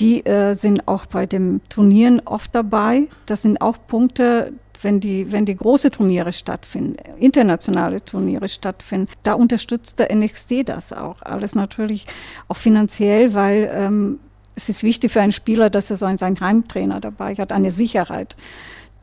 Die 0.00 0.24
äh, 0.24 0.54
sind 0.54 0.88
auch 0.88 1.06
bei 1.06 1.26
den 1.26 1.60
Turnieren 1.68 2.20
oft 2.24 2.54
dabei. 2.54 3.08
Das 3.26 3.42
sind 3.42 3.60
auch 3.60 3.76
Punkte, 3.86 4.52
wenn 4.82 5.00
die, 5.00 5.30
wenn 5.32 5.44
die 5.44 5.56
große 5.56 5.90
Turniere 5.90 6.32
stattfinden, 6.32 6.96
internationale 7.18 8.04
Turniere 8.04 8.48
stattfinden, 8.48 9.08
da 9.22 9.34
unterstützt 9.34 9.98
der 9.98 10.14
NXT 10.14 10.68
das 10.68 10.92
auch. 10.92 11.22
Alles 11.22 11.54
natürlich 11.54 12.06
auch 12.48 12.56
finanziell, 12.56 13.34
weil 13.34 13.70
ähm, 13.72 14.18
es 14.54 14.68
ist 14.68 14.82
wichtig 14.82 15.12
für 15.12 15.20
einen 15.20 15.32
Spieler, 15.32 15.70
dass 15.70 15.90
er 15.90 15.96
so 15.96 16.06
einen, 16.06 16.18
seinen 16.18 16.40
Heimtrainer 16.40 17.00
dabei 17.00 17.34
hat, 17.34 17.52
eine 17.52 17.70
Sicherheit, 17.70 18.36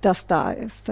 dass 0.02 0.28
da 0.28 0.52
ist. 0.52 0.92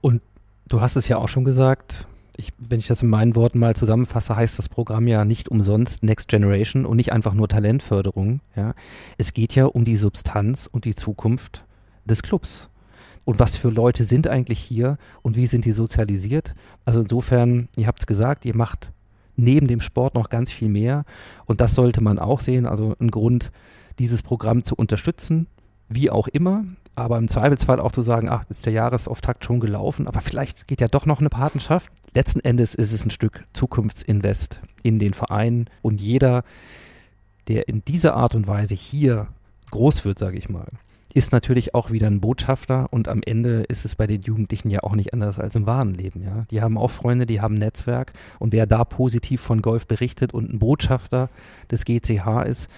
Und 0.00 0.22
du 0.68 0.80
hast 0.80 0.96
es 0.96 1.08
ja 1.08 1.16
auch 1.16 1.28
schon 1.28 1.44
gesagt, 1.44 2.06
ich, 2.38 2.52
wenn 2.56 2.78
ich 2.78 2.86
das 2.86 3.02
in 3.02 3.08
meinen 3.08 3.34
Worten 3.34 3.58
mal 3.58 3.74
zusammenfasse, 3.74 4.36
heißt 4.36 4.58
das 4.58 4.68
Programm 4.68 5.08
ja 5.08 5.24
nicht 5.24 5.48
umsonst 5.48 6.04
Next 6.04 6.28
Generation 6.28 6.86
und 6.86 6.96
nicht 6.96 7.12
einfach 7.12 7.34
nur 7.34 7.48
Talentförderung. 7.48 8.40
Ja. 8.54 8.74
Es 9.18 9.34
geht 9.34 9.56
ja 9.56 9.66
um 9.66 9.84
die 9.84 9.96
Substanz 9.96 10.68
und 10.70 10.84
die 10.84 10.94
Zukunft 10.94 11.66
des 12.04 12.22
Clubs. 12.22 12.70
Und 13.24 13.40
was 13.40 13.56
für 13.56 13.70
Leute 13.70 14.04
sind 14.04 14.28
eigentlich 14.28 14.60
hier 14.60 14.98
und 15.22 15.36
wie 15.36 15.46
sind 15.46 15.64
die 15.64 15.72
sozialisiert? 15.72 16.54
Also 16.84 17.00
insofern, 17.00 17.68
ihr 17.76 17.88
habt 17.88 18.00
es 18.00 18.06
gesagt, 18.06 18.46
ihr 18.46 18.56
macht 18.56 18.92
neben 19.34 19.66
dem 19.66 19.80
Sport 19.80 20.14
noch 20.14 20.28
ganz 20.30 20.52
viel 20.52 20.68
mehr. 20.68 21.04
Und 21.44 21.60
das 21.60 21.74
sollte 21.74 22.02
man 22.02 22.20
auch 22.20 22.40
sehen. 22.40 22.66
Also 22.66 22.94
ein 23.00 23.10
Grund, 23.10 23.50
dieses 23.98 24.22
Programm 24.22 24.62
zu 24.62 24.76
unterstützen, 24.76 25.48
wie 25.88 26.10
auch 26.10 26.28
immer 26.28 26.64
aber 26.98 27.16
im 27.16 27.28
Zweifelsfall 27.28 27.78
auch 27.78 27.92
zu 27.92 28.02
sagen, 28.02 28.28
ach, 28.28 28.42
ist 28.48 28.66
der 28.66 28.72
Jahresauftakt 28.72 29.44
schon 29.44 29.60
gelaufen, 29.60 30.08
aber 30.08 30.20
vielleicht 30.20 30.66
geht 30.66 30.80
ja 30.80 30.88
doch 30.88 31.06
noch 31.06 31.20
eine 31.20 31.28
Patenschaft. 31.28 31.92
Letzten 32.12 32.40
Endes 32.40 32.74
ist 32.74 32.92
es 32.92 33.04
ein 33.04 33.10
Stück 33.10 33.44
Zukunftsinvest 33.52 34.60
in 34.82 34.98
den 34.98 35.14
Verein 35.14 35.70
und 35.80 36.00
jeder, 36.00 36.42
der 37.46 37.68
in 37.68 37.84
dieser 37.84 38.16
Art 38.16 38.34
und 38.34 38.48
Weise 38.48 38.74
hier 38.74 39.28
groß 39.70 40.04
wird, 40.04 40.18
sage 40.18 40.38
ich 40.38 40.48
mal, 40.48 40.66
ist 41.14 41.30
natürlich 41.30 41.72
auch 41.72 41.92
wieder 41.92 42.08
ein 42.08 42.20
Botschafter 42.20 42.88
und 42.90 43.06
am 43.06 43.22
Ende 43.24 43.62
ist 43.62 43.84
es 43.84 43.94
bei 43.94 44.08
den 44.08 44.22
Jugendlichen 44.22 44.68
ja 44.68 44.82
auch 44.82 44.96
nicht 44.96 45.14
anders 45.14 45.38
als 45.38 45.54
im 45.54 45.66
wahren 45.66 45.94
Leben. 45.94 46.24
Ja? 46.24 46.46
Die 46.50 46.62
haben 46.62 46.76
auch 46.76 46.90
Freunde, 46.90 47.26
die 47.26 47.40
haben 47.40 47.54
ein 47.54 47.60
Netzwerk 47.60 48.12
und 48.40 48.52
wer 48.52 48.66
da 48.66 48.82
positiv 48.84 49.40
von 49.40 49.62
Golf 49.62 49.86
berichtet 49.86 50.34
und 50.34 50.52
ein 50.52 50.58
Botschafter 50.58 51.30
des 51.70 51.84
GCH 51.84 52.42
ist, 52.44 52.68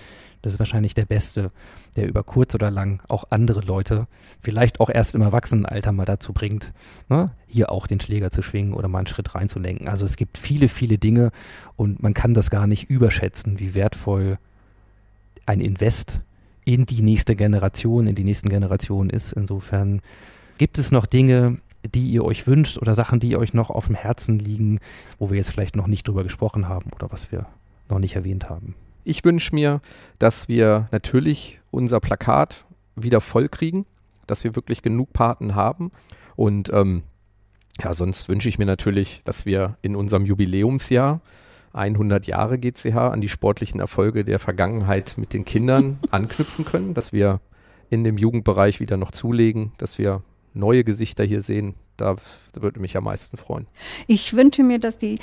das 0.43 0.55
ist 0.55 0.59
wahrscheinlich 0.59 0.95
der 0.95 1.05
Beste, 1.05 1.51
der 1.97 2.09
über 2.09 2.23
kurz 2.23 2.55
oder 2.55 2.71
lang 2.71 3.03
auch 3.09 3.25
andere 3.31 3.61
Leute, 3.61 4.07
vielleicht 4.41 4.81
auch 4.81 4.89
erst 4.89 5.15
im 5.15 5.23
Erwachsenenalter 5.23 5.93
mal 5.93 6.07
dazu 6.07 6.33
bringt, 6.33 6.73
ne, 7.09 7.31
hier 7.47 7.71
auch 7.71 7.87
den 7.87 8.01
Schläger 8.01 8.31
zu 8.31 8.43
schwingen 8.43 8.73
oder 8.73 8.89
mal 8.89 8.99
einen 8.99 9.07
Schritt 9.07 9.35
reinzulenken. 9.35 9.89
Also 9.89 10.05
es 10.05 10.17
gibt 10.17 10.39
viele, 10.39 10.69
viele 10.69 10.99
Dinge 10.99 11.31
und 11.77 12.03
man 12.03 12.15
kann 12.15 12.35
das 12.35 12.51
gar 12.51 12.67
nicht 12.67 12.89
überschätzen, 12.89 13.59
wie 13.59 13.75
wertvoll 13.75 14.39
ein 15.47 15.61
Invest 15.61 16.21
in 16.65 16.87
die 16.87 17.03
nächste 17.03 17.37
Generation, 17.37 18.07
in 18.07 18.15
die 18.15 18.25
nächsten 18.25 18.49
Generationen 18.49 19.11
ist. 19.11 19.33
Insofern 19.33 20.01
gibt 20.59 20.79
es 20.79 20.91
noch 20.91 21.07
Dinge, 21.07 21.59
die 21.95 22.11
ihr 22.11 22.25
euch 22.25 22.47
wünscht 22.47 22.79
oder 22.79 22.95
Sachen, 22.95 23.21
die 23.21 23.37
euch 23.37 23.55
noch 23.55 23.71
auf 23.71 23.87
dem 23.87 23.95
Herzen 23.95 24.39
liegen, 24.39 24.79
wo 25.19 25.31
wir 25.31 25.37
jetzt 25.37 25.51
vielleicht 25.51 25.77
noch 25.77 25.87
nicht 25.87 26.07
drüber 26.07 26.23
gesprochen 26.23 26.69
haben 26.69 26.91
oder 26.95 27.11
was 27.11 27.33
wir 27.33 27.47
noch 27.89 27.99
nicht 27.99 28.17
erwähnt 28.17 28.49
haben. 28.49 28.75
Ich 29.05 29.25
wünsche 29.25 29.55
mir, 29.55 29.81
dass 30.19 30.49
wir 30.49 30.89
natürlich 30.93 31.61
unser 31.71 32.01
Plakat 32.01 32.65
wieder 32.97 33.21
voll 33.21 33.49
kriegen, 33.49 33.87
dass 34.27 34.45
wir 34.45 34.57
wirklich 34.57 34.83
genug 34.83 35.13
Paten 35.13 35.55
haben. 35.55 35.91
Und 36.37 36.71
ähm, 36.73 37.03
ja, 37.83 37.95
sonst 37.95 38.29
wünsche 38.29 38.49
ich 38.49 38.59
mir 38.59 38.67
natürlich, 38.67 39.23
dass 39.25 39.47
wir 39.47 39.77
in 39.83 39.97
unserem 39.97 40.27
Jubiläumsjahr 40.27 41.21
100 41.73 42.27
Jahre 42.27 42.59
GCH 42.59 42.97
an 42.97 43.21
die 43.21 43.29
sportlichen 43.29 43.81
Erfolge 43.81 44.25
der 44.25 44.39
Vergangenheit 44.39 45.15
mit 45.17 45.33
den 45.33 45.45
Kindern 45.45 45.99
anknüpfen 46.11 46.65
können, 46.65 46.95
dass 46.95 47.13
wir 47.13 47.41
in 47.91 48.05
dem 48.05 48.19
Jugendbereich 48.19 48.81
wieder 48.81 48.97
noch 48.97 49.13
zulegen, 49.13 49.73
dass 49.79 49.99
wir 49.99 50.23
neue 50.53 50.85
Gesichter 50.85 51.25
hier 51.25 51.43
sehen. 51.43 51.75
Da 51.97 52.17
würde 52.55 52.81
mich 52.81 52.97
am 52.97 53.05
meisten 53.05 53.37
freuen. 53.37 53.67
Ich 54.07 54.35
wünsche 54.35 54.63
mir, 54.63 54.79
dass 54.79 54.99
die 54.99 55.19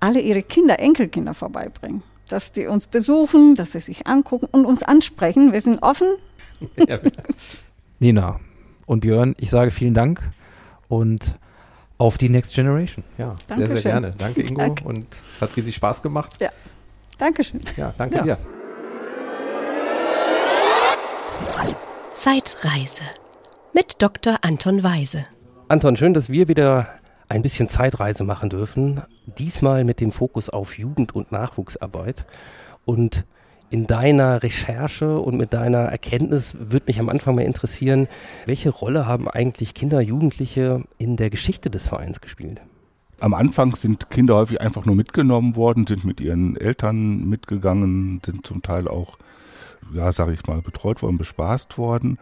alle 0.00 0.20
ihre 0.20 0.42
Kinder, 0.42 0.78
Enkelkinder 0.80 1.34
vorbeibringen 1.34 2.02
dass 2.28 2.52
die 2.52 2.66
uns 2.66 2.86
besuchen, 2.86 3.54
dass 3.54 3.72
sie 3.72 3.80
sich 3.80 4.06
angucken 4.06 4.46
und 4.50 4.66
uns 4.66 4.82
ansprechen. 4.82 5.52
Wir 5.52 5.60
sind 5.60 5.82
offen. 5.82 6.08
Nina 7.98 8.40
und 8.86 9.00
Björn, 9.00 9.34
ich 9.38 9.50
sage 9.50 9.70
vielen 9.70 9.94
Dank 9.94 10.20
und 10.88 11.34
auf 11.98 12.18
die 12.18 12.28
Next 12.28 12.54
Generation. 12.54 13.04
Ja, 13.18 13.34
Dankeschön. 13.48 13.66
sehr, 13.68 13.82
sehr 13.82 13.92
gerne. 13.92 14.14
Danke, 14.16 14.42
Ingo. 14.42 14.60
Danke. 14.60 14.84
Und 14.84 15.06
es 15.10 15.40
hat 15.40 15.56
riesig 15.56 15.74
Spaß 15.74 16.02
gemacht. 16.02 16.40
Ja. 16.40 16.50
Dankeschön. 17.18 17.60
Ja, 17.76 17.94
danke 17.96 18.16
ja. 18.16 18.22
dir. 18.22 18.38
Reise 22.62 23.02
mit 23.72 24.02
Dr. 24.02 24.38
Anton 24.42 24.82
Weise. 24.82 25.26
Anton, 25.68 25.96
schön, 25.96 26.12
dass 26.12 26.28
wir 26.28 26.48
wieder 26.48 26.88
ein 27.28 27.42
bisschen 27.42 27.68
Zeitreise 27.68 28.24
machen 28.24 28.50
dürfen. 28.50 29.02
Diesmal 29.38 29.84
mit 29.84 30.00
dem 30.00 30.12
Fokus 30.12 30.48
auf 30.50 30.78
Jugend- 30.78 31.14
und 31.14 31.32
Nachwuchsarbeit. 31.32 32.24
Und 32.84 33.24
in 33.70 33.86
deiner 33.86 34.42
Recherche 34.42 35.18
und 35.18 35.36
mit 35.36 35.52
deiner 35.52 35.78
Erkenntnis 35.78 36.56
würde 36.58 36.86
mich 36.86 37.00
am 37.00 37.08
Anfang 37.08 37.34
mal 37.34 37.42
interessieren, 37.42 38.06
welche 38.44 38.70
Rolle 38.70 39.06
haben 39.06 39.28
eigentlich 39.28 39.74
Kinder, 39.74 40.00
Jugendliche 40.00 40.84
in 40.98 41.16
der 41.16 41.30
Geschichte 41.30 41.68
des 41.68 41.88
Vereins 41.88 42.20
gespielt? 42.20 42.60
Am 43.18 43.34
Anfang 43.34 43.74
sind 43.74 44.10
Kinder 44.10 44.36
häufig 44.36 44.60
einfach 44.60 44.84
nur 44.84 44.94
mitgenommen 44.94 45.56
worden, 45.56 45.86
sind 45.86 46.04
mit 46.04 46.20
ihren 46.20 46.56
Eltern 46.56 47.28
mitgegangen, 47.28 48.20
sind 48.24 48.46
zum 48.46 48.62
Teil 48.62 48.86
auch, 48.86 49.16
ja, 49.92 50.12
sage 50.12 50.32
ich 50.32 50.46
mal, 50.46 50.60
betreut 50.60 51.02
worden, 51.02 51.18
bespaßt 51.18 51.78
worden. 51.78 52.18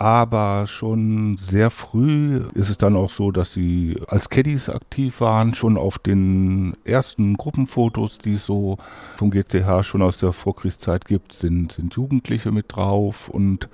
Aber 0.00 0.68
schon 0.68 1.38
sehr 1.38 1.70
früh 1.70 2.42
ist 2.54 2.70
es 2.70 2.78
dann 2.78 2.94
auch 2.94 3.10
so, 3.10 3.32
dass 3.32 3.52
sie 3.52 4.00
als 4.06 4.28
Caddies 4.28 4.68
aktiv 4.68 5.20
waren, 5.20 5.54
schon 5.54 5.76
auf 5.76 5.98
den 5.98 6.76
ersten 6.84 7.36
Gruppenfotos, 7.36 8.18
die 8.18 8.34
es 8.34 8.46
so 8.46 8.78
vom 9.16 9.32
GCH 9.32 9.82
schon 9.82 10.02
aus 10.02 10.18
der 10.18 10.32
Vorkriegszeit 10.32 11.04
gibt, 11.04 11.32
sind, 11.32 11.72
sind 11.72 11.96
Jugendliche 11.96 12.52
mit 12.52 12.66
drauf. 12.76 13.28
Und 13.28 13.68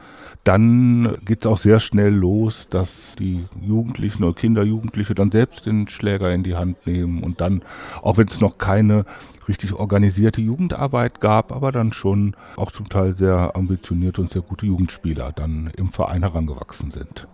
dann 0.44 1.18
geht 1.26 1.44
es 1.44 1.46
auch 1.46 1.58
sehr 1.58 1.78
schnell 1.78 2.14
los, 2.14 2.68
dass 2.70 3.16
die 3.18 3.44
Jugendlichen 3.60 4.24
oder 4.24 4.32
Kinder, 4.34 4.62
Jugendliche 4.62 5.14
dann 5.14 5.30
selbst 5.30 5.66
den 5.66 5.88
Schläger 5.88 6.32
in 6.32 6.42
die 6.42 6.54
Hand 6.54 6.86
nehmen 6.86 7.22
und 7.22 7.42
dann, 7.42 7.60
auch 8.00 8.16
wenn 8.16 8.28
es 8.28 8.40
noch 8.40 8.56
keine 8.56 9.04
richtig 9.48 9.72
organisierte 9.72 10.40
Jugendarbeit 10.40 11.20
gab, 11.20 11.52
aber 11.52 11.72
dann 11.72 11.92
schon 11.92 12.36
auch 12.56 12.70
zum 12.70 12.88
Teil 12.88 13.16
sehr 13.16 13.56
ambitionierte 13.56 14.20
und 14.20 14.30
sehr 14.30 14.42
gute 14.42 14.66
Jugendspieler 14.66 15.32
dann 15.32 15.70
im 15.76 15.90
Verein 15.90 16.22
herangewachsen 16.22 16.90
sind. 16.90 17.28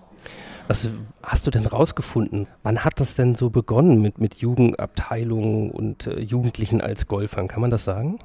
Was 0.68 0.88
hast 1.22 1.46
du 1.46 1.50
denn 1.50 1.66
rausgefunden? 1.66 2.46
Wann 2.62 2.84
hat 2.84 3.00
das 3.00 3.16
denn 3.16 3.34
so 3.34 3.50
begonnen 3.50 4.00
mit, 4.00 4.20
mit 4.20 4.36
Jugendabteilungen 4.36 5.70
und 5.70 6.06
äh, 6.06 6.20
Jugendlichen 6.20 6.80
als 6.80 7.08
Golfern? 7.08 7.48
Kann 7.48 7.61
man 7.61 7.72
das 7.72 7.82
sagen? 7.82 8.20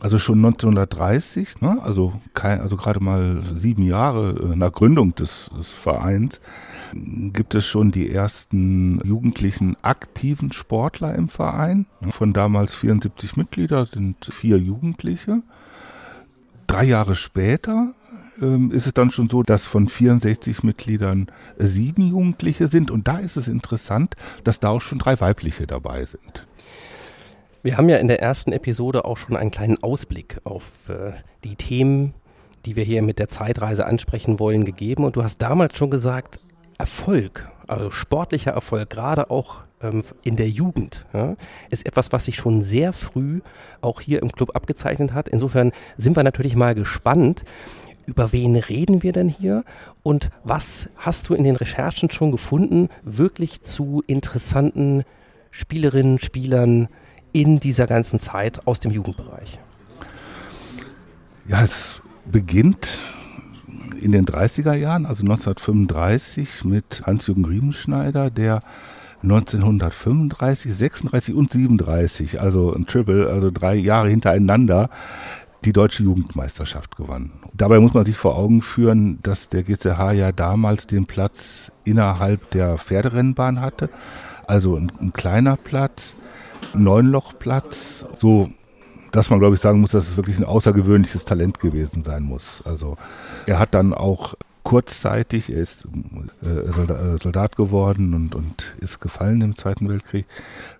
Also 0.00 0.18
schon 0.18 0.38
1930, 0.38 1.60
ne? 1.60 1.80
also, 1.82 2.12
kein, 2.34 2.60
also 2.60 2.76
gerade 2.76 3.00
mal 3.00 3.42
sieben 3.56 3.84
Jahre 3.84 4.34
nach 4.56 4.72
Gründung 4.72 5.14
des, 5.14 5.50
des 5.56 5.70
Vereins, 5.70 6.40
gibt 6.92 7.54
es 7.54 7.66
schon 7.66 7.90
die 7.90 8.10
ersten 8.10 9.00
jugendlichen 9.04 9.76
aktiven 9.82 10.52
Sportler 10.52 11.14
im 11.14 11.28
Verein. 11.28 11.86
Von 12.10 12.32
damals 12.32 12.74
74 12.74 13.36
Mitglieder 13.36 13.86
sind 13.86 14.26
vier 14.26 14.58
Jugendliche. 14.58 15.42
Drei 16.66 16.84
Jahre 16.84 17.14
später 17.14 17.94
ähm, 18.40 18.70
ist 18.70 18.86
es 18.86 18.94
dann 18.94 19.10
schon 19.10 19.28
so, 19.28 19.42
dass 19.42 19.64
von 19.64 19.88
64 19.88 20.62
Mitgliedern 20.62 21.26
sieben 21.58 22.08
Jugendliche 22.08 22.66
sind. 22.66 22.90
Und 22.90 23.08
da 23.08 23.18
ist 23.18 23.36
es 23.36 23.48
interessant, 23.48 24.14
dass 24.44 24.60
da 24.60 24.68
auch 24.68 24.80
schon 24.80 24.98
drei 24.98 25.18
weibliche 25.20 25.66
dabei 25.66 26.04
sind. 26.04 26.46
Wir 27.62 27.76
haben 27.76 27.88
ja 27.88 27.98
in 27.98 28.08
der 28.08 28.20
ersten 28.20 28.52
Episode 28.52 29.04
auch 29.04 29.16
schon 29.16 29.36
einen 29.36 29.52
kleinen 29.52 29.82
Ausblick 29.82 30.38
auf 30.44 30.88
äh, 30.88 31.12
die 31.44 31.56
Themen, 31.56 32.14
die 32.66 32.76
wir 32.76 32.84
hier 32.84 33.02
mit 33.02 33.18
der 33.18 33.28
Zeitreise 33.28 33.86
ansprechen 33.86 34.40
wollen, 34.40 34.64
gegeben. 34.64 35.04
Und 35.04 35.16
du 35.16 35.22
hast 35.22 35.40
damals 35.40 35.76
schon 35.78 35.90
gesagt, 35.90 36.40
Erfolg, 36.78 37.50
also 37.66 37.90
sportlicher 37.90 38.52
Erfolg, 38.52 38.90
gerade 38.90 39.30
auch 39.30 39.60
ähm, 39.80 40.02
in 40.22 40.36
der 40.36 40.48
Jugend, 40.48 41.04
ja, 41.12 41.34
ist 41.70 41.86
etwas, 41.86 42.12
was 42.12 42.26
sich 42.26 42.36
schon 42.36 42.62
sehr 42.62 42.92
früh 42.92 43.40
auch 43.80 44.00
hier 44.00 44.22
im 44.22 44.32
Club 44.32 44.54
abgezeichnet 44.56 45.12
hat. 45.12 45.28
Insofern 45.28 45.72
sind 45.96 46.16
wir 46.16 46.22
natürlich 46.22 46.56
mal 46.56 46.74
gespannt, 46.74 47.44
über 48.06 48.32
wen 48.32 48.56
reden 48.56 49.02
wir 49.02 49.12
denn 49.12 49.28
hier 49.28 49.64
und 50.02 50.30
was 50.44 50.88
hast 50.96 51.28
du 51.28 51.34
in 51.34 51.44
den 51.44 51.56
Recherchen 51.56 52.10
schon 52.10 52.32
gefunden, 52.32 52.88
wirklich 53.02 53.62
zu 53.62 54.02
interessanten 54.06 55.04
Spielerinnen, 55.50 56.18
Spielern 56.18 56.88
in 57.32 57.60
dieser 57.60 57.86
ganzen 57.86 58.18
Zeit 58.18 58.66
aus 58.66 58.80
dem 58.80 58.90
Jugendbereich? 58.90 59.58
Ja, 61.46 61.62
es 61.62 62.02
beginnt 62.24 62.98
in 63.94 64.12
den 64.12 64.26
30er 64.26 64.74
Jahren, 64.74 65.06
also 65.06 65.22
1935, 65.22 66.64
mit 66.64 67.02
Hans-Jürgen 67.06 67.44
Riemenschneider, 67.44 68.30
der 68.30 68.62
1935, 69.22 70.74
36 70.74 71.34
und 71.34 71.50
37, 71.50 72.40
also 72.40 72.74
ein 72.74 72.86
Triple, 72.86 73.30
also 73.30 73.50
drei 73.50 73.74
Jahre 73.74 74.08
hintereinander, 74.08 74.90
die 75.64 75.72
deutsche 75.72 76.02
Jugendmeisterschaft 76.02 76.96
gewann. 76.96 77.30
Dabei 77.54 77.78
muss 77.78 77.94
man 77.94 78.04
sich 78.04 78.16
vor 78.16 78.36
Augen 78.36 78.62
führen, 78.62 79.20
dass 79.22 79.48
der 79.48 79.62
GCH 79.62 80.12
ja 80.12 80.32
damals 80.32 80.88
den 80.88 81.06
Platz 81.06 81.70
innerhalb 81.84 82.50
der 82.50 82.78
Pferderennbahn 82.78 83.60
hatte, 83.60 83.88
also 84.46 84.76
ein, 84.76 84.90
ein 85.00 85.12
kleiner 85.12 85.56
Platz, 85.56 86.16
Neunlochplatz, 86.74 88.04
so 88.16 88.50
dass 89.12 89.30
man, 89.30 89.38
glaube 89.38 89.54
ich, 89.54 89.60
sagen 89.60 89.80
muss, 89.80 89.92
dass 89.92 90.08
es 90.08 90.16
wirklich 90.16 90.38
ein 90.38 90.44
außergewöhnliches 90.44 91.24
Talent 91.24 91.60
gewesen 91.60 92.02
sein 92.02 92.24
muss. 92.24 92.62
Also 92.66 92.96
er 93.46 93.58
hat 93.58 93.74
dann 93.74 93.94
auch 93.94 94.34
kurzzeitig, 94.64 95.52
er 95.52 95.60
ist 95.60 95.88
äh, 96.44 96.48
äh, 96.48 97.18
Soldat 97.18 97.56
geworden 97.56 98.14
und, 98.14 98.34
und 98.34 98.76
ist 98.80 99.00
gefallen 99.00 99.40
im 99.40 99.56
Zweiten 99.56 99.88
Weltkrieg, 99.88 100.24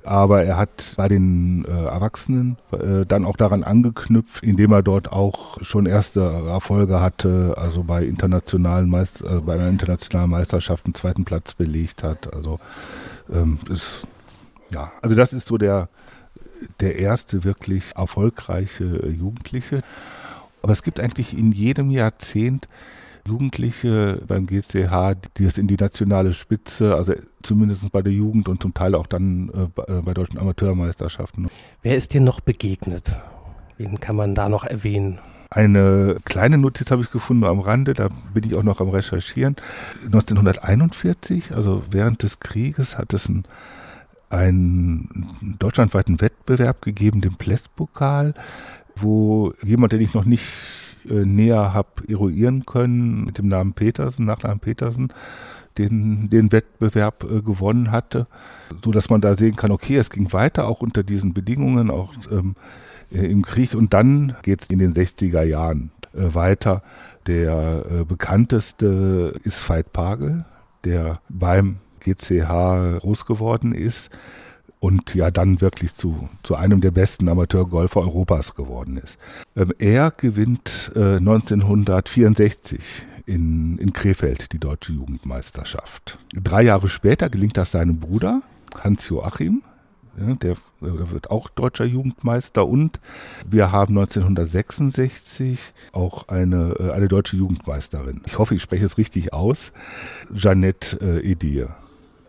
aber 0.05 0.45
er 0.45 0.57
hat 0.57 0.95
bei 0.97 1.09
den 1.09 1.64
äh, 1.64 1.87
Erwachsenen 1.87 2.57
äh, 2.70 3.05
dann 3.07 3.24
auch 3.24 3.37
daran 3.37 3.64
angeknüpft, 3.64 4.45
indem 4.45 4.72
er 4.72 4.83
dort 4.83 5.11
auch 5.11 5.59
schon 5.62 5.87
erste 5.87 6.20
Erfolge 6.20 7.01
hatte, 7.01 7.55
also 7.57 7.83
bei 7.83 8.05
internationalen 8.05 8.89
Meist 8.89 9.22
äh, 9.22 9.41
bei 9.45 9.55
einer 9.55 9.68
internationalen 9.68 10.30
Meisterschaft 10.30 10.87
einen 10.87 10.95
zweiten 10.95 11.24
Platz 11.24 11.55
belegt 11.55 12.05
hat. 12.05 12.33
Also 12.33 12.61
ähm, 13.33 13.59
ist, 13.68 14.07
ja, 14.72 14.93
also 15.03 15.16
das 15.16 15.33
ist 15.33 15.49
so 15.49 15.59
der 15.59 15.89
der 16.81 16.99
erste 16.99 17.45
wirklich 17.45 17.93
erfolgreiche 17.95 19.07
Jugendliche. 19.09 19.83
Aber 20.63 20.73
es 20.73 20.83
gibt 20.83 21.01
eigentlich 21.01 21.37
in 21.37 21.53
jedem 21.53 21.91
Jahrzehnt 21.91 22.69
Jugendliche 23.27 24.21
beim 24.27 24.47
GCH, 24.47 25.15
die 25.37 25.45
es 25.45 25.59
in 25.59 25.69
die 25.69 25.77
nationale 25.77 26.33
Spitze, 26.33 26.95
also 26.95 27.15
zumindest 27.43 27.91
bei 27.93 28.03
der 28.03 28.13
Jugend 28.13 28.49
und 28.49 28.61
zum 28.61 28.75
Teil 28.75 28.95
auch 28.95 29.07
dann 29.07 29.49
äh, 29.49 30.01
bei 30.03 30.13
deutschen 30.13 30.39
Amateurmeisterschaften. 30.39 31.49
Wer 31.83 31.97
ist 31.97 32.15
dir 32.15 32.21
noch 32.21 32.41
begegnet? 32.41 33.15
Wen 33.79 34.01
kann 34.01 34.17
man 34.17 34.35
da 34.35 34.49
noch 34.49 34.65
erwähnen? 34.65 35.19
Eine 35.51 36.17
kleine 36.25 36.57
Notiz 36.57 36.91
habe 36.91 37.03
ich 37.03 37.11
gefunden 37.11 37.45
am 37.45 37.61
Rande, 37.61 37.93
da 37.93 38.09
bin 38.33 38.45
ich 38.45 38.55
auch 38.55 38.63
noch 38.63 38.81
am 38.81 38.89
Recherchieren. 38.89 39.57
1941, 40.07 41.55
also 41.55 41.83
während 41.91 42.23
des 42.23 42.41
Krieges, 42.41 42.97
hat 42.97 43.13
es 43.13 43.29
ein 43.29 43.45
einen 44.33 45.26
deutschlandweiten 45.59 46.20
Wettbewerb 46.20 46.83
gegeben, 46.83 47.20
den 47.20 47.35
Pless-Pokal, 47.35 48.35
wo 48.97 49.53
jemand, 49.62 49.93
den 49.93 50.01
ich 50.01 50.14
noch 50.14 50.24
nicht 50.24 50.47
äh, 51.09 51.24
näher 51.24 51.74
habe 51.74 52.09
eruieren 52.09 52.64
können, 52.64 53.24
mit 53.24 53.39
dem 53.39 53.49
Namen 53.49 53.74
Petersen, 53.74 54.24
Nachnamen 54.24 54.61
Petersen, 54.61 55.12
den, 55.78 56.30
den 56.30 56.53
Wettbewerb 56.53 57.24
äh, 57.24 57.43
gewonnen 57.43 57.91
hatte, 57.91 58.26
so 58.83 58.91
dass 58.91 59.11
man 59.11 59.20
da 59.20 59.35
sehen 59.35 59.57
kann, 59.57 59.70
okay, 59.70 59.97
es 59.97 60.11
ging 60.11 60.33
weiter, 60.33 60.66
auch 60.66 60.80
unter 60.80 61.03
diesen 61.03 61.35
Bedingungen, 61.35 61.91
auch 61.91 62.12
ähm, 62.30 62.57
äh, 63.12 63.26
im 63.26 63.43
Krieg. 63.43 63.74
Und 63.74 63.95
dann 63.95 64.37
geht 64.43 64.62
es 64.62 64.70
in 64.70 64.78
den 64.78 64.93
60er 64.93 65.43
Jahren 65.43 65.91
äh, 66.14 66.35
weiter. 66.35 66.83
Der 67.26 67.85
äh, 67.91 68.05
bekannteste 68.05 69.39
ist 69.45 69.68
Veit 69.68 69.93
Pagel, 69.93 70.45
der 70.85 71.20
beim 71.28 71.76
GCH 72.03 73.01
groß 73.01 73.27
geworden 73.27 73.75
ist 73.75 74.11
und 74.81 75.15
ja 75.15 75.31
dann 75.31 75.61
wirklich 75.61 75.95
zu, 75.95 76.29
zu 76.43 76.57
einem 76.57 76.81
der 76.81 76.91
besten 76.91 77.29
Amateurgolfer 77.29 78.01
Europas 78.01 78.55
geworden 78.55 78.97
ist. 78.97 79.19
Ähm, 79.57 79.73
er 79.79 80.11
gewinnt 80.11 80.91
äh, 80.97 81.17
1964 81.17 83.07
in, 83.27 83.79
in 83.79 83.93
Krefeld 83.93 84.53
die 84.53 84.59
deutsche 84.59 84.93
Jugendmeisterschaft. 84.93 86.19
Drei 86.35 86.63
Jahre 86.63 86.89
später 86.89 87.31
gelingt 87.31 87.57
das 87.57 87.71
seinem 87.71 88.01
Bruder 88.01 88.43
Hans 88.83 89.09
Joachim, 89.09 89.63
der, 90.17 90.57
wird 90.81 91.31
auch 91.31 91.49
deutscher 91.49 91.85
Jugendmeister 91.85 92.67
und 92.67 93.01
wir 93.49 93.73
haben 93.73 93.97
1966 93.97 95.73
auch 95.93 96.29
eine, 96.29 96.75
äh, 96.79 96.91
eine 96.93 97.09
deutsche 97.09 97.37
Jugendmeisterin. 97.37 98.23
Ich 98.27 98.39
hoffe, 98.39 98.55
ich 98.55 98.63
spreche 98.63 98.85
es 98.85 98.99
richtig 98.99 99.33
aus. 99.33 99.73
Jeannette 100.35 100.99
äh, 101.01 101.31
Edie. 101.31 101.67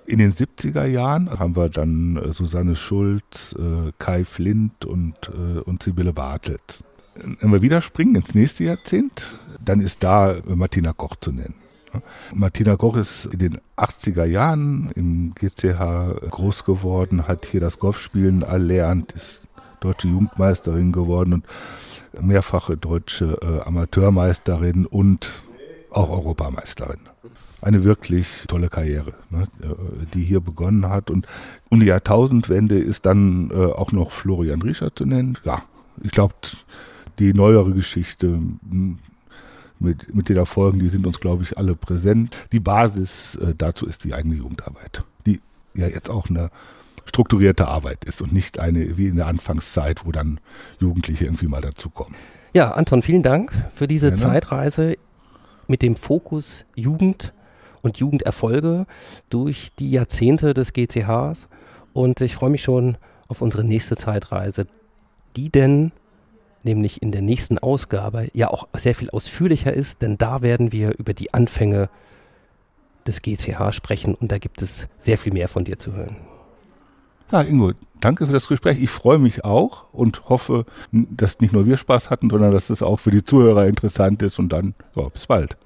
In 0.05 0.19
den 0.19 0.33
70er 0.33 0.85
Jahren 0.85 1.29
haben 1.39 1.55
wir 1.55 1.69
dann 1.69 2.17
äh, 2.17 2.33
Susanne 2.33 2.75
Schulz, 2.75 3.55
äh, 3.57 3.91
Kai 3.99 4.25
Flint 4.25 4.85
und, 4.85 5.15
äh, 5.29 5.59
und 5.59 5.81
Sibylle 5.81 6.11
Bartelt. 6.11 6.83
Wenn 7.15 7.51
wir 7.51 7.61
wieder 7.61 7.79
springen 7.81 8.15
ins 8.15 8.35
nächste 8.35 8.65
Jahrzehnt, 8.65 9.39
dann 9.63 9.79
ist 9.79 10.03
da 10.03 10.35
Martina 10.45 10.93
Koch 10.93 11.15
zu 11.15 11.31
nennen. 11.31 11.55
Martina 12.33 12.75
Koch 12.75 12.97
ist 12.97 13.27
in 13.27 13.37
den 13.37 13.59
80er 13.77 14.25
Jahren 14.25 14.91
im 14.95 15.35
GCH 15.35 16.31
groß 16.31 16.65
geworden, 16.65 17.27
hat 17.27 17.45
hier 17.45 17.61
das 17.61 17.77
Golfspielen 17.77 18.41
erlernt, 18.41 19.11
ist 19.11 19.43
deutsche 19.79 20.07
Jugendmeisterin 20.07 20.91
geworden 20.91 21.33
und 21.33 21.45
mehrfache 22.19 22.77
deutsche 22.77 23.37
Amateurmeisterin 23.63 24.87
und 24.87 25.29
auch 25.91 26.09
Europameisterin. 26.09 27.01
Eine 27.63 27.85
wirklich 27.85 28.45
tolle 28.47 28.67
Karriere, 28.67 29.13
ne, 29.29 29.47
äh, 29.61 30.05
die 30.13 30.23
hier 30.23 30.41
begonnen 30.41 30.89
hat. 30.89 31.09
Und 31.09 31.27
um 31.69 31.79
die 31.79 31.85
Jahrtausendwende 31.85 32.77
ist 32.77 33.05
dann 33.05 33.51
äh, 33.51 33.55
auch 33.55 33.93
noch 33.93 34.11
Florian 34.11 34.61
Riecher 34.61 34.93
zu 34.93 35.05
nennen. 35.05 35.37
Ja, 35.45 35.61
ich 36.01 36.11
glaube, 36.11 36.35
die 37.19 37.33
neuere 37.33 37.71
Geschichte 37.71 38.27
hm, 38.27 38.99
mit, 39.79 40.13
mit 40.13 40.29
den 40.29 40.37
Erfolgen, 40.37 40.79
die 40.79 40.89
sind 40.89 41.07
uns, 41.07 41.19
glaube 41.19 41.43
ich, 41.43 41.57
alle 41.57 41.75
präsent. 41.75 42.35
Die 42.51 42.59
Basis 42.59 43.35
äh, 43.35 43.53
dazu 43.57 43.85
ist 43.85 44.03
die 44.03 44.13
eigene 44.13 44.35
Jugendarbeit, 44.35 45.03
die 45.25 45.39
ja 45.73 45.87
jetzt 45.87 46.09
auch 46.09 46.29
eine 46.29 46.49
strukturierte 47.05 47.67
Arbeit 47.67 48.03
ist 48.05 48.21
und 48.21 48.33
nicht 48.33 48.59
eine 48.59 48.97
wie 48.97 49.07
in 49.07 49.17
der 49.17 49.27
Anfangszeit, 49.27 50.05
wo 50.05 50.11
dann 50.11 50.39
Jugendliche 50.79 51.25
irgendwie 51.25 51.47
mal 51.47 51.61
dazukommen. 51.61 52.15
Ja, 52.53 52.71
Anton, 52.71 53.01
vielen 53.01 53.23
Dank 53.23 53.51
für 53.73 53.87
diese 53.87 54.07
Gerne. 54.07 54.21
Zeitreise 54.21 54.97
mit 55.67 55.81
dem 55.81 55.95
Fokus 55.95 56.65
Jugend 56.75 57.33
und 57.83 57.97
Jugenderfolge 57.97 58.87
durch 59.29 59.71
die 59.77 59.91
Jahrzehnte 59.91 60.55
des 60.55 60.73
GCHs. 60.73 61.47
Und 61.93 62.21
ich 62.21 62.33
freue 62.33 62.49
mich 62.49 62.63
schon 62.63 62.97
auf 63.27 63.41
unsere 63.41 63.63
nächste 63.63 63.95
Zeitreise, 63.95 64.65
die 65.35 65.51
denn 65.51 65.91
nämlich 66.63 67.01
in 67.01 67.11
der 67.11 67.21
nächsten 67.21 67.59
Ausgabe 67.59 68.27
ja 68.33 68.49
auch 68.49 68.67
sehr 68.73 68.95
viel 68.95 69.09
ausführlicher 69.11 69.73
ist, 69.73 70.01
denn 70.01 70.17
da 70.17 70.41
werden 70.41 70.71
wir 70.71 70.97
über 70.97 71.13
die 71.13 71.33
Anfänge 71.33 71.89
des 73.05 73.21
GCH 73.21 73.73
sprechen 73.73 74.15
und 74.15 74.31
da 74.31 74.37
gibt 74.37 74.61
es 74.61 74.87
sehr 74.97 75.17
viel 75.17 75.33
mehr 75.33 75.49
von 75.49 75.65
dir 75.65 75.77
zu 75.77 75.93
hören. 75.93 76.15
Ja, 77.31 77.41
Ingo, 77.41 77.73
danke 77.99 78.27
für 78.27 78.33
das 78.33 78.47
Gespräch. 78.47 78.81
Ich 78.81 78.91
freue 78.91 79.17
mich 79.17 79.43
auch 79.43 79.91
und 79.91 80.29
hoffe, 80.29 80.65
dass 80.91 81.39
nicht 81.39 81.53
nur 81.53 81.65
wir 81.65 81.77
Spaß 81.77 82.09
hatten, 82.09 82.29
sondern 82.29 82.51
dass 82.51 82.69
es 82.69 82.81
auch 82.81 82.99
für 82.99 83.11
die 83.11 83.23
Zuhörer 83.23 83.65
interessant 83.65 84.21
ist 84.21 84.39
und 84.39 84.49
dann, 84.49 84.75
ja, 84.95 85.09
bis 85.09 85.27
bald. 85.27 85.57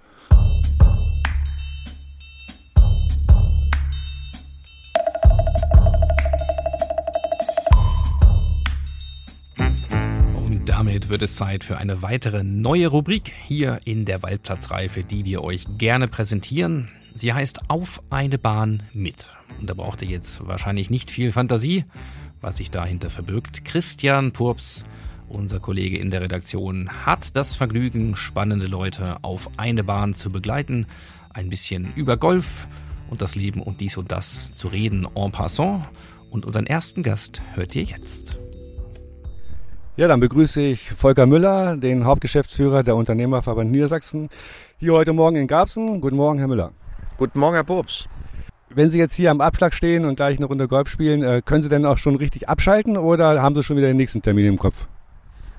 Damit 10.67 11.07
wird 11.07 11.21
es 11.21 11.37
Zeit 11.37 11.63
für 11.63 11.77
eine 11.77 12.01
weitere 12.01 12.43
neue 12.43 12.87
Rubrik 12.87 13.31
hier 13.45 13.79
in 13.85 14.03
der 14.03 14.21
Waldplatzreife, 14.21 15.01
die 15.01 15.23
wir 15.23 15.41
euch 15.41 15.65
gerne 15.77 16.09
präsentieren. 16.09 16.89
Sie 17.15 17.31
heißt 17.31 17.69
Auf 17.69 18.03
eine 18.09 18.37
Bahn 18.37 18.83
mit. 18.91 19.29
Und 19.59 19.69
da 19.69 19.73
braucht 19.73 20.01
ihr 20.01 20.09
jetzt 20.09 20.45
wahrscheinlich 20.45 20.89
nicht 20.89 21.09
viel 21.09 21.31
Fantasie, 21.31 21.85
was 22.41 22.57
sich 22.57 22.69
dahinter 22.69 23.09
verbirgt. 23.09 23.63
Christian 23.63 24.33
Purps, 24.33 24.83
unser 25.29 25.61
Kollege 25.61 25.99
in 25.99 26.09
der 26.09 26.21
Redaktion, 26.21 26.89
hat 26.89 27.37
das 27.37 27.55
Vergnügen, 27.55 28.17
spannende 28.17 28.67
Leute 28.67 29.23
auf 29.23 29.49
eine 29.55 29.85
Bahn 29.85 30.13
zu 30.13 30.31
begleiten, 30.31 30.85
ein 31.29 31.47
bisschen 31.47 31.93
über 31.95 32.17
Golf 32.17 32.67
und 33.09 33.21
das 33.21 33.35
Leben 33.35 33.61
und 33.61 33.79
dies 33.79 33.95
und 33.95 34.11
das 34.11 34.51
zu 34.51 34.67
reden 34.67 35.07
en 35.15 35.31
passant. 35.31 35.83
Und 36.29 36.45
unseren 36.45 36.67
ersten 36.67 37.03
Gast 37.03 37.41
hört 37.55 37.73
ihr 37.73 37.83
jetzt. 37.83 38.37
Ja, 39.97 40.07
dann 40.07 40.19
begrüße 40.19 40.61
ich 40.61 40.91
Volker 40.91 41.25
Müller, 41.25 41.75
den 41.75 42.05
Hauptgeschäftsführer 42.05 42.83
der 42.83 42.95
Unternehmerverband 42.95 43.71
Niedersachsen, 43.71 44.29
hier 44.77 44.93
heute 44.93 45.11
Morgen 45.11 45.37
in 45.37 45.47
Garbsen. 45.47 46.01
Guten 46.01 46.17
Morgen, 46.17 46.37
Herr 46.37 46.47
Müller. 46.47 46.71
Guten 47.17 47.39
Morgen, 47.39 47.55
Herr 47.55 47.63
Probst. 47.63 48.07
Wenn 48.69 48.91
Sie 48.91 48.99
jetzt 48.99 49.15
hier 49.15 49.31
am 49.31 49.41
Abschlag 49.41 49.73
stehen 49.73 50.05
und 50.05 50.17
gleich 50.17 50.37
eine 50.37 50.45
Runde 50.45 50.67
Golf 50.67 50.87
spielen, 50.87 51.23
äh, 51.23 51.41
können 51.43 51.63
Sie 51.63 51.69
denn 51.69 51.83
auch 51.83 51.97
schon 51.97 52.15
richtig 52.15 52.47
abschalten 52.47 52.95
oder 52.95 53.41
haben 53.41 53.55
Sie 53.55 53.63
schon 53.63 53.75
wieder 53.75 53.87
den 53.87 53.97
nächsten 53.97 54.21
Termin 54.21 54.45
im 54.45 54.59
Kopf? 54.59 54.87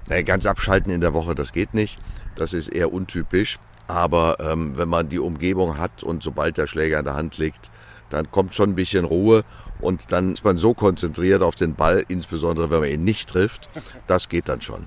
Nee, 0.09 0.22
ganz 0.22 0.47
abschalten 0.47 0.93
in 0.93 1.01
der 1.01 1.14
Woche, 1.14 1.34
das 1.34 1.53
geht 1.53 1.74
nicht. 1.74 1.99
Das 2.36 2.53
ist 2.53 2.68
eher 2.68 2.93
untypisch. 2.93 3.59
Aber 3.89 4.36
ähm, 4.39 4.78
wenn 4.78 4.89
man 4.89 5.09
die 5.09 5.18
Umgebung 5.18 5.78
hat 5.78 6.05
und 6.05 6.22
sobald 6.22 6.59
der 6.59 6.68
Schläger 6.68 7.01
in 7.01 7.05
der 7.05 7.16
Hand 7.16 7.39
liegt, 7.39 7.72
dann 8.09 8.30
kommt 8.30 8.55
schon 8.55 8.70
ein 8.70 8.74
bisschen 8.76 9.05
Ruhe 9.05 9.43
und 9.81 10.12
dann 10.12 10.33
ist 10.33 10.45
man 10.45 10.57
so 10.59 10.74
konzentriert 10.74 11.43
auf 11.43 11.55
den 11.55 11.74
Ball, 11.74 12.05
insbesondere 12.09 12.70
wenn 12.70 12.81
man 12.81 12.89
ihn 12.89 13.05
nicht 13.05 13.29
trifft. 13.29 13.68
Das 14.07 14.29
geht 14.29 14.49
dann 14.49 14.61
schon. 14.61 14.87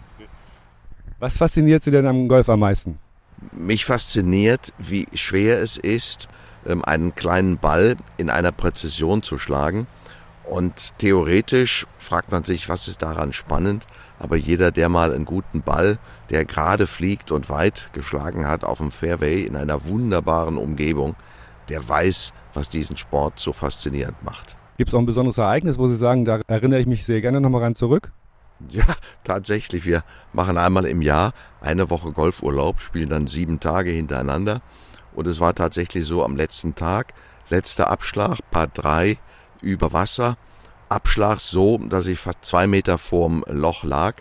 Was 1.20 1.38
fasziniert 1.38 1.84
Sie 1.84 1.92
denn 1.92 2.08
am 2.08 2.28
Golf 2.28 2.50
am 2.50 2.62
meisten? 2.62 2.98
Mich 3.52 3.86
fasziniert, 3.86 4.74
wie 4.78 5.08
schwer 5.14 5.62
es 5.62 5.78
ist, 5.78 6.30
ähm, 6.66 6.84
einen 6.84 7.16
kleinen 7.16 7.58
Ball 7.58 7.96
in 8.18 8.30
einer 8.30 8.52
Präzision 8.52 9.24
zu 9.24 9.38
schlagen. 9.38 9.88
Und 10.44 10.98
theoretisch 10.98 11.86
fragt 11.98 12.32
man 12.32 12.44
sich, 12.44 12.70
was 12.70 12.88
ist 12.88 13.02
daran 13.02 13.34
spannend? 13.34 13.86
Aber 14.20 14.36
jeder, 14.36 14.72
der 14.72 14.90
mal 14.90 15.14
einen 15.14 15.26
guten 15.26 15.62
Ball, 15.62 15.98
der 16.30 16.46
gerade 16.46 16.88
fliegt 16.88 17.32
und 17.32 17.50
weit 17.50 17.92
geschlagen 17.94 18.48
hat 18.48 18.64
auf 18.64 18.80
dem 18.80 18.92
Fairway 18.92 19.44
in 19.44 19.56
einer 19.56 19.86
wunderbaren 19.86 20.58
Umgebung, 20.58 21.16
der 21.70 21.88
weiß, 21.88 22.34
was 22.54 22.70
diesen 22.70 22.98
Sport 22.98 23.40
so 23.40 23.54
faszinierend 23.54 24.24
macht. 24.24 24.58
Gibt 24.78 24.90
es 24.90 24.96
auch 24.96 25.00
ein 25.00 25.06
besonderes 25.06 25.38
Ereignis, 25.38 25.78
wo 25.78 25.88
Sie 25.88 25.96
sagen, 25.96 26.26
da 26.26 26.42
erinnere 26.48 26.80
ich 26.80 26.88
mich 26.88 27.06
sehr 27.06 27.22
gerne 27.22 27.42
nochmal 27.42 27.64
ran 27.64 27.76
zurück? 27.76 28.12
Ja, 28.70 28.86
tatsächlich. 29.24 29.86
Wir 29.86 30.04
machen 30.34 30.58
einmal 30.58 30.86
im 30.86 31.02
Jahr 31.02 31.34
eine 31.62 31.90
Woche 31.90 32.12
Golfurlaub, 32.12 32.80
spielen 32.80 33.10
dann 33.10 33.28
sieben 33.28 33.60
Tage 33.60 33.92
hintereinander. 33.92 34.62
Und 35.14 35.28
es 35.28 35.40
war 35.40 35.54
tatsächlich 35.54 36.06
so 36.06 36.24
am 36.24 36.36
letzten 36.36 36.76
Tag, 36.76 37.14
letzter 37.50 37.90
Abschlag, 37.90 38.40
Part 38.50 38.72
3 38.76 39.18
über 39.62 39.94
Wasser. 39.94 40.38
Abschlag 40.90 41.40
so, 41.40 41.78
dass 41.78 42.08
ich 42.08 42.20
fast 42.20 42.44
zwei 42.44 42.68
Meter 42.68 42.98
vorm 42.98 43.44
Loch 43.48 43.84
lag 43.84 44.16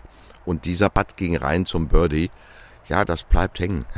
und 0.45 0.65
dieser 0.65 0.89
Putt 0.89 1.17
ging 1.17 1.35
rein 1.37 1.65
zum 1.65 1.87
Birdie. 1.87 2.29
Ja, 2.87 3.05
das 3.05 3.23
bleibt 3.23 3.59
hängen. 3.59 3.85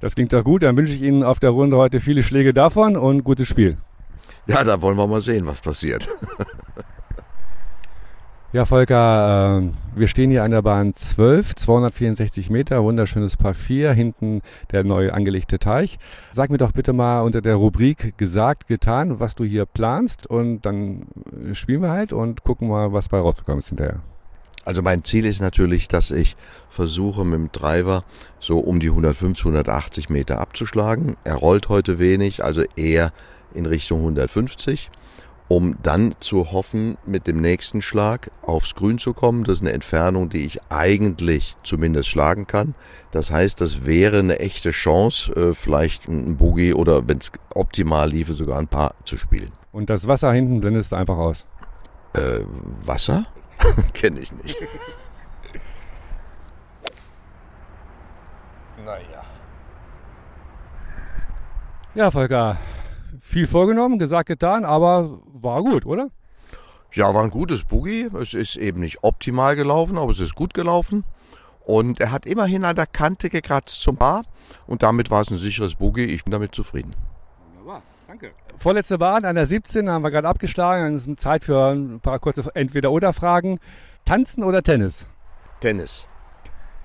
Das 0.00 0.14
klingt 0.14 0.32
doch 0.32 0.44
gut. 0.44 0.62
Dann 0.62 0.76
wünsche 0.76 0.94
ich 0.94 1.02
Ihnen 1.02 1.24
auf 1.24 1.40
der 1.40 1.50
Runde 1.50 1.76
heute 1.76 1.98
viele 1.98 2.22
Schläge 2.22 2.54
davon 2.54 2.96
und 2.96 3.24
gutes 3.24 3.48
Spiel. 3.48 3.78
Ja, 4.46 4.64
da 4.64 4.80
wollen 4.82 4.96
wir 4.96 5.06
mal 5.06 5.20
sehen, 5.20 5.46
was 5.46 5.60
passiert. 5.60 6.08
Ja, 8.50 8.64
Volker, 8.64 9.60
äh, 9.60 9.70
wir 9.94 10.08
stehen 10.08 10.30
hier 10.30 10.42
an 10.42 10.50
der 10.52 10.62
Bahn 10.62 10.94
12, 10.94 11.54
264 11.54 12.48
Meter, 12.48 12.82
wunderschönes 12.82 13.36
Paar 13.36 13.52
4, 13.52 13.92
hinten 13.92 14.40
der 14.72 14.84
neu 14.84 15.12
angelegte 15.12 15.58
Teich. 15.58 15.98
Sag 16.32 16.48
mir 16.48 16.56
doch 16.56 16.72
bitte 16.72 16.94
mal 16.94 17.20
unter 17.20 17.42
der 17.42 17.56
Rubrik 17.56 18.16
gesagt, 18.16 18.66
getan, 18.66 19.20
was 19.20 19.34
du 19.34 19.44
hier 19.44 19.66
planst 19.66 20.26
und 20.26 20.62
dann 20.62 21.02
äh, 21.50 21.54
spielen 21.54 21.82
wir 21.82 21.90
halt 21.90 22.14
und 22.14 22.42
gucken 22.42 22.68
mal, 22.68 22.90
was 22.94 23.10
bei 23.10 23.18
rausgekommen 23.18 23.58
ist 23.58 23.68
hinterher. 23.68 24.00
Also 24.64 24.80
mein 24.80 25.04
Ziel 25.04 25.26
ist 25.26 25.42
natürlich, 25.42 25.88
dass 25.88 26.10
ich 26.10 26.34
versuche 26.70 27.26
mit 27.26 27.34
dem 27.34 27.52
Driver 27.52 28.02
so 28.40 28.58
um 28.60 28.80
die 28.80 28.88
150, 28.88 29.44
180 29.44 30.08
Meter 30.08 30.40
abzuschlagen. 30.40 31.18
Er 31.22 31.34
rollt 31.34 31.68
heute 31.68 31.98
wenig, 31.98 32.42
also 32.42 32.62
eher 32.76 33.12
in 33.54 33.66
Richtung 33.66 34.00
150 34.00 34.90
um 35.48 35.76
dann 35.82 36.14
zu 36.20 36.52
hoffen, 36.52 36.98
mit 37.06 37.26
dem 37.26 37.40
nächsten 37.40 37.80
Schlag 37.82 38.30
aufs 38.42 38.74
Grün 38.74 38.98
zu 38.98 39.14
kommen. 39.14 39.44
Das 39.44 39.54
ist 39.54 39.62
eine 39.62 39.72
Entfernung, 39.72 40.28
die 40.28 40.44
ich 40.44 40.60
eigentlich 40.68 41.56
zumindest 41.62 42.10
schlagen 42.10 42.46
kann. 42.46 42.74
Das 43.10 43.30
heißt, 43.30 43.62
das 43.62 43.86
wäre 43.86 44.18
eine 44.18 44.38
echte 44.40 44.70
Chance, 44.70 45.32
äh, 45.32 45.54
vielleicht 45.54 46.06
ein 46.06 46.36
Boogie 46.36 46.74
oder 46.74 47.08
wenn 47.08 47.16
es 47.18 47.32
optimal 47.54 48.10
liefe, 48.10 48.34
sogar 48.34 48.58
ein 48.58 48.68
Paar 48.68 48.94
zu 49.04 49.16
spielen. 49.16 49.50
Und 49.72 49.88
das 49.88 50.06
Wasser 50.06 50.30
hinten 50.32 50.60
blendest 50.60 50.92
du 50.92 50.96
einfach 50.96 51.16
aus? 51.16 51.46
Äh, 52.12 52.40
Wasser? 52.84 53.26
Kenne 53.94 54.20
ich 54.20 54.30
nicht. 54.32 54.54
naja. 58.84 59.24
Ja, 61.94 62.10
Volker, 62.10 62.58
viel 63.28 63.46
vorgenommen, 63.46 63.98
gesagt, 63.98 64.26
getan, 64.26 64.64
aber 64.64 65.20
war 65.26 65.62
gut, 65.62 65.84
oder? 65.84 66.08
Ja, 66.92 67.14
war 67.14 67.22
ein 67.22 67.30
gutes 67.30 67.64
Boogie. 67.64 68.08
Es 68.18 68.32
ist 68.32 68.56
eben 68.56 68.80
nicht 68.80 68.98
optimal 69.02 69.54
gelaufen, 69.54 69.98
aber 69.98 70.10
es 70.10 70.18
ist 70.18 70.34
gut 70.34 70.54
gelaufen. 70.54 71.04
Und 71.66 72.00
er 72.00 72.10
hat 72.10 72.24
immerhin 72.24 72.64
an 72.64 72.74
der 72.74 72.86
Kante 72.86 73.28
gekratzt 73.28 73.82
zum 73.82 73.96
Bar. 73.96 74.24
Und 74.66 74.82
damit 74.82 75.10
war 75.10 75.20
es 75.20 75.30
ein 75.30 75.36
sicheres 75.36 75.74
Boogie. 75.74 76.06
Ich 76.06 76.24
bin 76.24 76.32
damit 76.32 76.54
zufrieden. 76.54 76.94
Wunderbar, 77.50 77.82
danke. 78.06 78.30
Vorletzte 78.56 78.96
Bahn 78.96 79.26
an 79.26 79.36
der 79.36 79.46
17 79.46 79.90
haben 79.90 80.02
wir 80.02 80.10
gerade 80.10 80.26
abgeschlagen. 80.26 80.84
Dann 80.84 80.94
ist 80.96 81.20
Zeit 81.20 81.44
für 81.44 81.72
ein 81.72 82.00
paar 82.00 82.18
kurze 82.20 82.48
Entweder-Oder-Fragen. 82.54 83.60
Tanzen 84.06 84.42
oder 84.42 84.62
Tennis? 84.62 85.06
Tennis. 85.60 86.08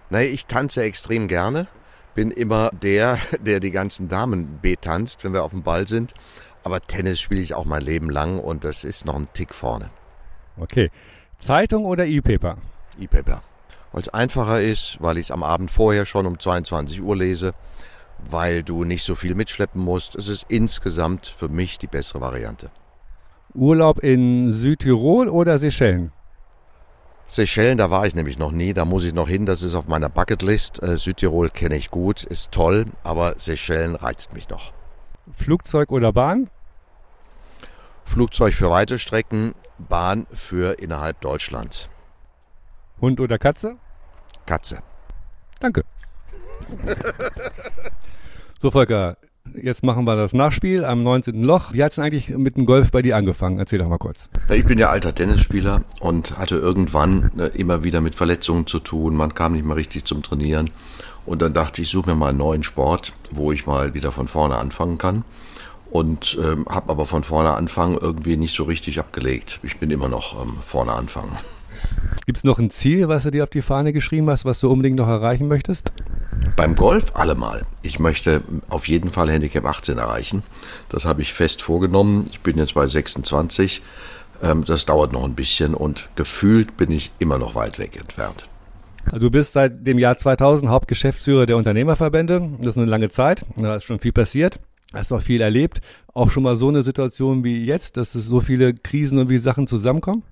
Naja, 0.09 0.29
ich 0.29 0.45
tanze 0.45 0.83
extrem 0.83 1.29
gerne 1.29 1.67
bin 2.13 2.31
immer 2.31 2.69
der, 2.71 3.17
der 3.39 3.59
die 3.59 3.71
ganzen 3.71 4.07
Damen 4.07 4.59
betanzt, 4.61 5.23
wenn 5.23 5.33
wir 5.33 5.43
auf 5.43 5.51
dem 5.51 5.63
Ball 5.63 5.87
sind. 5.87 6.13
Aber 6.63 6.79
Tennis 6.79 7.19
spiele 7.19 7.41
ich 7.41 7.53
auch 7.53 7.65
mein 7.65 7.81
Leben 7.81 8.09
lang 8.09 8.39
und 8.39 8.63
das 8.63 8.83
ist 8.83 9.05
noch 9.05 9.15
ein 9.15 9.27
Tick 9.33 9.53
vorne. 9.53 9.89
Okay. 10.57 10.91
Zeitung 11.39 11.85
oder 11.85 12.05
E-Paper? 12.05 12.57
E-Paper. 12.99 13.41
Weil 13.91 14.01
es 14.01 14.09
einfacher 14.09 14.61
ist, 14.61 14.97
weil 15.01 15.17
ich 15.17 15.25
es 15.25 15.31
am 15.31 15.43
Abend 15.43 15.69
vorher 15.69 16.05
schon 16.05 16.25
um 16.25 16.39
22 16.39 17.01
Uhr 17.01 17.15
lese, 17.15 17.53
weil 18.29 18.63
du 18.63 18.85
nicht 18.85 19.03
so 19.03 19.15
viel 19.15 19.35
mitschleppen 19.35 19.81
musst. 19.81 20.15
Es 20.15 20.29
ist 20.29 20.45
insgesamt 20.47 21.27
für 21.27 21.49
mich 21.49 21.79
die 21.79 21.87
bessere 21.87 22.21
Variante. 22.21 22.71
Urlaub 23.53 23.99
in 23.99 24.51
Südtirol 24.51 25.29
oder 25.29 25.59
Seychellen? 25.59 26.11
Seychellen, 27.25 27.77
da 27.77 27.89
war 27.89 28.05
ich 28.05 28.15
nämlich 28.15 28.37
noch 28.37 28.51
nie, 28.51 28.73
da 28.73 28.85
muss 28.85 29.05
ich 29.05 29.13
noch 29.13 29.27
hin, 29.27 29.45
das 29.45 29.63
ist 29.63 29.75
auf 29.75 29.87
meiner 29.87 30.09
Bucketlist. 30.09 30.83
Äh, 30.83 30.97
Südtirol 30.97 31.49
kenne 31.49 31.75
ich 31.75 31.89
gut, 31.89 32.23
ist 32.23 32.51
toll, 32.51 32.85
aber 33.03 33.35
Seychellen 33.37 33.95
reizt 33.95 34.33
mich 34.33 34.49
noch. 34.49 34.73
Flugzeug 35.33 35.91
oder 35.91 36.11
Bahn? 36.11 36.49
Flugzeug 38.03 38.53
für 38.53 38.69
weite 38.69 38.99
Strecken, 38.99 39.55
Bahn 39.77 40.27
für 40.31 40.79
innerhalb 40.79 41.21
Deutschlands. 41.21 41.89
Hund 42.99 43.19
oder 43.19 43.39
Katze? 43.39 43.77
Katze. 44.45 44.79
Danke. 45.59 45.83
so, 48.59 48.69
Volker, 48.69 49.17
jetzt 49.55 49.83
machen 49.83 50.05
wir 50.05 50.15
das 50.15 50.33
Nachspiel 50.33 50.85
am 50.85 51.03
19. 51.03 51.43
Loch. 51.43 51.73
Wie 51.73 51.83
hat 51.83 51.91
es 51.91 51.95
denn 51.95 52.03
eigentlich 52.05 52.29
mit 52.29 52.57
dem 52.57 52.65
Golf 52.65 52.91
bei 52.91 53.01
dir 53.01 53.15
angefangen? 53.15 53.59
Erzähl 53.59 53.79
doch 53.79 53.87
mal 53.87 53.97
kurz. 53.97 54.29
Ich 54.49 54.65
bin 54.65 54.79
ja 54.79 54.89
alter 54.89 55.13
Tennisspieler 55.13 55.83
und 55.99 56.37
hatte 56.37 56.55
irgendwann 56.55 57.31
äh, 57.39 57.47
immer 57.57 57.83
wieder 57.83 58.01
mit 58.01 58.15
Verletzungen 58.15 58.67
zu 58.67 58.79
tun. 58.79 59.15
Man 59.15 59.33
kam 59.33 59.53
nicht 59.53 59.65
mehr 59.65 59.75
richtig 59.75 60.05
zum 60.05 60.23
Trainieren. 60.23 60.69
Und 61.25 61.41
dann 61.41 61.53
dachte 61.53 61.81
ich, 61.81 61.87
ich 61.87 61.91
suche 61.91 62.09
mir 62.09 62.15
mal 62.15 62.29
einen 62.29 62.37
neuen 62.37 62.63
Sport, 62.63 63.13
wo 63.31 63.51
ich 63.51 63.65
mal 63.65 63.93
wieder 63.93 64.11
von 64.11 64.27
vorne 64.27 64.57
anfangen 64.57 64.97
kann. 64.97 65.23
Und 65.89 66.37
ähm, 66.43 66.65
habe 66.67 66.89
aber 66.89 67.05
von 67.05 67.23
vorne 67.23 67.51
anfangen 67.51 67.97
irgendwie 67.99 68.35
nicht 68.35 68.55
so 68.55 68.63
richtig 68.63 68.99
abgelegt. 68.99 69.59
Ich 69.63 69.77
bin 69.77 69.91
immer 69.91 70.09
noch 70.09 70.41
ähm, 70.41 70.57
vorne 70.61 70.93
anfangen. 70.93 71.37
Gibt 72.25 72.37
es 72.37 72.43
noch 72.43 72.59
ein 72.59 72.69
Ziel, 72.71 73.07
was 73.09 73.23
du 73.23 73.31
dir 73.31 73.43
auf 73.43 73.49
die 73.49 73.61
Fahne 73.61 73.93
geschrieben 73.93 74.29
hast, 74.29 74.45
was 74.45 74.59
du 74.59 74.71
unbedingt 74.71 74.97
noch 74.97 75.07
erreichen 75.07 75.47
möchtest? 75.47 75.91
Beim 76.55 76.75
Golf 76.75 77.15
allemal. 77.15 77.63
Ich 77.81 77.99
möchte 77.99 78.43
auf 78.69 78.87
jeden 78.87 79.09
Fall 79.09 79.29
Handicap 79.29 79.65
18 79.65 79.97
erreichen. 79.97 80.43
Das 80.89 81.03
habe 81.05 81.23
ich 81.23 81.33
fest 81.33 81.63
vorgenommen. 81.63 82.25
Ich 82.31 82.41
bin 82.41 82.57
jetzt 82.57 82.75
bei 82.75 82.85
26. 82.85 83.81
Ähm, 84.43 84.63
das 84.63 84.85
dauert 84.85 85.13
noch 85.13 85.23
ein 85.23 85.33
bisschen 85.33 85.73
und 85.73 86.09
gefühlt 86.15 86.77
bin 86.77 86.91
ich 86.91 87.11
immer 87.17 87.39
noch 87.39 87.55
weit 87.55 87.79
weg 87.79 87.97
entfernt. 87.97 88.47
Du 89.11 89.31
bist 89.31 89.53
seit 89.53 89.85
dem 89.85 89.97
Jahr 89.97 90.17
2000 90.17 90.69
Hauptgeschäftsführer 90.69 91.45
der 91.45 91.57
Unternehmerverbände. 91.57 92.51
Das 92.59 92.69
ist 92.69 92.77
eine 92.77 92.85
lange 92.85 93.09
Zeit. 93.09 93.45
Da 93.57 93.75
ist 93.75 93.83
schon 93.83 93.99
viel 93.99 94.13
passiert. 94.13 94.59
Hast 94.93 95.11
auch 95.11 95.21
viel 95.21 95.41
erlebt. 95.41 95.81
Auch 96.13 96.29
schon 96.29 96.43
mal 96.43 96.55
so 96.55 96.69
eine 96.69 96.83
Situation 96.83 97.43
wie 97.43 97.65
jetzt, 97.65 97.97
dass 97.97 98.13
es 98.15 98.27
so 98.27 98.41
viele 98.41 98.75
Krisen 98.75 99.17
und 99.17 99.29
wie 99.29 99.39
Sachen 99.39 99.65
zusammenkommen? 99.65 100.23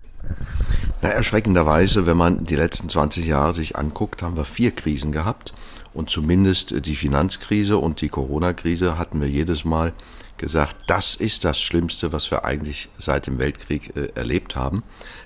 Na, 1.02 1.10
erschreckenderweise, 1.10 2.06
wenn 2.06 2.16
man 2.16 2.44
die 2.44 2.56
letzten 2.56 2.88
20 2.88 3.26
Jahre 3.26 3.54
sich 3.54 3.76
anguckt, 3.76 4.22
haben 4.22 4.38
wir 4.38 4.46
vier 4.46 4.72
Krisen 4.72 5.12
gehabt. 5.12 5.54
Und 5.94 6.10
zumindest 6.10 6.86
die 6.86 6.96
Finanzkrise 6.96 7.78
und 7.78 8.02
die 8.02 8.10
Corona-Krise 8.10 8.98
hatten 8.98 9.20
wir 9.20 9.28
jedes 9.28 9.66
Mal 9.66 9.94
gesagt, 10.38 10.76
das 10.88 11.16
ist 11.16 11.46
das 11.46 11.60
Schlimmste, 11.60 12.14
was 12.14 12.32
wir 12.32 12.46
eigentlich 12.46 12.90
seit 12.98 13.28
dem 13.28 13.38
Weltkrieg 13.38 13.96
äh, 13.96 14.08
erlebt 14.16 14.56
haben. 14.56 14.84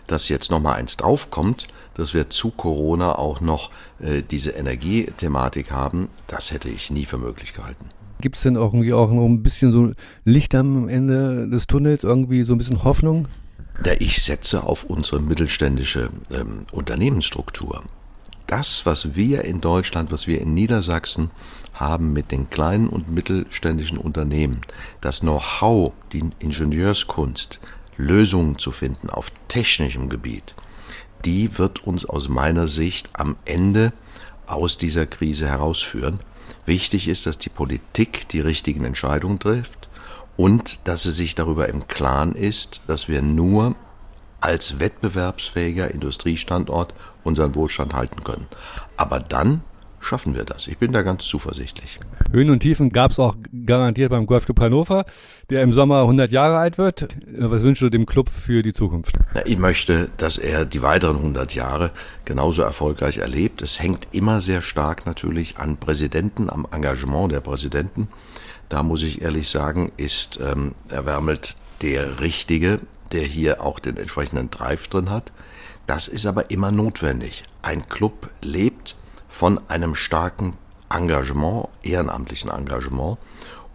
Dass 0.08 0.30
jetzt 0.30 0.52
nochmal 0.52 0.76
eins 0.76 0.98
draufkommt, 0.98 1.68
dass 1.94 2.14
wir 2.14 2.30
zu 2.30 2.52
Corona 2.52 3.18
auch 3.18 3.42
noch 3.42 3.72
äh, 4.00 4.22
diese 4.30 4.52
Energiethematik 4.52 5.72
haben, 5.72 6.10
das 6.28 6.52
hätte 6.52 6.70
ich 6.70 6.92
nie 6.92 7.06
für 7.06 7.18
möglich 7.18 7.54
gehalten. 7.54 7.90
Gibt 8.22 8.36
es 8.36 8.44
denn 8.44 8.56
irgendwie 8.56 8.94
auch 8.94 9.12
noch 9.12 9.26
ein 9.26 9.44
bisschen 9.44 9.72
so 9.72 9.92
Licht 10.24 10.56
am 10.56 10.90
Ende 10.90 11.48
des 11.50 11.68
Tunnels, 11.68 12.04
irgendwie 12.04 12.44
so 12.44 12.54
ein 12.54 12.58
bisschen 12.58 12.84
Hoffnung? 12.84 13.28
Ja, 13.86 13.94
ich 14.00 14.24
setze 14.24 14.64
auf 14.64 14.86
unsere 14.86 15.22
mittelständische 15.22 16.10
ähm, 16.32 16.66
Unternehmensstruktur. 16.72 17.84
Das, 18.48 18.86
was 18.86 19.16
wir 19.16 19.44
in 19.44 19.60
Deutschland, 19.60 20.12
was 20.12 20.28
wir 20.28 20.40
in 20.40 20.54
Niedersachsen 20.54 21.32
haben 21.74 22.14
mit 22.14 22.32
den 22.32 22.50
kleinen 22.50 22.88
und 22.88 23.10
mittelständischen 23.10 23.98
Unternehmen, 23.98 24.62
das 25.02 25.22
Know-how, 25.22 25.94
die 26.14 26.30
Ingenieurskunst, 26.40 27.60
Lösungen 27.98 28.60
zu 28.60 28.72
finden 28.72 29.10
auf 29.10 29.32
technischem 29.48 30.10
Gebiet, 30.10 30.54
die 31.24 31.58
wird 31.58 31.84
uns 31.84 32.06
aus 32.06 32.30
meiner 32.30 32.68
Sicht 32.68 33.10
am 33.14 33.36
Ende 33.46 33.94
aus 34.46 34.78
dieser 34.78 35.08
Krise 35.08 35.48
herausführen. 35.48 36.20
Wichtig 36.68 37.08
ist, 37.08 37.26
dass 37.26 37.40
die 37.40 37.50
Politik 37.50 38.30
die 38.30 38.42
richtigen 38.42 38.86
Entscheidungen 38.86 39.40
trifft 39.40 39.90
und 40.38 40.80
dass 40.84 41.04
sie 41.04 41.12
sich 41.12 41.34
darüber 41.34 41.68
im 41.68 41.88
Klaren 41.88 42.36
ist, 42.36 42.82
dass 42.86 43.10
wir 43.10 43.24
nur 43.24 43.76
als 44.40 44.80
wettbewerbsfähiger 44.80 45.90
Industriestandort 45.90 46.94
unseren 47.26 47.56
Wohlstand 47.56 47.94
halten 47.94 48.24
können. 48.24 48.48
Aber 48.96 49.20
dann 49.20 49.62
schaffen 50.06 50.36
wir 50.36 50.46
das. 50.46 50.68
Ich 50.68 50.78
bin 50.78 50.94
da 50.94 51.02
ganz 51.02 51.26
zuversichtlich. 51.26 52.00
Höhen 52.32 52.50
und 52.50 52.60
Tiefen 52.60 52.92
gab 52.92 53.12
es 53.12 53.20
auch 53.20 53.36
garantiert 53.66 54.12
beim 54.12 54.26
Golfclub 54.26 54.60
Hannover, 54.60 55.06
der 55.50 55.64
im 55.64 55.72
Sommer 55.72 56.02
100 56.02 56.32
Jahre 56.32 56.58
alt 56.58 56.78
wird. 56.78 57.08
Was 57.38 57.64
wünschst 57.64 57.82
du 57.82 57.90
dem 57.90 58.06
Club 58.06 58.30
für 58.30 58.62
die 58.62 58.74
Zukunft? 58.74 59.16
Ich 59.46 59.58
möchte, 59.58 60.10
dass 60.18 60.38
er 60.38 60.66
die 60.66 60.82
weiteren 60.82 61.18
100 61.18 61.56
Jahre 61.56 61.92
genauso 62.24 62.62
erfolgreich 62.62 63.18
erlebt. 63.18 63.62
Es 63.62 63.80
hängt 63.80 64.08
immer 64.12 64.42
sehr 64.42 64.62
stark 64.62 65.06
natürlich 65.06 65.58
an 65.58 65.78
Präsidenten, 65.78 66.50
am 66.50 66.68
Engagement 66.72 67.32
der 67.32 67.42
Präsidenten. 67.42 68.08
Da 68.70 68.84
muss 68.84 69.02
ich 69.02 69.22
ehrlich 69.22 69.50
sagen, 69.50 69.92
ist 69.98 70.40
ähm, 70.40 70.76
Herr 70.90 71.06
Wermelt 71.06 71.56
der 71.82 72.20
Richtige, 72.20 72.80
der 73.12 73.24
hier 73.24 73.62
auch 73.62 73.80
den 73.80 73.98
entsprechenden 73.98 74.50
Drive 74.50 74.88
drin 74.88 75.10
hat. 75.10 75.32
Das 75.88 76.08
ist 76.08 76.26
aber 76.26 76.50
immer 76.50 76.72
notwendig. 76.72 77.44
Ein 77.62 77.88
Club 77.90 78.30
lebt 78.42 78.96
von 79.30 79.60
einem 79.70 79.96
starken 79.96 80.58
Engagement, 80.90 81.68
ehrenamtlichen 81.84 82.50
Engagement. 82.50 83.18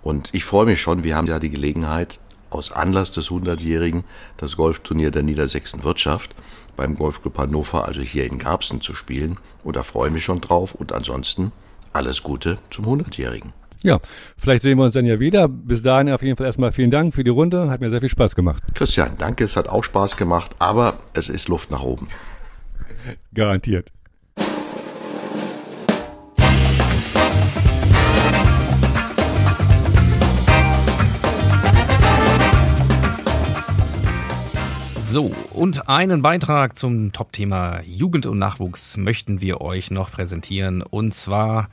Und 0.02 0.30
ich 0.32 0.44
freue 0.44 0.66
mich 0.66 0.80
schon, 0.80 1.04
wir 1.04 1.16
haben 1.16 1.26
ja 1.26 1.38
die 1.38 1.50
Gelegenheit, 1.50 2.18
aus 2.50 2.72
Anlass 2.72 3.12
des 3.12 3.30
100-Jährigen 3.30 4.02
das 4.36 4.56
Golfturnier 4.56 5.12
der 5.12 5.22
Niedersächsen 5.22 5.84
Wirtschaft 5.84 6.34
beim 6.76 6.96
Golfclub 6.96 7.38
Hannover, 7.38 7.86
also 7.86 8.00
hier 8.00 8.26
in 8.26 8.38
Garbsen, 8.38 8.80
zu 8.80 8.94
spielen. 8.94 9.38
Und 9.62 9.76
da 9.76 9.84
freue 9.84 10.08
ich 10.08 10.14
mich 10.14 10.24
schon 10.24 10.40
drauf. 10.40 10.74
Und 10.74 10.92
ansonsten 10.92 11.52
alles 11.92 12.22
Gute 12.22 12.58
zum 12.70 12.86
100-Jährigen. 12.86 13.52
Ja, 13.82 13.98
vielleicht 14.36 14.62
sehen 14.62 14.76
wir 14.76 14.84
uns 14.84 14.94
dann 14.94 15.06
ja 15.06 15.20
wieder. 15.20 15.48
Bis 15.48 15.80
dahin 15.82 16.10
auf 16.10 16.22
jeden 16.22 16.36
Fall 16.36 16.46
erstmal 16.46 16.70
vielen 16.70 16.90
Dank 16.90 17.14
für 17.14 17.24
die 17.24 17.30
Runde. 17.30 17.70
Hat 17.70 17.80
mir 17.80 17.88
sehr 17.88 18.00
viel 18.00 18.10
Spaß 18.10 18.34
gemacht. 18.34 18.62
Christian, 18.74 19.12
danke. 19.18 19.44
Es 19.44 19.56
hat 19.56 19.68
auch 19.68 19.84
Spaß 19.84 20.18
gemacht, 20.18 20.50
aber 20.58 20.98
es 21.14 21.30
ist 21.30 21.48
Luft 21.48 21.70
nach 21.70 21.82
oben. 21.82 22.08
Garantiert. 23.34 23.90
So, 35.10 35.32
und 35.54 35.88
einen 35.88 36.22
Beitrag 36.22 36.76
zum 36.76 37.12
Top-Thema 37.12 37.80
Jugend 37.84 38.26
und 38.26 38.38
Nachwuchs 38.38 38.96
möchten 38.96 39.40
wir 39.40 39.60
euch 39.60 39.90
noch 39.90 40.12
präsentieren. 40.12 40.82
Und 40.82 41.14
zwar 41.14 41.68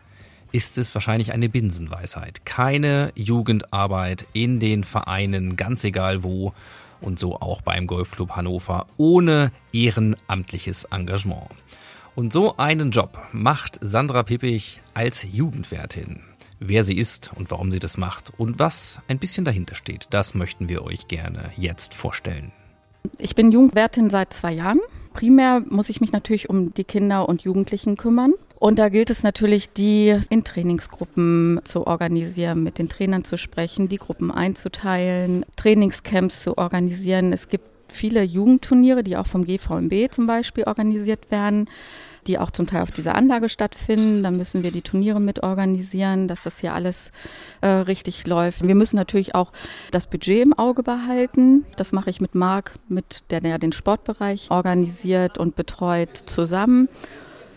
ist 0.52 0.78
es 0.78 0.94
wahrscheinlich 0.94 1.34
eine 1.34 1.50
Binsenweisheit. 1.50 2.46
Keine 2.46 3.12
Jugendarbeit 3.16 4.26
in 4.34 4.60
den 4.60 4.84
Vereinen, 4.84 5.56
ganz 5.56 5.84
egal 5.84 6.24
wo, 6.24 6.54
und 7.02 7.20
so 7.20 7.36
auch 7.36 7.62
beim 7.62 7.88
Golfclub 7.88 8.32
Hannover, 8.32 8.88
ohne 8.98 9.52
ehrenamtliches 9.72 10.86
Engagement. 10.86 11.48
Und 12.16 12.34
so 12.34 12.58
einen 12.58 12.92
Job 12.92 13.20
macht 13.32 13.78
Sandra 13.82 14.24
Pippich 14.24 14.82
als 14.94 15.24
Jugendwärtin. 15.32 16.22
Wer 16.60 16.84
sie 16.84 16.98
ist 16.98 17.32
und 17.36 17.52
warum 17.52 17.72
sie 17.72 17.78
das 17.78 17.98
macht 17.98 18.34
und 18.38 18.58
was 18.58 19.00
ein 19.08 19.20
bisschen 19.20 19.46
dahinter 19.46 19.76
steht, 19.76 20.08
das 20.10 20.34
möchten 20.34 20.70
wir 20.70 20.84
euch 20.84 21.08
gerne 21.08 21.52
jetzt 21.56 21.94
vorstellen. 21.94 22.52
Ich 23.20 23.36
bin 23.36 23.52
Jugendwärtin 23.52 24.10
seit 24.10 24.34
zwei 24.34 24.54
Jahren. 24.54 24.80
Primär 25.18 25.64
muss 25.68 25.90
ich 25.90 26.00
mich 26.00 26.12
natürlich 26.12 26.48
um 26.48 26.76
die 26.76 26.84
Kinder 26.84 27.28
und 27.28 27.42
Jugendlichen 27.42 27.98
kümmern. 27.98 28.36
Und 28.60 28.78
da 28.78 28.90
gilt 28.90 29.10
es 29.10 29.24
natürlich, 29.24 29.74
die 29.74 30.16
in 30.30 30.44
Trainingsgruppen 30.44 31.60
zu 31.64 31.88
organisieren, 31.88 32.62
mit 32.62 32.78
den 32.78 32.88
Trainern 32.88 33.24
zu 33.24 33.36
sprechen, 33.36 33.90
die 33.90 33.98
Gruppen 33.98 34.30
einzuteilen, 34.30 35.44
Trainingscamps 35.56 36.44
zu 36.44 36.60
organisieren. 36.60 37.34
Es 37.34 37.50
gibt 37.50 37.66
viele 37.92 38.22
Jugendturniere, 38.22 39.04
die 39.04 39.18
auch 39.18 39.26
vom 39.26 39.46
GVMB 39.46 40.12
zum 40.12 40.28
Beispiel 40.28 40.66
organisiert 40.66 41.32
werden 41.32 41.68
die 42.28 42.38
auch 42.38 42.52
zum 42.52 42.68
Teil 42.68 42.82
auf 42.82 42.92
dieser 42.92 43.16
Anlage 43.16 43.50
stattfinden. 43.50 44.24
Da 44.24 44.32
müssen 44.32 44.64
wir 44.64 44.72
die 44.72 44.82
Turniere 44.82 45.20
mit 45.20 45.44
organisieren, 45.44 46.28
dass 46.28 46.44
das 46.44 46.60
hier 46.60 46.74
alles 46.74 47.12
äh, 47.62 47.68
richtig 47.68 48.28
läuft. 48.28 48.68
Wir 48.68 48.76
müssen 48.76 48.96
natürlich 48.96 49.36
auch 49.36 49.52
das 49.92 50.08
Budget 50.08 50.44
im 50.44 50.58
Auge 50.58 50.84
behalten. 50.84 51.66
Das 51.76 51.94
mache 51.94 52.10
ich 52.10 52.22
mit 52.22 52.36
Marc, 52.36 52.76
mit 52.88 53.24
der, 53.32 53.42
der 53.42 53.60
den 53.60 53.72
Sportbereich 53.72 54.52
organisiert 54.52 55.38
und 55.38 55.56
betreut, 55.56 56.16
zusammen. 56.26 56.90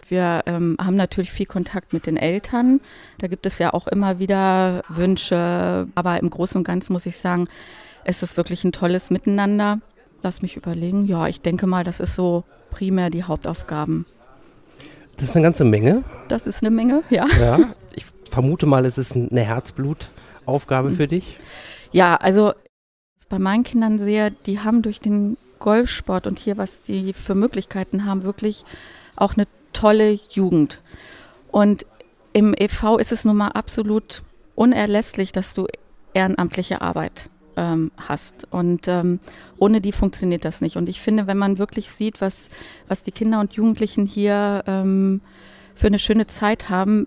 Wir 0.08 0.42
ähm, 0.46 0.76
haben 0.80 0.96
natürlich 0.96 1.30
viel 1.30 1.46
Kontakt 1.46 1.92
mit 1.92 2.06
den 2.06 2.16
Eltern. 2.16 2.80
Da 3.18 3.28
gibt 3.28 3.46
es 3.46 3.58
ja 3.58 3.72
auch 3.72 3.86
immer 3.86 4.18
wieder 4.18 4.82
Wünsche. 4.88 5.86
Aber 5.94 6.18
im 6.18 6.30
Großen 6.30 6.58
und 6.58 6.64
Ganzen 6.64 6.92
muss 6.92 7.06
ich 7.06 7.16
sagen, 7.16 7.48
es 8.04 8.22
ist 8.22 8.36
wirklich 8.36 8.64
ein 8.64 8.72
tolles 8.72 9.10
Miteinander. 9.10 9.80
Lass 10.22 10.42
mich 10.42 10.56
überlegen. 10.56 11.06
Ja, 11.06 11.28
ich 11.28 11.40
denke 11.40 11.66
mal, 11.66 11.84
das 11.84 12.00
ist 12.00 12.16
so 12.16 12.44
primär 12.70 13.10
die 13.10 13.24
Hauptaufgaben. 13.24 14.04
Das 15.20 15.28
ist 15.28 15.36
eine 15.36 15.42
ganze 15.42 15.64
Menge. 15.64 16.02
Das 16.28 16.46
ist 16.46 16.62
eine 16.62 16.70
Menge, 16.70 17.02
ja. 17.10 17.26
Ja, 17.38 17.58
ich 17.94 18.06
vermute 18.30 18.64
mal, 18.64 18.86
es 18.86 18.96
ist 18.96 19.14
eine 19.14 19.42
Herzblutaufgabe 19.42 20.92
für 20.92 21.06
dich. 21.06 21.36
Ja, 21.92 22.16
also 22.16 22.54
bei 23.28 23.38
meinen 23.38 23.62
Kindern 23.62 23.98
sehe, 23.98 24.30
die 24.30 24.60
haben 24.60 24.80
durch 24.80 24.98
den 24.98 25.36
Golfsport 25.58 26.26
und 26.26 26.38
hier, 26.38 26.56
was 26.56 26.80
die 26.80 27.12
für 27.12 27.34
Möglichkeiten 27.34 28.06
haben, 28.06 28.22
wirklich 28.22 28.64
auch 29.14 29.36
eine 29.36 29.46
tolle 29.74 30.18
Jugend. 30.30 30.78
Und 31.52 31.84
im 32.32 32.54
EV 32.54 32.96
ist 32.96 33.12
es 33.12 33.26
nun 33.26 33.36
mal 33.36 33.48
absolut 33.48 34.22
unerlässlich, 34.54 35.32
dass 35.32 35.52
du 35.52 35.66
ehrenamtliche 36.14 36.80
Arbeit 36.80 37.28
ähm, 37.61 37.92
hast. 37.96 38.46
Und 38.50 38.88
ähm, 38.88 39.20
ohne 39.58 39.82
die 39.82 39.92
funktioniert 39.92 40.44
das 40.46 40.62
nicht. 40.62 40.76
Und 40.76 40.88
ich 40.88 41.00
finde, 41.00 41.26
wenn 41.26 41.36
man 41.36 41.58
wirklich 41.58 41.90
sieht, 41.90 42.20
was, 42.20 42.48
was 42.88 43.02
die 43.02 43.12
Kinder 43.12 43.38
und 43.38 43.52
Jugendlichen 43.52 44.06
hier 44.06 44.64
ähm, 44.66 45.20
für 45.74 45.88
eine 45.88 45.98
schöne 45.98 46.26
Zeit 46.26 46.70
haben, 46.70 47.06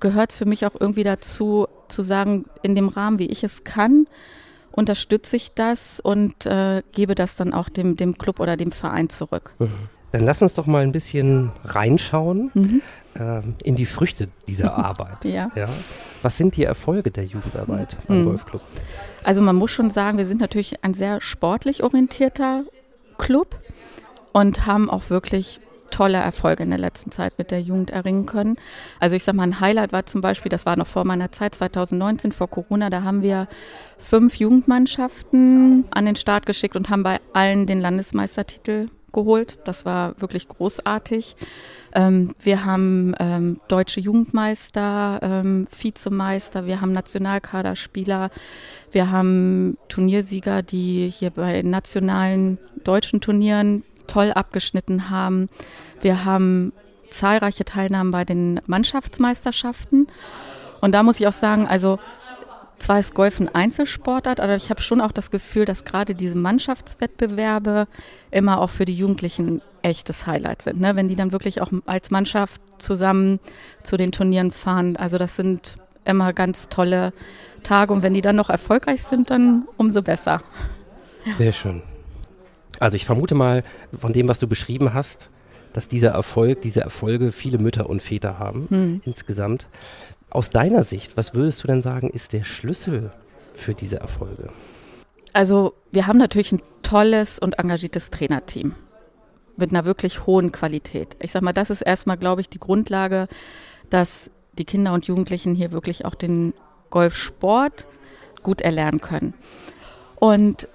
gehört 0.00 0.32
für 0.32 0.46
mich 0.46 0.66
auch 0.66 0.74
irgendwie 0.80 1.04
dazu, 1.04 1.68
zu 1.88 2.02
sagen, 2.02 2.46
in 2.62 2.74
dem 2.74 2.88
Rahmen, 2.88 3.18
wie 3.18 3.26
ich 3.26 3.44
es 3.44 3.64
kann, 3.64 4.06
unterstütze 4.72 5.36
ich 5.36 5.52
das 5.52 6.00
und 6.00 6.46
äh, 6.46 6.82
gebe 6.92 7.14
das 7.14 7.36
dann 7.36 7.52
auch 7.52 7.68
dem, 7.68 7.96
dem 7.96 8.16
Club 8.16 8.40
oder 8.40 8.56
dem 8.56 8.72
Verein 8.72 9.10
zurück. 9.10 9.52
Mhm. 9.58 9.68
Dann 10.12 10.24
lass 10.24 10.42
uns 10.42 10.54
doch 10.54 10.66
mal 10.66 10.82
ein 10.82 10.92
bisschen 10.92 11.52
reinschauen 11.64 12.50
mhm. 12.54 12.82
Ähm, 13.18 13.54
in 13.62 13.76
die 13.76 13.86
Früchte 13.86 14.28
dieser 14.48 14.74
Arbeit. 14.78 15.24
ja. 15.24 15.50
ja. 15.54 15.68
Was 16.22 16.36
sind 16.38 16.56
die 16.56 16.64
Erfolge 16.64 17.10
der 17.10 17.24
Jugendarbeit 17.24 17.96
beim 18.06 18.20
Mhm. 18.22 18.24
Golfclub? 18.26 18.62
Also 19.24 19.42
man 19.42 19.56
muss 19.56 19.70
schon 19.70 19.90
sagen, 19.90 20.18
wir 20.18 20.26
sind 20.26 20.40
natürlich 20.40 20.82
ein 20.84 20.94
sehr 20.94 21.20
sportlich 21.20 21.82
orientierter 21.82 22.64
Club 23.18 23.58
und 24.32 24.66
haben 24.66 24.88
auch 24.90 25.10
wirklich 25.10 25.60
tolle 25.90 26.16
Erfolge 26.18 26.62
in 26.62 26.70
der 26.70 26.78
letzten 26.78 27.10
Zeit 27.12 27.34
mit 27.38 27.50
der 27.50 27.60
Jugend 27.60 27.90
erringen 27.90 28.24
können. 28.24 28.56
Also 28.98 29.14
ich 29.14 29.24
sag 29.24 29.34
mal, 29.34 29.42
ein 29.42 29.60
Highlight 29.60 29.92
war 29.92 30.06
zum 30.06 30.22
Beispiel, 30.22 30.48
das 30.48 30.64
war 30.64 30.74
noch 30.76 30.86
vor 30.86 31.04
meiner 31.04 31.32
Zeit, 31.32 31.54
2019 31.54 32.32
vor 32.32 32.48
Corona, 32.48 32.88
da 32.88 33.02
haben 33.02 33.20
wir 33.22 33.46
fünf 33.98 34.36
Jugendmannschaften 34.36 35.84
an 35.90 36.06
den 36.06 36.16
Start 36.16 36.46
geschickt 36.46 36.76
und 36.76 36.88
haben 36.88 37.02
bei 37.02 37.20
allen 37.34 37.66
den 37.66 37.80
Landesmeistertitel 37.80 38.88
geholt. 39.12 39.58
Das 39.64 39.84
war 39.84 40.20
wirklich 40.20 40.48
großartig. 40.48 41.36
Ähm, 41.94 42.34
wir 42.40 42.64
haben 42.64 43.14
ähm, 43.18 43.60
deutsche 43.68 44.00
Jugendmeister, 44.00 45.20
ähm, 45.22 45.66
Vizemeister, 45.70 46.66
wir 46.66 46.80
haben 46.80 46.92
Nationalkaderspieler, 46.92 48.30
wir 48.90 49.10
haben 49.10 49.76
Turniersieger, 49.88 50.62
die 50.62 51.10
hier 51.10 51.30
bei 51.30 51.62
nationalen 51.62 52.58
deutschen 52.84 53.20
Turnieren 53.20 53.84
toll 54.06 54.32
abgeschnitten 54.32 55.10
haben. 55.10 55.48
Wir 56.00 56.24
haben 56.24 56.72
zahlreiche 57.10 57.64
Teilnahmen 57.64 58.10
bei 58.10 58.24
den 58.24 58.60
Mannschaftsmeisterschaften. 58.66 60.08
Und 60.80 60.92
da 60.92 61.02
muss 61.02 61.20
ich 61.20 61.28
auch 61.28 61.32
sagen, 61.32 61.66
also 61.68 61.98
zwar 62.82 62.98
ist 62.98 63.14
Golf 63.14 63.40
ein 63.40 63.48
Einzelsportart, 63.48 64.40
aber 64.40 64.56
ich 64.56 64.70
habe 64.70 64.82
schon 64.82 65.00
auch 65.00 65.12
das 65.12 65.30
Gefühl, 65.30 65.64
dass 65.64 65.84
gerade 65.84 66.14
diese 66.14 66.36
Mannschaftswettbewerbe 66.36 67.86
immer 68.30 68.60
auch 68.60 68.70
für 68.70 68.84
die 68.84 68.94
Jugendlichen 68.94 69.62
echtes 69.82 70.26
Highlight 70.26 70.62
sind. 70.62 70.80
Ne? 70.80 70.94
Wenn 70.96 71.08
die 71.08 71.16
dann 71.16 71.32
wirklich 71.32 71.60
auch 71.60 71.70
als 71.86 72.10
Mannschaft 72.10 72.60
zusammen 72.78 73.40
zu 73.82 73.96
den 73.96 74.12
Turnieren 74.12 74.52
fahren. 74.52 74.96
Also 74.96 75.18
das 75.18 75.36
sind 75.36 75.76
immer 76.04 76.32
ganz 76.32 76.68
tolle 76.68 77.12
Tage. 77.62 77.92
Und 77.92 78.02
wenn 78.02 78.14
die 78.14 78.22
dann 78.22 78.36
noch 78.36 78.50
erfolgreich 78.50 79.02
sind, 79.04 79.30
dann 79.30 79.66
umso 79.76 80.02
besser. 80.02 80.42
Sehr 81.34 81.52
schön. 81.52 81.82
Also 82.80 82.96
ich 82.96 83.04
vermute 83.04 83.34
mal, 83.34 83.62
von 83.96 84.12
dem, 84.12 84.28
was 84.28 84.38
du 84.38 84.48
beschrieben 84.48 84.92
hast, 84.94 85.30
dass 85.72 85.88
dieser 85.88 86.10
Erfolg, 86.10 86.62
diese 86.62 86.80
Erfolge 86.80 87.32
viele 87.32 87.58
Mütter 87.58 87.88
und 87.88 88.02
Väter 88.02 88.38
haben 88.38 88.66
Hm. 88.68 89.00
insgesamt. 89.04 89.68
Aus 90.32 90.48
deiner 90.48 90.82
Sicht, 90.82 91.18
was 91.18 91.34
würdest 91.34 91.62
du 91.62 91.66
denn 91.66 91.82
sagen, 91.82 92.08
ist 92.08 92.32
der 92.32 92.42
Schlüssel 92.42 93.12
für 93.52 93.74
diese 93.74 94.00
Erfolge? 94.00 94.48
Also 95.34 95.74
wir 95.90 96.06
haben 96.06 96.16
natürlich 96.16 96.52
ein 96.52 96.62
tolles 96.82 97.38
und 97.38 97.58
engagiertes 97.58 98.10
Trainerteam 98.10 98.74
mit 99.58 99.70
einer 99.70 99.84
wirklich 99.84 100.24
hohen 100.24 100.50
Qualität. 100.50 101.16
Ich 101.20 101.32
sag 101.32 101.42
mal, 101.42 101.52
das 101.52 101.68
ist 101.68 101.82
erstmal, 101.82 102.16
glaube 102.16 102.40
ich, 102.40 102.48
die 102.48 102.58
Grundlage, 102.58 103.28
dass 103.90 104.30
die 104.56 104.64
Kinder 104.64 104.94
und 104.94 105.06
Jugendlichen 105.06 105.54
hier 105.54 105.70
wirklich 105.70 106.06
auch 106.06 106.14
den 106.14 106.54
Golfsport 106.88 107.86
gut 108.42 108.62
erlernen 108.62 109.02
können. 109.02 109.34
Und 110.16 110.66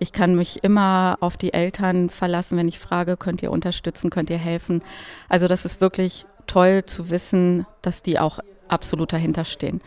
ich 0.00 0.10
kann 0.10 0.34
mich 0.34 0.64
immer 0.64 1.18
auf 1.20 1.36
die 1.36 1.52
Eltern 1.52 2.10
verlassen, 2.10 2.58
wenn 2.58 2.66
ich 2.66 2.80
frage, 2.80 3.16
könnt 3.16 3.44
ihr 3.44 3.52
unterstützen, 3.52 4.10
könnt 4.10 4.28
ihr 4.28 4.38
helfen. 4.38 4.82
Also 5.28 5.46
das 5.46 5.64
ist 5.64 5.80
wirklich 5.80 6.26
toll 6.48 6.84
zu 6.84 7.10
wissen, 7.10 7.64
dass 7.80 8.02
die 8.02 8.18
auch 8.18 8.40
absolut 8.74 9.12
dahinter 9.12 9.44
stehen. 9.44 9.80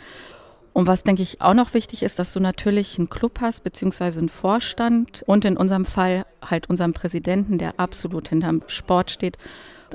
Und 0.73 0.85
was, 0.85 1.03
denke 1.03 1.23
ich, 1.23 1.41
auch 1.41 1.55
noch 1.55 1.73
wichtig 1.73 2.03
ist, 2.03 2.19
dass 2.19 2.33
du 2.33 2.39
natürlich 2.39 2.99
einen 2.99 3.09
Club 3.09 3.39
hast, 3.41 3.63
beziehungsweise 3.63 4.19
einen 4.19 4.29
Vorstand 4.29 5.23
und 5.25 5.43
in 5.43 5.57
unserem 5.57 5.85
Fall 5.85 6.25
halt 6.39 6.69
unseren 6.69 6.93
Präsidenten, 6.93 7.57
der 7.57 7.79
absolut 7.79 8.29
hinterm 8.29 8.61
Sport 8.67 9.09
steht. 9.09 9.37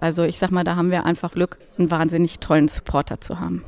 Also 0.01 0.25
ich 0.25 0.39
sag 0.39 0.51
mal, 0.51 0.65
da 0.65 0.75
haben 0.75 0.91
wir 0.91 1.05
einfach 1.05 1.33
Glück, 1.33 1.59
einen 1.79 1.91
wahnsinnig 1.91 2.41
tollen 2.41 2.67
Supporter 2.67 3.21
zu 3.21 3.39
haben. 3.39 3.65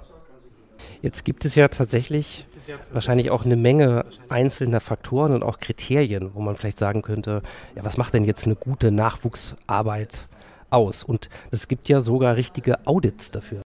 Jetzt 1.02 1.24
gibt 1.24 1.44
es 1.44 1.54
ja 1.54 1.68
tatsächlich 1.68 2.46
wahrscheinlich 2.92 3.30
auch 3.30 3.44
eine 3.44 3.56
Menge 3.56 4.06
einzelner 4.28 4.80
Faktoren 4.80 5.32
und 5.32 5.42
auch 5.42 5.58
Kriterien, 5.58 6.30
wo 6.34 6.40
man 6.40 6.56
vielleicht 6.56 6.78
sagen 6.78 7.02
könnte, 7.02 7.42
ja, 7.76 7.84
was 7.84 7.96
macht 7.96 8.14
denn 8.14 8.24
jetzt 8.24 8.46
eine 8.46 8.56
gute 8.56 8.90
Nachwuchsarbeit 8.90 10.26
aus? 10.70 11.04
Und 11.04 11.28
es 11.50 11.68
gibt 11.68 11.88
ja 11.88 12.00
sogar 12.00 12.36
richtige 12.36 12.86
Audits 12.86 13.30
dafür. 13.30 13.63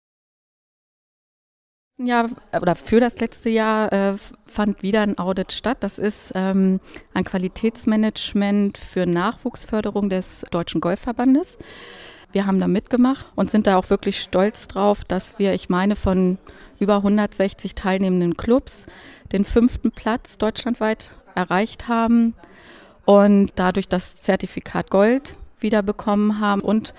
Ja, 1.98 2.28
oder 2.60 2.74
für 2.76 3.00
das 3.00 3.20
letzte 3.20 3.52
Jahr 3.52 3.94
äh, 3.94 4.16
fand 4.48 4.82
wieder 4.82 5.02
ein 5.02 5.20
Audit 5.20 5.52
statt. 5.52 5.78
Das 5.82 6.00
ist 6.00 6.32
ähm, 6.34 6.80
ein 7.14 7.24
Qualitätsmanagement 7.24 8.80
für 8.80 9.06
Nachwuchsförderung 9.06 10.10
des 10.10 10.44
Deutschen 10.50 10.82
Golfverbandes. 10.82 11.60
Wir 12.32 12.48
haben 12.48 12.60
da 12.60 12.68
mitgemacht 12.68 13.28
und 13.36 13.52
sind 13.52 13.68
da 13.68 13.78
auch 13.78 13.92
wirklich 13.92 14.20
stolz 14.20 14.68
drauf, 14.68 15.06
dass 15.06 15.38
wir, 15.38 15.54
ich 15.54 15.70
meine, 15.70 15.96
von 15.96 16.40
über 16.80 16.96
160 16.98 17.76
teilnehmenden 17.76 18.38
Clubs 18.38 18.88
den 19.32 19.46
fünften 19.46 19.92
Platz 19.92 20.40
deutschlandweit 20.40 21.12
erreicht 21.36 21.88
haben 21.88 22.34
und 23.06 23.52
dadurch 23.54 23.88
das 23.88 24.20
Zertifikat 24.20 24.90
Gold 24.90 25.38
wieder 25.64 25.82
bekommen 25.82 26.40
haben 26.40 26.62
und 26.62 26.94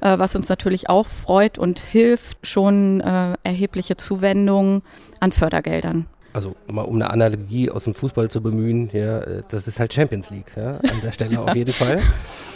äh, 0.00 0.18
was 0.18 0.36
uns 0.36 0.48
natürlich 0.48 0.88
auch 0.90 1.06
freut 1.06 1.58
und 1.58 1.78
hilft, 1.80 2.46
schon 2.46 3.00
äh, 3.00 3.34
erhebliche 3.42 3.96
Zuwendungen 3.96 4.82
an 5.20 5.32
Fördergeldern. 5.32 6.06
Also 6.34 6.54
mal 6.70 6.82
um 6.82 6.96
eine 6.96 7.10
Analogie 7.10 7.70
aus 7.70 7.84
dem 7.84 7.94
Fußball 7.94 8.30
zu 8.30 8.42
bemühen, 8.42 8.90
ja, 8.92 9.18
äh, 9.20 9.42
das 9.48 9.66
ist 9.66 9.80
halt 9.80 9.92
Champions 9.94 10.30
League 10.30 10.52
ja, 10.56 10.76
an 10.76 11.00
der 11.02 11.12
Stelle 11.12 11.40
auf 11.42 11.54
jeden 11.56 11.72
Fall. 11.72 12.00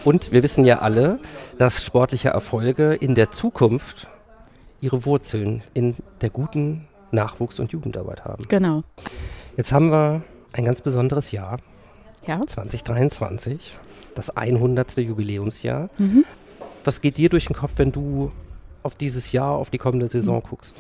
Und 0.05 0.31
wir 0.31 0.43
wissen 0.43 0.65
ja 0.65 0.81
alle, 0.81 1.19
dass 1.59 1.83
sportliche 1.85 2.29
Erfolge 2.29 2.93
in 2.95 3.15
der 3.15 3.31
Zukunft 3.31 4.09
ihre 4.81 5.05
Wurzeln 5.07 5.63
in 5.75 5.95
der 6.21 6.31
guten 6.31 6.87
Nachwuchs- 7.13 7.61
und 7.61 7.73
Jugendarbeit 7.73 8.25
haben. 8.25 8.45
Genau. 8.49 8.83
Jetzt 9.57 9.73
haben 9.73 9.91
wir 9.91 10.23
ein 10.53 10.65
ganz 10.65 10.81
besonderes 10.81 11.31
Jahr, 11.33 11.59
Ja. 12.27 12.41
2023, 12.41 13.79
das 14.15 14.37
100. 14.37 14.97
Jubiläumsjahr. 14.99 15.91
Mhm. 15.99 16.25
Was 16.85 17.01
geht 17.01 17.17
dir 17.17 17.29
durch 17.29 17.47
den 17.47 17.57
Kopf, 17.57 17.73
wenn 17.77 17.93
du 17.93 18.33
auf 18.83 18.95
dieses 18.95 19.33
Jahr, 19.33 19.53
auf 19.53 19.71
die 19.71 19.79
kommende 19.79 20.09
Saison 20.09 20.37
Mhm. 20.37 20.49
guckst? 20.49 20.77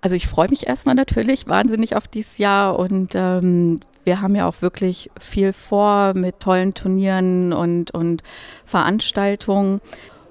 Also 0.00 0.14
ich 0.14 0.28
freue 0.28 0.48
mich 0.48 0.66
erstmal 0.66 0.94
natürlich 0.94 1.48
wahnsinnig 1.48 1.96
auf 1.96 2.06
dieses 2.06 2.38
Jahr 2.38 2.78
und 2.78 3.12
ähm, 3.14 3.80
wir 4.04 4.22
haben 4.22 4.34
ja 4.34 4.48
auch 4.48 4.62
wirklich 4.62 5.10
viel 5.20 5.52
vor 5.52 6.14
mit 6.14 6.40
tollen 6.40 6.72
Turnieren 6.72 7.52
und, 7.52 7.90
und 7.90 8.22
Veranstaltungen. 8.64 9.80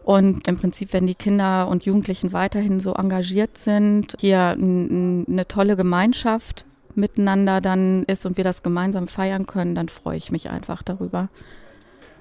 Und 0.03 0.47
im 0.47 0.57
Prinzip, 0.57 0.93
wenn 0.93 1.05
die 1.05 1.15
Kinder 1.15 1.67
und 1.67 1.85
Jugendlichen 1.85 2.31
weiterhin 2.31 2.79
so 2.79 2.93
engagiert 2.93 3.57
sind, 3.57 4.15
hier 4.21 4.55
eine 4.57 5.45
tolle 5.49 5.75
Gemeinschaft 5.75 6.65
miteinander 6.95 7.59
dann 7.61 8.03
ist 8.05 8.25
und 8.25 8.37
wir 8.37 8.45
das 8.45 8.63
gemeinsam 8.63 9.07
feiern 9.07 9.45
können, 9.45 9.75
dann 9.75 9.89
freue 9.89 10.17
ich 10.17 10.31
mich 10.31 10.49
einfach 10.49 10.81
darüber. 10.81 11.27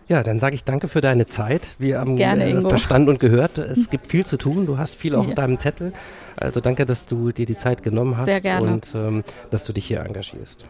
Ja, 0.08 0.22
dann 0.22 0.38
sage 0.38 0.54
ich 0.54 0.62
danke 0.64 0.86
für 0.86 1.00
deine 1.00 1.26
Zeit. 1.26 1.62
Wir 1.78 1.98
haben 1.98 2.16
Gerne, 2.16 2.44
äh, 2.44 2.60
verstanden 2.62 3.08
und 3.08 3.18
gehört, 3.18 3.58
es 3.58 3.90
gibt 3.90 4.06
viel 4.06 4.24
zu 4.24 4.36
tun. 4.36 4.66
Du 4.66 4.78
hast 4.78 4.94
viel 4.94 5.14
auch 5.16 5.22
Ja. 5.24 5.28
auf 5.30 5.34
deinem 5.34 5.58
Zettel. 5.58 5.92
Also 6.36 6.60
danke, 6.60 6.84
dass 6.86 7.06
du 7.06 7.32
dir 7.32 7.46
die 7.46 7.56
Zeit 7.56 7.82
genommen 7.82 8.16
hast 8.16 8.26
Sehr 8.26 8.40
gerne. 8.40 8.70
und 8.72 8.92
ähm, 8.94 9.24
dass 9.50 9.64
du 9.64 9.72
dich 9.72 9.86
hier 9.86 10.00
engagierst. 10.00 10.64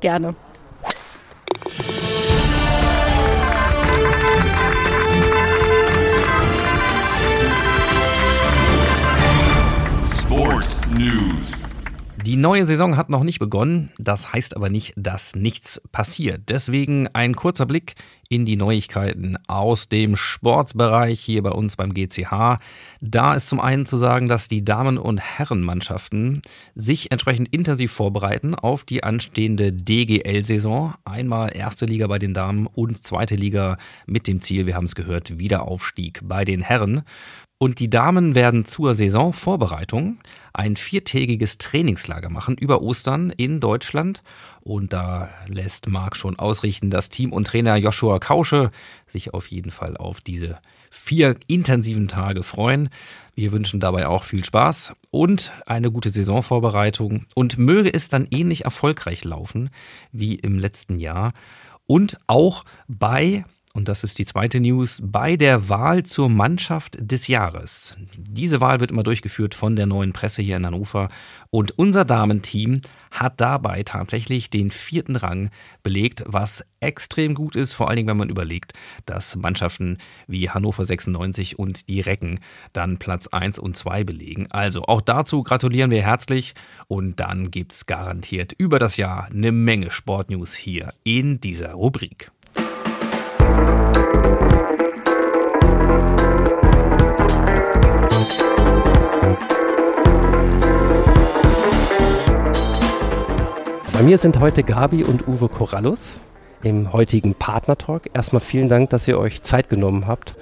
Gerne. 0.00 0.34
Sports 10.02 10.86
News. 10.96 11.60
Die 12.24 12.36
neue 12.36 12.66
Saison 12.66 12.96
hat 12.96 13.10
noch 13.10 13.22
nicht 13.22 13.38
begonnen, 13.38 13.90
das 13.98 14.32
heißt 14.32 14.56
aber 14.56 14.70
nicht, 14.70 14.94
dass 14.96 15.36
nichts 15.36 15.78
passiert. 15.92 16.48
Deswegen 16.48 17.06
ein 17.08 17.36
kurzer 17.36 17.66
Blick 17.66 17.96
in 18.30 18.46
die 18.46 18.56
Neuigkeiten 18.56 19.36
aus 19.46 19.90
dem 19.90 20.16
Sportsbereich 20.16 21.20
hier 21.20 21.42
bei 21.42 21.50
uns 21.50 21.76
beim 21.76 21.92
GCH. 21.92 22.56
Da 23.02 23.34
ist 23.34 23.50
zum 23.50 23.60
einen 23.60 23.84
zu 23.84 23.98
sagen, 23.98 24.26
dass 24.26 24.48
die 24.48 24.64
Damen- 24.64 24.96
und 24.96 25.20
Herrenmannschaften 25.20 26.40
sich 26.74 27.12
entsprechend 27.12 27.48
intensiv 27.52 27.92
vorbereiten 27.92 28.54
auf 28.54 28.84
die 28.84 29.04
anstehende 29.04 29.74
DGL-Saison. 29.74 30.94
Einmal 31.04 31.54
erste 31.54 31.84
Liga 31.84 32.06
bei 32.06 32.18
den 32.18 32.32
Damen 32.32 32.66
und 32.68 33.04
zweite 33.04 33.34
Liga 33.34 33.76
mit 34.06 34.28
dem 34.28 34.40
Ziel, 34.40 34.64
wir 34.64 34.76
haben 34.76 34.86
es 34.86 34.94
gehört, 34.94 35.38
Wiederaufstieg 35.38 36.20
bei 36.24 36.46
den 36.46 36.62
Herren. 36.62 37.02
Und 37.58 37.78
die 37.78 37.88
Damen 37.88 38.34
werden 38.34 38.64
zur 38.64 38.94
Saisonvorbereitung 38.94 40.18
ein 40.54 40.76
viertägiges 40.76 41.58
Trainingslager 41.58 42.30
machen 42.30 42.56
über 42.56 42.80
Ostern 42.80 43.30
in 43.30 43.60
Deutschland. 43.60 44.22
Und 44.60 44.92
da 44.92 45.28
lässt 45.46 45.88
Marc 45.88 46.16
schon 46.16 46.38
ausrichten, 46.38 46.90
dass 46.90 47.10
Team 47.10 47.32
und 47.32 47.48
Trainer 47.48 47.76
Joshua 47.76 48.18
Kausche 48.18 48.70
sich 49.06 49.34
auf 49.34 49.48
jeden 49.48 49.72
Fall 49.72 49.96
auf 49.96 50.20
diese 50.20 50.58
vier 50.90 51.36
intensiven 51.48 52.08
Tage 52.08 52.44
freuen. 52.44 52.88
Wir 53.34 53.50
wünschen 53.50 53.80
dabei 53.80 54.06
auch 54.06 54.22
viel 54.22 54.44
Spaß 54.44 54.94
und 55.10 55.52
eine 55.66 55.90
gute 55.90 56.10
Saisonvorbereitung 56.10 57.26
und 57.34 57.58
möge 57.58 57.92
es 57.92 58.08
dann 58.08 58.28
ähnlich 58.30 58.64
erfolgreich 58.64 59.24
laufen 59.24 59.70
wie 60.12 60.36
im 60.36 60.58
letzten 60.58 61.00
Jahr. 61.00 61.32
Und 61.86 62.18
auch 62.28 62.64
bei 62.86 63.44
und 63.76 63.88
das 63.88 64.04
ist 64.04 64.18
die 64.18 64.24
zweite 64.24 64.60
News, 64.60 65.00
bei 65.02 65.36
der 65.36 65.68
Wahl 65.68 66.04
zur 66.04 66.28
Mannschaft 66.28 66.96
des 67.00 67.26
Jahres. 67.26 67.96
Diese 68.16 68.60
Wahl 68.60 68.78
wird 68.78 68.92
immer 68.92 69.02
durchgeführt 69.02 69.54
von 69.54 69.74
der 69.74 69.86
neuen 69.86 70.12
Presse 70.12 70.42
hier 70.42 70.56
in 70.56 70.64
Hannover 70.64 71.08
und 71.50 71.76
unser 71.76 72.04
Damenteam 72.04 72.80
hat 73.10 73.40
dabei 73.40 73.82
tatsächlich 73.82 74.48
den 74.48 74.70
vierten 74.70 75.16
Rang 75.16 75.50
belegt, 75.82 76.22
was 76.26 76.64
extrem 76.78 77.34
gut 77.34 77.56
ist, 77.56 77.74
vor 77.74 77.88
allen 77.88 77.96
Dingen, 77.96 78.08
wenn 78.08 78.16
man 78.16 78.28
überlegt, 78.28 78.74
dass 79.06 79.34
Mannschaften 79.34 79.98
wie 80.28 80.50
Hannover 80.50 80.86
96 80.86 81.58
und 81.58 81.88
die 81.88 82.00
Recken 82.00 82.40
dann 82.72 82.98
Platz 82.98 83.26
1 83.26 83.58
und 83.58 83.76
2 83.76 84.04
belegen. 84.04 84.46
Also 84.50 84.84
auch 84.84 85.00
dazu 85.00 85.42
gratulieren 85.42 85.90
wir 85.90 86.02
herzlich 86.02 86.54
und 86.86 87.18
dann 87.18 87.50
gibt 87.50 87.72
es 87.72 87.86
garantiert 87.86 88.52
über 88.56 88.78
das 88.78 88.96
Jahr 88.96 89.26
eine 89.26 89.50
Menge 89.50 89.90
Sportnews 89.90 90.54
hier 90.54 90.94
in 91.02 91.40
dieser 91.40 91.72
Rubrik. 91.72 92.30
Bei 103.94 104.02
mir 104.02 104.18
sind 104.18 104.40
heute 104.40 104.64
Gabi 104.64 105.04
und 105.04 105.28
Uwe 105.28 105.48
Corallus 105.48 106.16
im 106.64 106.92
heutigen 106.92 107.36
Partner-Talk. 107.36 108.10
Erstmal 108.12 108.40
vielen 108.40 108.68
Dank, 108.68 108.90
dass 108.90 109.06
ihr 109.06 109.16
euch 109.20 109.42
Zeit 109.42 109.68
genommen 109.68 110.08
habt, 110.08 110.34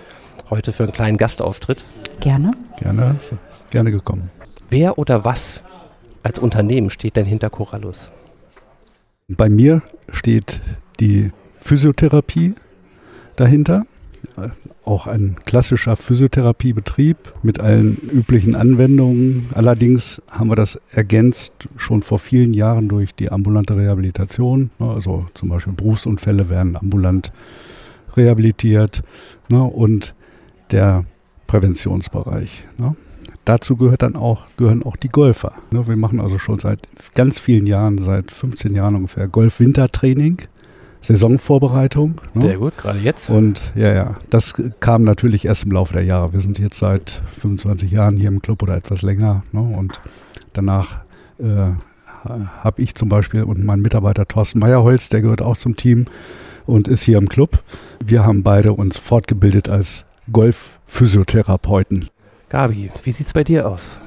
heute 0.49 0.73
für 0.73 0.85
einen 0.85 0.93
kleinen 0.93 1.19
Gastauftritt. 1.19 1.85
Gerne. 2.21 2.53
Gerne, 2.79 3.15
gerne 3.71 3.91
gekommen. 3.91 4.31
Wer 4.71 4.97
oder 4.97 5.27
was 5.27 5.63
als 6.23 6.39
Unternehmen 6.39 6.89
steht 6.89 7.15
denn 7.17 7.27
hinter 7.27 7.51
Corallus? 7.51 8.11
Bei 9.29 9.51
mir 9.51 9.83
steht 10.11 10.63
die 10.99 11.31
Physiotherapie 11.59 12.55
dahinter. 13.37 13.85
Auch 14.85 15.07
ein 15.07 15.37
klassischer 15.45 15.95
Physiotherapiebetrieb 15.95 17.17
mit 17.43 17.61
allen 17.61 17.97
üblichen 18.13 18.57
Anwendungen. 18.57 19.49
Allerdings 19.55 20.21
haben 20.29 20.51
wir 20.51 20.57
das 20.57 20.81
ergänzt 20.91 21.69
schon 21.77 22.03
vor 22.03 22.19
vielen 22.19 22.53
Jahren 22.53 22.89
durch 22.89 23.15
die 23.15 23.31
ambulante 23.31 23.77
Rehabilitation. 23.77 24.71
Also 24.81 25.27
zum 25.35 25.51
Beispiel 25.51 25.73
Berufsunfälle 25.73 26.49
werden 26.49 26.77
ambulant 26.77 27.33
rehabilitiert 28.17 29.03
ne, 29.49 29.63
und 29.63 30.15
der 30.71 31.05
Präventionsbereich. 31.47 32.65
Ne. 32.79 32.97
Dazu 33.45 33.77
gehört 33.77 34.03
dann 34.03 34.17
auch, 34.17 34.47
gehören 34.57 34.83
auch 34.85 34.97
die 34.97 35.09
Golfer. 35.09 35.53
Ne. 35.71 35.87
Wir 35.87 35.97
machen 35.97 36.21
also 36.21 36.39
schon 36.39 36.59
seit 36.59 36.89
ganz 37.15 37.39
vielen 37.39 37.67
Jahren, 37.67 37.99
seit 37.99 38.31
15 38.31 38.75
Jahren 38.75 38.97
ungefähr 38.97 39.29
Golf-Wintertraining. 39.29 40.43
Saisonvorbereitung. 41.03 42.21
Ne? 42.35 42.43
Sehr 42.43 42.59
gut, 42.59 42.79
gerade 42.79 42.99
jetzt. 42.99 43.29
Und 43.29 43.61
ja, 43.75 43.93
ja, 43.93 44.15
das 44.31 44.55
kam 44.81 45.03
natürlich 45.03 45.45
erst 45.45 45.65
im 45.65 45.73
Laufe 45.73 45.93
der 45.93 46.05
Jahre. 46.05 46.33
Wir 46.33 46.41
sind 46.41 46.59
jetzt 46.59 46.79
seit 46.79 47.23
25 47.41 47.91
Jahren 47.91 48.17
hier 48.17 48.29
im 48.29 48.41
Club 48.41 48.63
oder 48.63 48.77
etwas 48.77 49.03
länger. 49.03 49.43
Ne? 49.53 49.61
Und 49.61 50.01
danach 50.53 51.01
äh, 51.39 51.73
habe 52.25 52.83
ich 52.83 52.95
zum 52.95 53.09
Beispiel 53.09 53.43
und 53.43 53.65
mein 53.65 53.81
Mitarbeiter 53.81 54.27
Thorsten 54.27 54.61
Meyerholz, 54.61 55.09
der 55.09 55.23
gehört 55.23 55.43
auch 55.43 55.57
zum 55.57 55.77
Team 55.77 56.07
und 56.67 56.89
ist 56.89 57.03
hier 57.03 57.19
im 57.19 57.29
Club. 57.29 57.63
Wir 58.05 58.25
haben 58.25 58.43
beide 58.43 58.73
uns 58.73 58.97
fortgebildet 58.97 59.69
als 59.69 60.05
Golf-Physiotherapeuten. 60.33 62.09
Gabi, 62.49 62.91
wie 63.03 63.11
sieht 63.11 63.27
es 63.27 63.33
bei 63.33 63.43
dir 63.43 63.69
aus? 63.69 63.99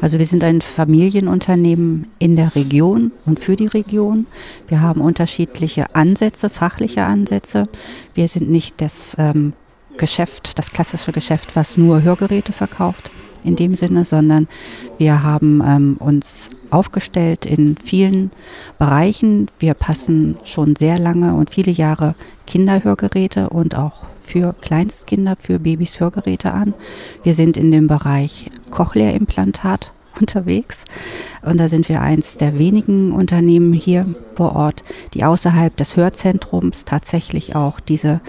Also 0.00 0.18
wir 0.18 0.26
sind 0.26 0.42
ein 0.44 0.62
Familienunternehmen 0.62 2.06
in 2.18 2.36
der 2.36 2.54
Region 2.54 3.12
und 3.26 3.38
für 3.38 3.56
die 3.56 3.66
Region. 3.66 4.26
Wir 4.68 4.80
haben 4.80 5.00
unterschiedliche 5.00 5.94
Ansätze, 5.94 6.48
fachliche 6.48 7.04
Ansätze. 7.04 7.68
Wir 8.14 8.28
sind 8.28 8.50
nicht 8.50 8.80
das 8.80 9.14
ähm, 9.18 9.52
Geschäft, 9.98 10.58
das 10.58 10.70
klassische 10.70 11.12
Geschäft, 11.12 11.54
was 11.54 11.76
nur 11.76 12.02
Hörgeräte 12.02 12.52
verkauft 12.52 13.10
in 13.44 13.56
dem 13.56 13.74
Sinne, 13.74 14.04
sondern 14.04 14.48
wir 14.98 15.22
haben 15.22 15.62
ähm, 15.64 15.96
uns 15.98 16.48
aufgestellt 16.70 17.46
in 17.46 17.76
vielen 17.76 18.30
Bereichen. 18.78 19.48
Wir 19.58 19.74
passen 19.74 20.36
schon 20.44 20.76
sehr 20.76 20.98
lange 20.98 21.34
und 21.34 21.50
viele 21.50 21.72
Jahre 21.72 22.14
Kinderhörgeräte 22.46 23.50
und 23.50 23.76
auch 23.76 24.04
für 24.30 24.54
Kleinstkinder, 24.60 25.34
für 25.36 25.58
Babys 25.58 25.98
Hörgeräte 25.98 26.52
an. 26.52 26.72
Wir 27.24 27.34
sind 27.34 27.56
in 27.56 27.72
dem 27.72 27.88
Bereich 27.88 28.48
Cochlea-Implantat 28.70 29.92
unterwegs 30.20 30.84
und 31.42 31.58
da 31.58 31.68
sind 31.68 31.88
wir 31.88 32.00
eins 32.00 32.36
der 32.36 32.58
wenigen 32.58 33.12
Unternehmen 33.12 33.72
hier 33.72 34.06
vor 34.36 34.54
Ort, 34.54 34.84
die 35.14 35.24
außerhalb 35.24 35.76
des 35.76 35.96
Hörzentrums 35.96 36.84
tatsächlich 36.84 37.56
auch 37.56 37.80
diese 37.80 38.20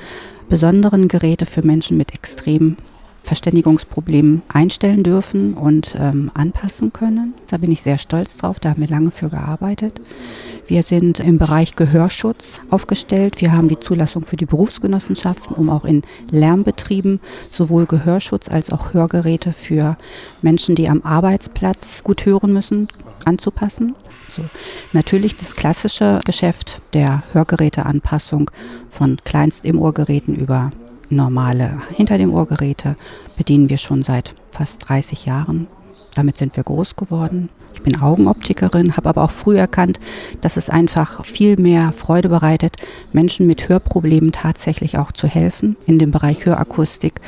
besonderen 0.50 1.08
Geräte 1.08 1.46
für 1.46 1.66
Menschen 1.66 1.98
mit 1.98 2.14
extremen 2.14 2.78
Verständigungsproblemen 3.24 4.42
einstellen 4.48 5.04
dürfen 5.04 5.54
und 5.54 5.96
ähm, 5.98 6.32
anpassen 6.34 6.92
können. 6.92 7.34
Da 7.50 7.58
bin 7.58 7.72
ich 7.72 7.82
sehr 7.82 7.98
stolz 7.98 8.38
drauf, 8.38 8.60
da 8.60 8.70
haben 8.70 8.82
wir 8.82 8.90
lange 8.90 9.12
für 9.12 9.30
gearbeitet. 9.30 10.02
Wir 10.68 10.84
sind 10.84 11.20
im 11.20 11.38
Bereich 11.38 11.76
Gehörschutz 11.76 12.62
aufgestellt. 12.70 13.42
Wir 13.42 13.52
haben 13.52 13.68
die 13.68 13.80
Zulassung 13.80 14.24
für 14.24 14.38
die 14.38 14.46
Berufsgenossenschaften, 14.46 15.56
um 15.56 15.70
auch 15.70 15.84
in 15.84 16.04
Lärmbetrieben 16.32 17.20
sowohl 17.52 17.86
Gehörschutz 17.86 18.48
als 18.48 18.70
auch 18.70 18.94
Hörgeräte 18.94 19.52
für 19.52 19.98
Menschen, 20.42 20.76
die 20.76 20.88
am 20.88 21.02
Arbeitsplatz 21.04 22.04
gut 22.04 22.26
hören 22.26 22.54
müssen, 22.54 22.88
anzupassen. 23.26 23.96
So. 24.36 24.44
Natürlich 24.94 25.36
das 25.36 25.56
klassische 25.56 26.22
Geschäft 26.26 26.82
der 26.94 27.24
Hörgeräteanpassung 27.34 28.50
von 28.90 29.18
Kleinst 29.26 29.66
im 29.66 29.78
Ohrgeräten 29.78 30.36
über 30.36 30.72
normale 31.12 31.80
hinter 31.96 32.18
dem 32.18 32.34
Ohrgeräte 32.34 32.96
bedienen 33.38 33.70
wir 33.70 33.78
schon 33.78 34.04
seit 34.04 34.34
fast 34.50 34.88
30 34.88 35.26
Jahren. 35.26 35.68
Damit 36.16 36.38
sind 36.38 36.56
wir 36.56 36.64
groß 36.64 36.96
geworden. 36.96 37.50
Ich 37.74 37.82
bin 37.82 38.02
Augenoptikerin, 38.02 38.96
habe 38.98 39.10
aber 39.10 39.24
auch 39.24 39.32
früh 39.32 39.58
erkannt, 39.58 40.00
dass 40.42 40.58
es 40.58 40.70
einfach 40.70 41.26
viel 41.26 41.58
mehr 41.58 41.94
Freude 41.94 42.30
bereitet, 42.30 42.76
Menschen 43.12 43.48
mit 43.48 43.70
Hörproblemen 43.70 44.32
tatsächlich 44.32 44.98
auch 44.98 45.12
zu 45.12 45.28
helfen. 45.28 45.78
In 45.86 45.98
dem 45.98 46.12
Bereich 46.12 46.46
Hörakustik, 46.46 47.22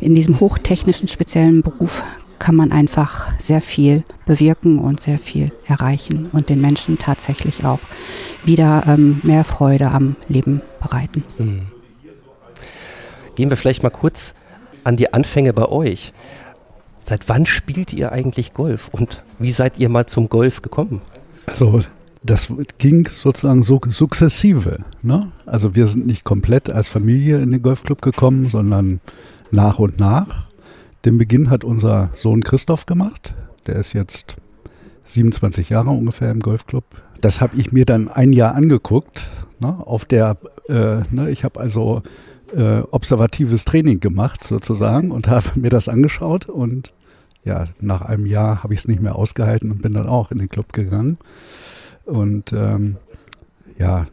in 0.00 0.14
diesem 0.14 0.40
hochtechnischen 0.40 1.08
speziellen 1.08 1.62
Beruf 1.62 2.02
kann 2.38 2.56
man 2.56 2.72
einfach 2.72 3.32
sehr 3.38 3.60
viel 3.60 4.04
bewirken 4.26 4.78
und 4.78 5.00
sehr 5.00 5.18
viel 5.18 5.52
erreichen 5.66 6.28
und 6.32 6.48
den 6.48 6.60
Menschen 6.60 6.98
tatsächlich 6.98 7.64
auch 7.64 7.80
wieder 8.44 8.84
ähm, 8.86 9.20
mehr 9.22 9.44
Freude 9.44 9.90
am 9.90 10.16
Leben 10.28 10.60
bereiten. 10.82 11.24
Mhm. 11.38 11.73
Gehen 13.34 13.50
wir 13.50 13.56
vielleicht 13.56 13.82
mal 13.82 13.90
kurz 13.90 14.34
an 14.84 14.96
die 14.96 15.12
Anfänge 15.12 15.52
bei 15.52 15.68
euch. 15.68 16.12
Seit 17.04 17.28
wann 17.28 17.46
spielt 17.46 17.92
ihr 17.92 18.12
eigentlich 18.12 18.54
Golf 18.54 18.88
und 18.88 19.22
wie 19.38 19.52
seid 19.52 19.78
ihr 19.78 19.88
mal 19.88 20.06
zum 20.06 20.28
Golf 20.28 20.62
gekommen? 20.62 21.02
Also 21.46 21.80
das 22.22 22.48
ging 22.78 23.06
sozusagen 23.06 23.62
so 23.62 23.80
sukzessive. 23.86 24.78
Ne? 25.02 25.30
Also 25.44 25.74
wir 25.74 25.86
sind 25.86 26.06
nicht 26.06 26.24
komplett 26.24 26.70
als 26.70 26.88
Familie 26.88 27.36
in 27.38 27.52
den 27.52 27.60
Golfclub 27.60 28.00
gekommen, 28.00 28.48
sondern 28.48 29.00
nach 29.50 29.78
und 29.78 30.00
nach. 30.00 30.46
Den 31.04 31.18
Beginn 31.18 31.50
hat 31.50 31.64
unser 31.64 32.08
Sohn 32.14 32.42
Christoph 32.42 32.86
gemacht. 32.86 33.34
Der 33.66 33.76
ist 33.76 33.92
jetzt 33.92 34.36
27 35.04 35.68
Jahre 35.68 35.90
ungefähr 35.90 36.30
im 36.30 36.40
Golfclub. 36.40 36.84
Das 37.20 37.42
habe 37.42 37.56
ich 37.56 37.72
mir 37.72 37.84
dann 37.84 38.08
ein 38.08 38.32
Jahr 38.32 38.54
angeguckt. 38.54 39.28
Ne? 39.60 39.76
Auf 39.86 40.06
der, 40.06 40.38
äh, 40.68 41.02
ne? 41.10 41.28
ich 41.30 41.44
habe 41.44 41.60
also 41.60 42.02
äh, 42.54 42.80
observatives 42.90 43.64
Training 43.64 44.00
gemacht 44.00 44.44
sozusagen 44.44 45.10
und 45.10 45.28
habe 45.28 45.58
mir 45.58 45.70
das 45.70 45.88
angeschaut 45.88 46.48
und 46.48 46.92
ja, 47.44 47.66
nach 47.80 48.00
einem 48.00 48.26
Jahr 48.26 48.62
habe 48.62 48.72
ich 48.72 48.80
es 48.80 48.88
nicht 48.88 49.02
mehr 49.02 49.16
ausgehalten 49.16 49.70
und 49.70 49.82
bin 49.82 49.92
dann 49.92 50.08
auch 50.08 50.30
in 50.30 50.38
den 50.38 50.48
Club 50.48 50.72
gegangen. 50.72 51.18
Und 52.06 52.52
ähm, 52.52 52.96
ja, 53.78 54.06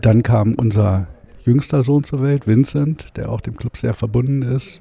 dann 0.00 0.22
kam 0.22 0.54
unser 0.54 1.08
jüngster 1.44 1.82
Sohn 1.82 2.04
zur 2.04 2.22
Welt, 2.22 2.46
Vincent, 2.46 3.16
der 3.16 3.30
auch 3.30 3.40
dem 3.40 3.56
Club 3.56 3.76
sehr 3.76 3.92
verbunden 3.92 4.42
ist. 4.42 4.80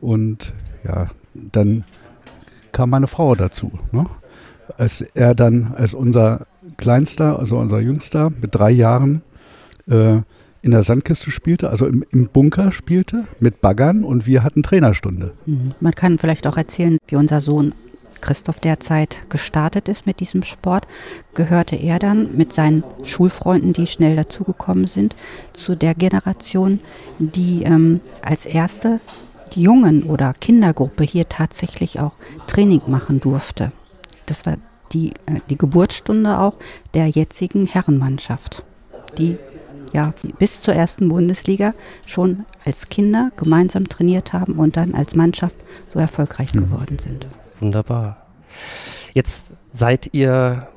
Und 0.00 0.54
ja, 0.84 1.08
dann 1.34 1.84
kam 2.72 2.90
meine 2.90 3.06
Frau 3.06 3.34
dazu. 3.34 3.78
Ne? 3.92 4.06
Als 4.78 5.02
er 5.02 5.34
dann, 5.34 5.74
als 5.74 5.92
unser 5.92 6.46
Kleinster, 6.78 7.38
also 7.38 7.58
unser 7.58 7.80
Jüngster 7.80 8.30
mit 8.30 8.54
drei 8.54 8.70
Jahren 8.70 9.22
äh, 9.88 10.20
in 10.62 10.70
der 10.70 10.82
Sandkiste 10.82 11.30
spielte, 11.30 11.70
also 11.70 11.86
im, 11.86 12.04
im, 12.12 12.28
Bunker 12.28 12.72
spielte 12.72 13.24
mit 13.40 13.60
Baggern 13.60 14.04
und 14.04 14.26
wir 14.26 14.44
hatten 14.44 14.62
Trainerstunde. 14.62 15.32
Mhm. 15.44 15.72
Man 15.80 15.94
kann 15.94 16.18
vielleicht 16.18 16.46
auch 16.46 16.56
erzählen, 16.56 16.98
wie 17.08 17.16
unser 17.16 17.40
Sohn 17.40 17.74
Christoph 18.20 18.60
derzeit 18.60 19.28
gestartet 19.28 19.88
ist 19.88 20.06
mit 20.06 20.20
diesem 20.20 20.44
Sport, 20.44 20.86
gehörte 21.34 21.74
er 21.74 21.98
dann 21.98 22.36
mit 22.36 22.52
seinen 22.52 22.84
Schulfreunden, 23.04 23.72
die 23.72 23.88
schnell 23.88 24.14
dazugekommen 24.14 24.86
sind, 24.86 25.16
zu 25.52 25.74
der 25.74 25.94
Generation, 25.94 26.78
die 27.18 27.64
ähm, 27.64 28.00
als 28.22 28.46
erste 28.46 29.00
Jungen- 29.54 30.04
oder 30.04 30.32
Kindergruppe 30.40 31.04
hier 31.04 31.28
tatsächlich 31.28 32.00
auch 32.00 32.14
Training 32.46 32.82
machen 32.86 33.20
durfte. 33.20 33.72
Das 34.26 34.46
war 34.46 34.56
die, 34.92 35.10
äh, 35.26 35.40
die 35.50 35.58
Geburtsstunde 35.58 36.38
auch 36.38 36.56
der 36.94 37.08
jetzigen 37.08 37.66
Herrenmannschaft, 37.66 38.64
die 39.18 39.36
ja 39.92 40.14
bis 40.38 40.62
zur 40.62 40.74
ersten 40.74 41.08
Bundesliga 41.08 41.74
schon 42.06 42.44
als 42.64 42.88
Kinder 42.88 43.30
gemeinsam 43.36 43.88
trainiert 43.88 44.32
haben 44.32 44.54
und 44.54 44.76
dann 44.76 44.94
als 44.94 45.14
Mannschaft 45.14 45.56
so 45.88 45.98
erfolgreich 45.98 46.54
mhm. 46.54 46.60
geworden 46.60 46.98
sind. 46.98 47.26
Wunderbar. 47.60 48.16
Jetzt 49.14 49.52
seid 49.70 50.10
ihr 50.12 50.68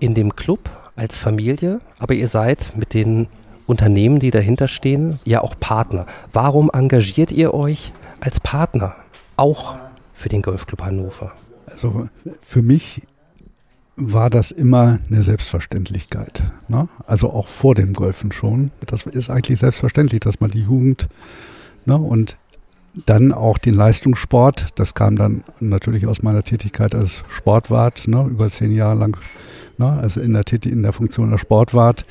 in 0.00 0.14
dem 0.14 0.36
Club 0.36 0.70
als 0.96 1.18
Familie, 1.18 1.78
aber 1.98 2.14
ihr 2.14 2.28
seid 2.28 2.72
mit 2.76 2.94
den 2.94 3.28
Unternehmen, 3.66 4.18
die 4.18 4.30
dahinter 4.30 4.66
stehen, 4.66 5.20
ja 5.24 5.42
auch 5.42 5.54
Partner. 5.58 6.06
Warum 6.32 6.70
engagiert 6.72 7.30
ihr 7.30 7.54
euch 7.54 7.92
als 8.20 8.40
Partner 8.40 8.96
auch 9.36 9.76
für 10.14 10.28
den 10.28 10.42
Golfclub 10.42 10.82
Hannover? 10.82 11.32
Also 11.66 12.08
für 12.40 12.62
mich 12.62 13.02
war 13.98 14.30
das 14.30 14.52
immer 14.52 14.96
eine 15.08 15.22
Selbstverständlichkeit. 15.22 16.42
Ne? 16.68 16.88
Also 17.06 17.30
auch 17.30 17.48
vor 17.48 17.74
dem 17.74 17.92
Golfen 17.92 18.32
schon. 18.32 18.70
Das 18.86 19.06
ist 19.06 19.28
eigentlich 19.28 19.58
selbstverständlich, 19.58 20.20
dass 20.20 20.40
man 20.40 20.50
die 20.50 20.62
Jugend 20.62 21.08
ne, 21.84 21.96
und 21.96 22.36
dann 23.06 23.32
auch 23.32 23.58
den 23.58 23.74
Leistungssport, 23.74 24.68
das 24.76 24.94
kam 24.94 25.16
dann 25.16 25.44
natürlich 25.60 26.06
aus 26.06 26.22
meiner 26.22 26.42
Tätigkeit 26.42 26.94
als 26.94 27.24
Sportwart, 27.28 28.08
ne, 28.08 28.26
über 28.30 28.48
zehn 28.48 28.72
Jahre 28.72 28.98
lang, 28.98 29.18
ne, 29.78 29.90
also 29.90 30.20
in 30.20 30.32
der, 30.32 30.44
in 30.64 30.82
der 30.82 30.92
Funktion 30.92 31.32
als 31.32 31.40
Sportwart, 31.40 32.06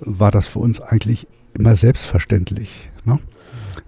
war 0.00 0.30
das 0.30 0.46
für 0.46 0.60
uns 0.60 0.80
eigentlich 0.80 1.26
immer 1.54 1.74
selbstverständlich, 1.74 2.88
ne, 3.04 3.18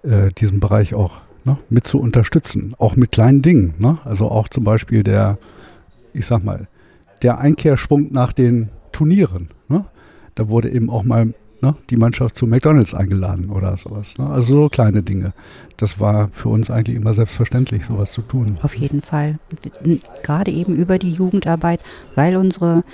äh, 0.03 0.33
diesen 0.33 0.59
Bereich 0.59 0.95
auch 0.95 1.19
ne, 1.45 1.59
mit 1.69 1.87
zu 1.87 2.01
unterstützen, 2.01 2.75
auch 2.79 2.97
mit 2.97 3.13
kleinen 3.13 3.43
Dingen. 3.43 3.75
Also 4.05 4.31
auch 4.31 4.49
zum 4.49 4.65
Beispiel 4.65 5.03
der, 5.03 5.39
ich 6.13 6.27
sag 6.27 6.45
mal, 6.45 6.67
der 7.23 7.39
Einkehrschwung 7.39 8.13
nach 8.13 8.33
den 8.33 8.71
Turnieren. 8.93 9.49
Ne, 9.69 9.85
da 10.35 10.49
wurde 10.49 10.71
eben 10.71 10.91
auch 10.91 11.05
mal 11.05 11.35
ne, 11.63 11.77
die 11.89 11.97
Mannschaft 11.97 12.37
zu 12.37 12.47
McDonalds 12.47 12.93
eingeladen 12.93 13.49
oder 13.51 13.77
sowas. 13.77 14.19
Ne? 14.19 14.29
Also 14.29 14.55
so 14.55 14.69
kleine 14.69 15.03
Dinge. 15.03 15.33
Das 15.77 15.99
war 16.01 16.29
für 16.29 16.49
uns 16.49 16.71
eigentlich 16.71 16.97
immer 16.97 17.15
selbstverständlich, 17.15 17.87
sowas 17.87 18.13
zu 18.13 18.23
tun. 18.23 18.59
Auf 18.63 18.75
jeden 18.75 19.01
Fall. 19.01 19.39
Gerade 20.23 20.51
eben 20.51 20.75
über 20.75 20.99
die 20.99 21.13
Jugendarbeit, 21.13 21.81
weil 22.15 22.37
unsere 22.37 22.85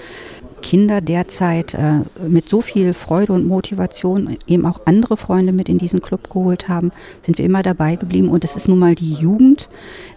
Kinder 0.60 1.00
derzeit 1.00 1.74
äh, 1.74 2.00
mit 2.26 2.48
so 2.48 2.60
viel 2.60 2.92
Freude 2.92 3.32
und 3.32 3.46
Motivation 3.46 4.36
eben 4.46 4.66
auch 4.66 4.86
andere 4.86 5.16
Freunde 5.16 5.52
mit 5.52 5.68
in 5.68 5.78
diesen 5.78 6.00
Club 6.00 6.30
geholt 6.30 6.68
haben, 6.68 6.90
sind 7.24 7.38
wir 7.38 7.44
immer 7.44 7.62
dabei 7.62 7.96
geblieben. 7.96 8.28
Und 8.28 8.44
es 8.44 8.56
ist 8.56 8.68
nun 8.68 8.78
mal 8.78 8.94
die 8.94 9.12
Jugend, 9.12 9.68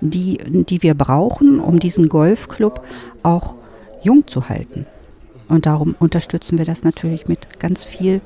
die, 0.01 0.39
die 0.65 0.81
wir 0.81 0.95
brauchen, 0.95 1.59
um 1.59 1.79
diesen 1.79 2.09
Golfclub 2.09 2.81
auch 3.23 3.55
jung 4.01 4.27
zu 4.27 4.49
halten. 4.49 4.85
Und 5.47 5.65
darum 5.65 5.95
unterstützen 5.99 6.57
wir 6.57 6.65
das 6.65 6.83
natürlich 6.83 7.27
mit 7.27 7.59
ganz 7.59 7.83
viel 7.83 8.21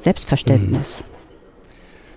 Selbstverständnis. 0.00 1.00
Mhm. 1.00 1.12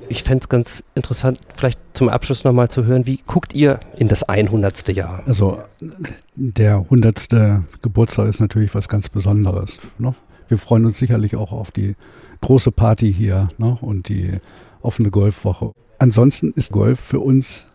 Ich 0.07 0.23
fände 0.23 0.43
es 0.43 0.49
ganz 0.49 0.83
interessant, 0.93 1.39
vielleicht 1.55 1.79
zum 1.93 2.09
Abschluss 2.09 2.43
nochmal 2.43 2.69
zu 2.69 2.85
hören, 2.85 3.07
wie 3.07 3.21
guckt 3.25 3.53
ihr 3.55 3.79
in 3.97 4.07
das 4.07 4.23
100. 4.23 4.89
Jahr? 4.89 5.23
Also 5.25 5.63
der 6.35 6.77
100. 6.77 7.27
Geburtstag 7.81 8.27
ist 8.27 8.39
natürlich 8.39 8.75
was 8.75 8.87
ganz 8.87 9.09
Besonderes. 9.09 9.79
Ne? 9.97 10.13
Wir 10.47 10.57
freuen 10.59 10.85
uns 10.85 10.99
sicherlich 10.99 11.35
auch 11.35 11.51
auf 11.51 11.71
die 11.71 11.95
große 12.41 12.71
Party 12.71 13.11
hier 13.11 13.49
ne? 13.57 13.77
und 13.81 14.09
die 14.09 14.33
offene 14.81 15.09
Golfwoche. 15.09 15.71
Ansonsten 15.97 16.51
ist 16.55 16.71
Golf 16.71 16.99
für 16.99 17.19
uns 17.19 17.67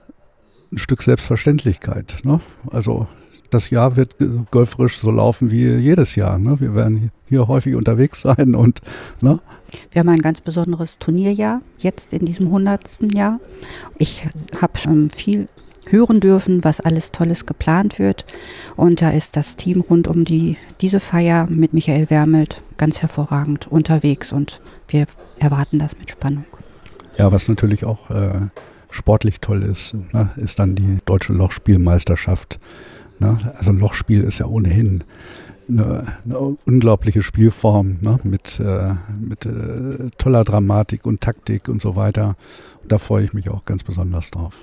ein 0.72 0.78
Stück 0.78 1.02
Selbstverständlichkeit. 1.02 2.18
Ne? 2.22 2.40
Also 2.70 3.08
das 3.50 3.70
Jahr 3.70 3.96
wird 3.96 4.16
golferisch 4.50 4.98
so 4.98 5.10
laufen 5.10 5.50
wie 5.50 5.74
jedes 5.74 6.16
Jahr. 6.16 6.38
Ne? 6.38 6.60
Wir 6.60 6.74
werden 6.74 7.10
hier 7.28 7.48
häufig 7.48 7.74
unterwegs 7.74 8.20
sein 8.22 8.54
und 8.54 8.80
ne? 9.20 9.40
Wir 9.92 10.00
haben 10.00 10.08
ein 10.08 10.22
ganz 10.22 10.40
besonderes 10.40 10.98
Turnierjahr, 10.98 11.60
jetzt 11.78 12.12
in 12.12 12.24
diesem 12.24 12.46
100. 12.46 13.14
Jahr. 13.14 13.38
Ich 13.98 14.26
habe 14.60 14.78
schon 14.78 15.10
viel 15.10 15.48
hören 15.88 16.20
dürfen, 16.20 16.64
was 16.64 16.80
alles 16.80 17.12
Tolles 17.12 17.46
geplant 17.46 17.98
wird. 17.98 18.24
Und 18.76 19.02
da 19.02 19.10
ist 19.10 19.36
das 19.36 19.56
Team 19.56 19.80
rund 19.80 20.08
um 20.08 20.24
die, 20.24 20.56
diese 20.80 21.00
Feier 21.00 21.46
mit 21.48 21.72
Michael 21.72 22.10
Wermelt 22.10 22.62
ganz 22.76 23.02
hervorragend 23.02 23.66
unterwegs 23.68 24.32
und 24.32 24.60
wir 24.88 25.06
erwarten 25.38 25.78
das 25.78 25.96
mit 25.98 26.10
Spannung. 26.10 26.44
Ja, 27.18 27.30
was 27.32 27.48
natürlich 27.48 27.84
auch 27.84 28.10
äh, 28.10 28.40
sportlich 28.90 29.40
toll 29.40 29.62
ist, 29.62 29.94
ne, 30.12 30.30
ist 30.36 30.58
dann 30.58 30.74
die 30.74 30.98
Deutsche 31.04 31.32
Lochspielmeisterschaft 31.32 32.58
Ne? 33.20 33.36
Also 33.56 33.70
ein 33.70 33.78
Lochspiel 33.78 34.22
ist 34.24 34.38
ja 34.38 34.46
ohnehin 34.46 35.04
eine, 35.68 36.04
eine 36.24 36.38
unglaubliche 36.38 37.22
Spielform 37.22 37.98
ne? 38.00 38.18
mit, 38.24 38.58
äh, 38.60 38.94
mit 39.20 39.46
äh, 39.46 40.10
toller 40.18 40.44
Dramatik 40.44 41.06
und 41.06 41.20
Taktik 41.20 41.68
und 41.68 41.80
so 41.80 41.96
weiter. 41.96 42.36
Und 42.82 42.90
da 42.90 42.98
freue 42.98 43.24
ich 43.24 43.32
mich 43.32 43.50
auch 43.50 43.64
ganz 43.64 43.84
besonders 43.84 44.30
drauf. 44.30 44.56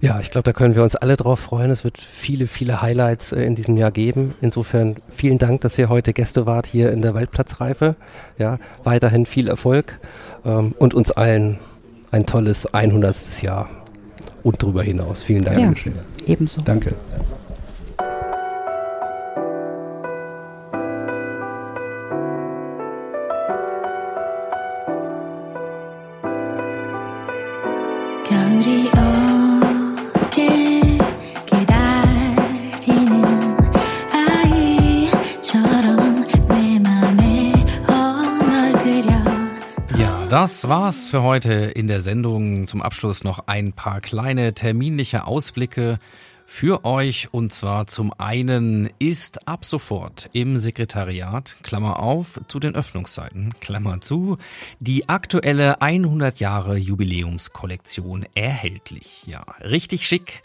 Ja, 0.00 0.20
ich 0.20 0.30
glaube, 0.30 0.44
da 0.44 0.52
können 0.52 0.74
wir 0.74 0.82
uns 0.82 0.96
alle 0.96 1.16
drauf 1.16 1.40
freuen. 1.40 1.70
Es 1.70 1.82
wird 1.82 1.98
viele, 1.98 2.46
viele 2.46 2.82
Highlights 2.82 3.32
äh, 3.32 3.42
in 3.42 3.54
diesem 3.54 3.76
Jahr 3.76 3.90
geben. 3.90 4.34
Insofern 4.42 4.96
vielen 5.08 5.38
Dank, 5.38 5.62
dass 5.62 5.78
ihr 5.78 5.88
heute 5.88 6.12
Gäste 6.12 6.46
wart 6.46 6.66
hier 6.66 6.92
in 6.92 7.00
der 7.00 7.14
Waldplatzreife. 7.14 7.96
Ja, 8.38 8.58
weiterhin 8.82 9.24
viel 9.24 9.48
Erfolg 9.48 9.98
ähm, 10.44 10.74
und 10.78 10.92
uns 10.92 11.10
allen 11.10 11.58
ein 12.10 12.26
tolles 12.26 12.72
100. 12.72 13.42
Jahr 13.42 13.68
und 14.44 14.62
darüber 14.62 14.84
hinaus. 14.84 15.24
Vielen 15.24 15.42
Dank. 15.42 15.84
Ja, 15.86 15.92
ebenso. 16.26 16.60
Danke. 16.64 16.94
Das 40.34 40.68
war's 40.68 41.10
für 41.10 41.22
heute 41.22 41.52
in 41.52 41.86
der 41.86 42.02
Sendung. 42.02 42.66
Zum 42.66 42.82
Abschluss 42.82 43.22
noch 43.22 43.46
ein 43.46 43.72
paar 43.72 44.00
kleine 44.00 44.52
terminliche 44.52 45.28
Ausblicke 45.28 46.00
für 46.44 46.84
euch. 46.84 47.28
Und 47.30 47.52
zwar 47.52 47.86
zum 47.86 48.12
einen 48.18 48.90
ist 48.98 49.46
ab 49.46 49.64
sofort 49.64 50.30
im 50.32 50.58
Sekretariat, 50.58 51.56
Klammer 51.62 52.00
auf, 52.00 52.40
zu 52.48 52.58
den 52.58 52.74
Öffnungszeiten, 52.74 53.54
Klammer 53.60 54.00
zu, 54.00 54.36
die 54.80 55.08
aktuelle 55.08 55.80
100 55.80 56.40
Jahre 56.40 56.78
Jubiläumskollektion 56.78 58.26
erhältlich. 58.34 59.22
Ja, 59.28 59.44
richtig 59.60 60.04
schick 60.04 60.42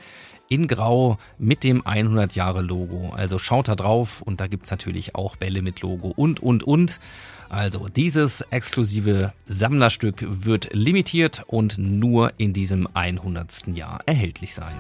in 0.49 0.67
Grau 0.67 1.17
mit 1.39 1.63
dem 1.63 1.83
100 1.87 2.35
Jahre 2.35 2.61
Logo. 2.61 3.11
Also 3.15 3.39
schaut 3.39 3.67
da 3.67 3.75
drauf 3.75 4.21
und 4.21 4.39
da 4.39 4.45
gibt's 4.45 4.69
natürlich 4.69 5.15
auch 5.15 5.35
Bälle 5.35 5.63
mit 5.63 5.81
Logo 5.81 6.13
und, 6.15 6.41
und, 6.41 6.61
und. 6.61 6.99
Also 7.49 7.87
dieses 7.87 8.41
exklusive 8.51 9.33
Sammlerstück 9.47 10.23
wird 10.27 10.69
limitiert 10.71 11.43
und 11.47 11.79
nur 11.79 12.31
in 12.37 12.53
diesem 12.53 12.87
100. 12.93 13.75
Jahr 13.75 13.99
erhältlich 14.05 14.53
sein. 14.53 14.73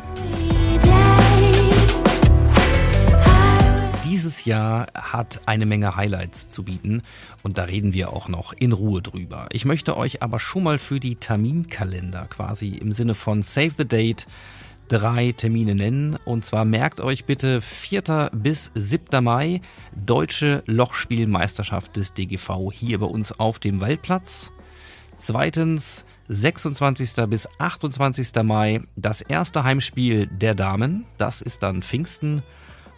Dieses 4.05 4.45
Jahr 4.45 4.85
hat 4.93 5.41
eine 5.47 5.65
Menge 5.65 5.95
Highlights 5.95 6.49
zu 6.49 6.63
bieten 6.63 7.01
und 7.41 7.57
da 7.57 7.63
reden 7.63 7.93
wir 7.93 8.13
auch 8.13 8.27
noch 8.27 8.53
in 8.53 8.71
Ruhe 8.71 9.01
drüber. 9.01 9.47
Ich 9.51 9.65
möchte 9.65 9.97
euch 9.97 10.21
aber 10.21 10.39
schon 10.39 10.63
mal 10.63 10.77
für 10.77 10.99
die 10.99 11.15
Terminkalender 11.15 12.27
quasi 12.29 12.69
im 12.69 12.91
Sinne 12.91 13.15
von 13.15 13.41
Save 13.41 13.71
the 13.79 13.87
Date 13.87 14.27
drei 14.89 15.31
Termine 15.31 15.75
nennen. 15.75 16.17
Und 16.25 16.43
zwar 16.43 16.65
merkt 16.65 16.99
euch 16.99 17.25
bitte 17.25 17.61
4. 17.61 18.31
bis 18.33 18.71
7. 18.75 19.23
Mai 19.23 19.61
Deutsche 19.95 20.63
Lochspielmeisterschaft 20.65 21.95
des 21.95 22.13
DGV 22.13 22.71
hier 22.73 22.99
bei 22.99 23.05
uns 23.05 23.31
auf 23.39 23.59
dem 23.59 23.79
Waldplatz. 23.79 24.51
Zweitens 25.17 26.05
26. 26.27 27.25
bis 27.27 27.47
28. 27.59 28.31
Mai 28.43 28.81
das 28.95 29.21
erste 29.21 29.63
Heimspiel 29.63 30.27
der 30.27 30.55
Damen. 30.55 31.05
Das 31.17 31.41
ist 31.41 31.63
dann 31.63 31.81
Pfingsten. 31.81 32.43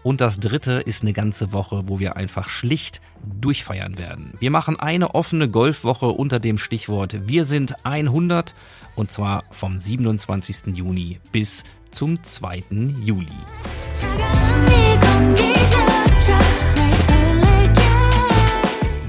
Und 0.03 0.19
das 0.19 0.39
dritte 0.39 0.73
ist 0.73 1.03
eine 1.03 1.13
ganze 1.13 1.53
Woche, 1.53 1.83
wo 1.85 1.99
wir 1.99 2.17
einfach 2.17 2.49
schlicht 2.49 3.01
durchfeiern 3.39 3.97
werden. 3.99 4.33
Wir 4.39 4.49
machen 4.49 4.79
eine 4.79 5.13
offene 5.13 5.47
Golfwoche 5.47 6.07
unter 6.07 6.39
dem 6.39 6.57
Stichwort 6.57 7.27
Wir 7.27 7.45
sind 7.45 7.85
100 7.85 8.55
und 8.95 9.11
zwar 9.11 9.43
vom 9.51 9.79
27. 9.79 10.75
Juni 10.75 11.19
bis 11.31 11.63
zum 11.91 12.23
2. 12.23 12.63
Juli. 13.03 13.27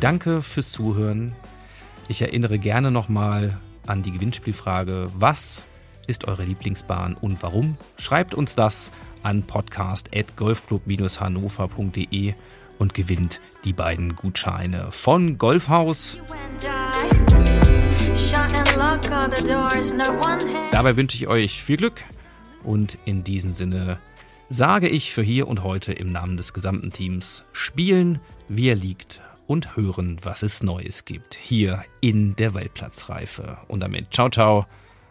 Danke 0.00 0.42
fürs 0.42 0.72
Zuhören. 0.72 1.36
Ich 2.08 2.22
erinnere 2.22 2.58
gerne 2.58 2.90
nochmal 2.90 3.60
an 3.86 4.02
die 4.02 4.10
Gewinnspielfrage, 4.10 5.12
was 5.14 5.64
ist 6.06 6.26
eure 6.26 6.42
Lieblingsbahn 6.42 7.14
und 7.14 7.40
warum? 7.42 7.76
Schreibt 7.98 8.34
uns 8.34 8.56
das 8.56 8.90
an 9.22 9.44
podcast.golfclub-hannover.de 9.44 12.34
und 12.78 12.94
gewinnt 12.94 13.40
die 13.64 13.72
beiden 13.72 14.14
Gutscheine 14.16 14.88
von 14.90 15.38
Golfhaus. 15.38 16.18
Dabei 20.72 20.96
wünsche 20.96 21.16
ich 21.16 21.28
euch 21.28 21.62
viel 21.62 21.76
Glück 21.76 22.02
und 22.64 22.98
in 23.04 23.24
diesem 23.24 23.52
Sinne 23.52 23.98
sage 24.48 24.88
ich 24.88 25.12
für 25.12 25.22
hier 25.22 25.48
und 25.48 25.62
heute 25.62 25.92
im 25.92 26.12
Namen 26.12 26.36
des 26.36 26.52
gesamten 26.52 26.92
Teams 26.92 27.44
spielen, 27.52 28.18
wie 28.48 28.68
er 28.68 28.74
liegt 28.74 29.20
und 29.46 29.76
hören, 29.76 30.18
was 30.22 30.42
es 30.42 30.62
Neues 30.62 31.04
gibt 31.04 31.34
hier 31.34 31.84
in 32.00 32.36
der 32.36 32.54
Weltplatzreife. 32.54 33.58
Und 33.68 33.80
damit 33.80 34.12
ciao 34.12 34.28
ciao, 34.28 34.66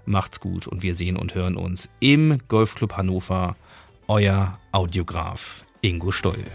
macht's 0.05 0.39
gut 0.39 0.67
und 0.67 0.83
wir 0.83 0.95
sehen 0.95 1.17
und 1.17 1.35
hören 1.35 1.55
uns 1.55 1.89
im 1.99 2.39
Golfclub 2.47 2.97
Hannover 2.97 3.55
euer 4.07 4.53
Audiograf 4.71 5.65
Ingo 5.81 6.11
Stoll. 6.11 6.45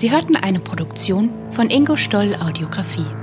Sie 0.00 0.10
hörten 0.10 0.36
eine 0.36 0.60
Produktion 0.60 1.30
von 1.50 1.70
Ingo 1.70 1.96
Stoll 1.96 2.34
Audiografie. 2.34 3.19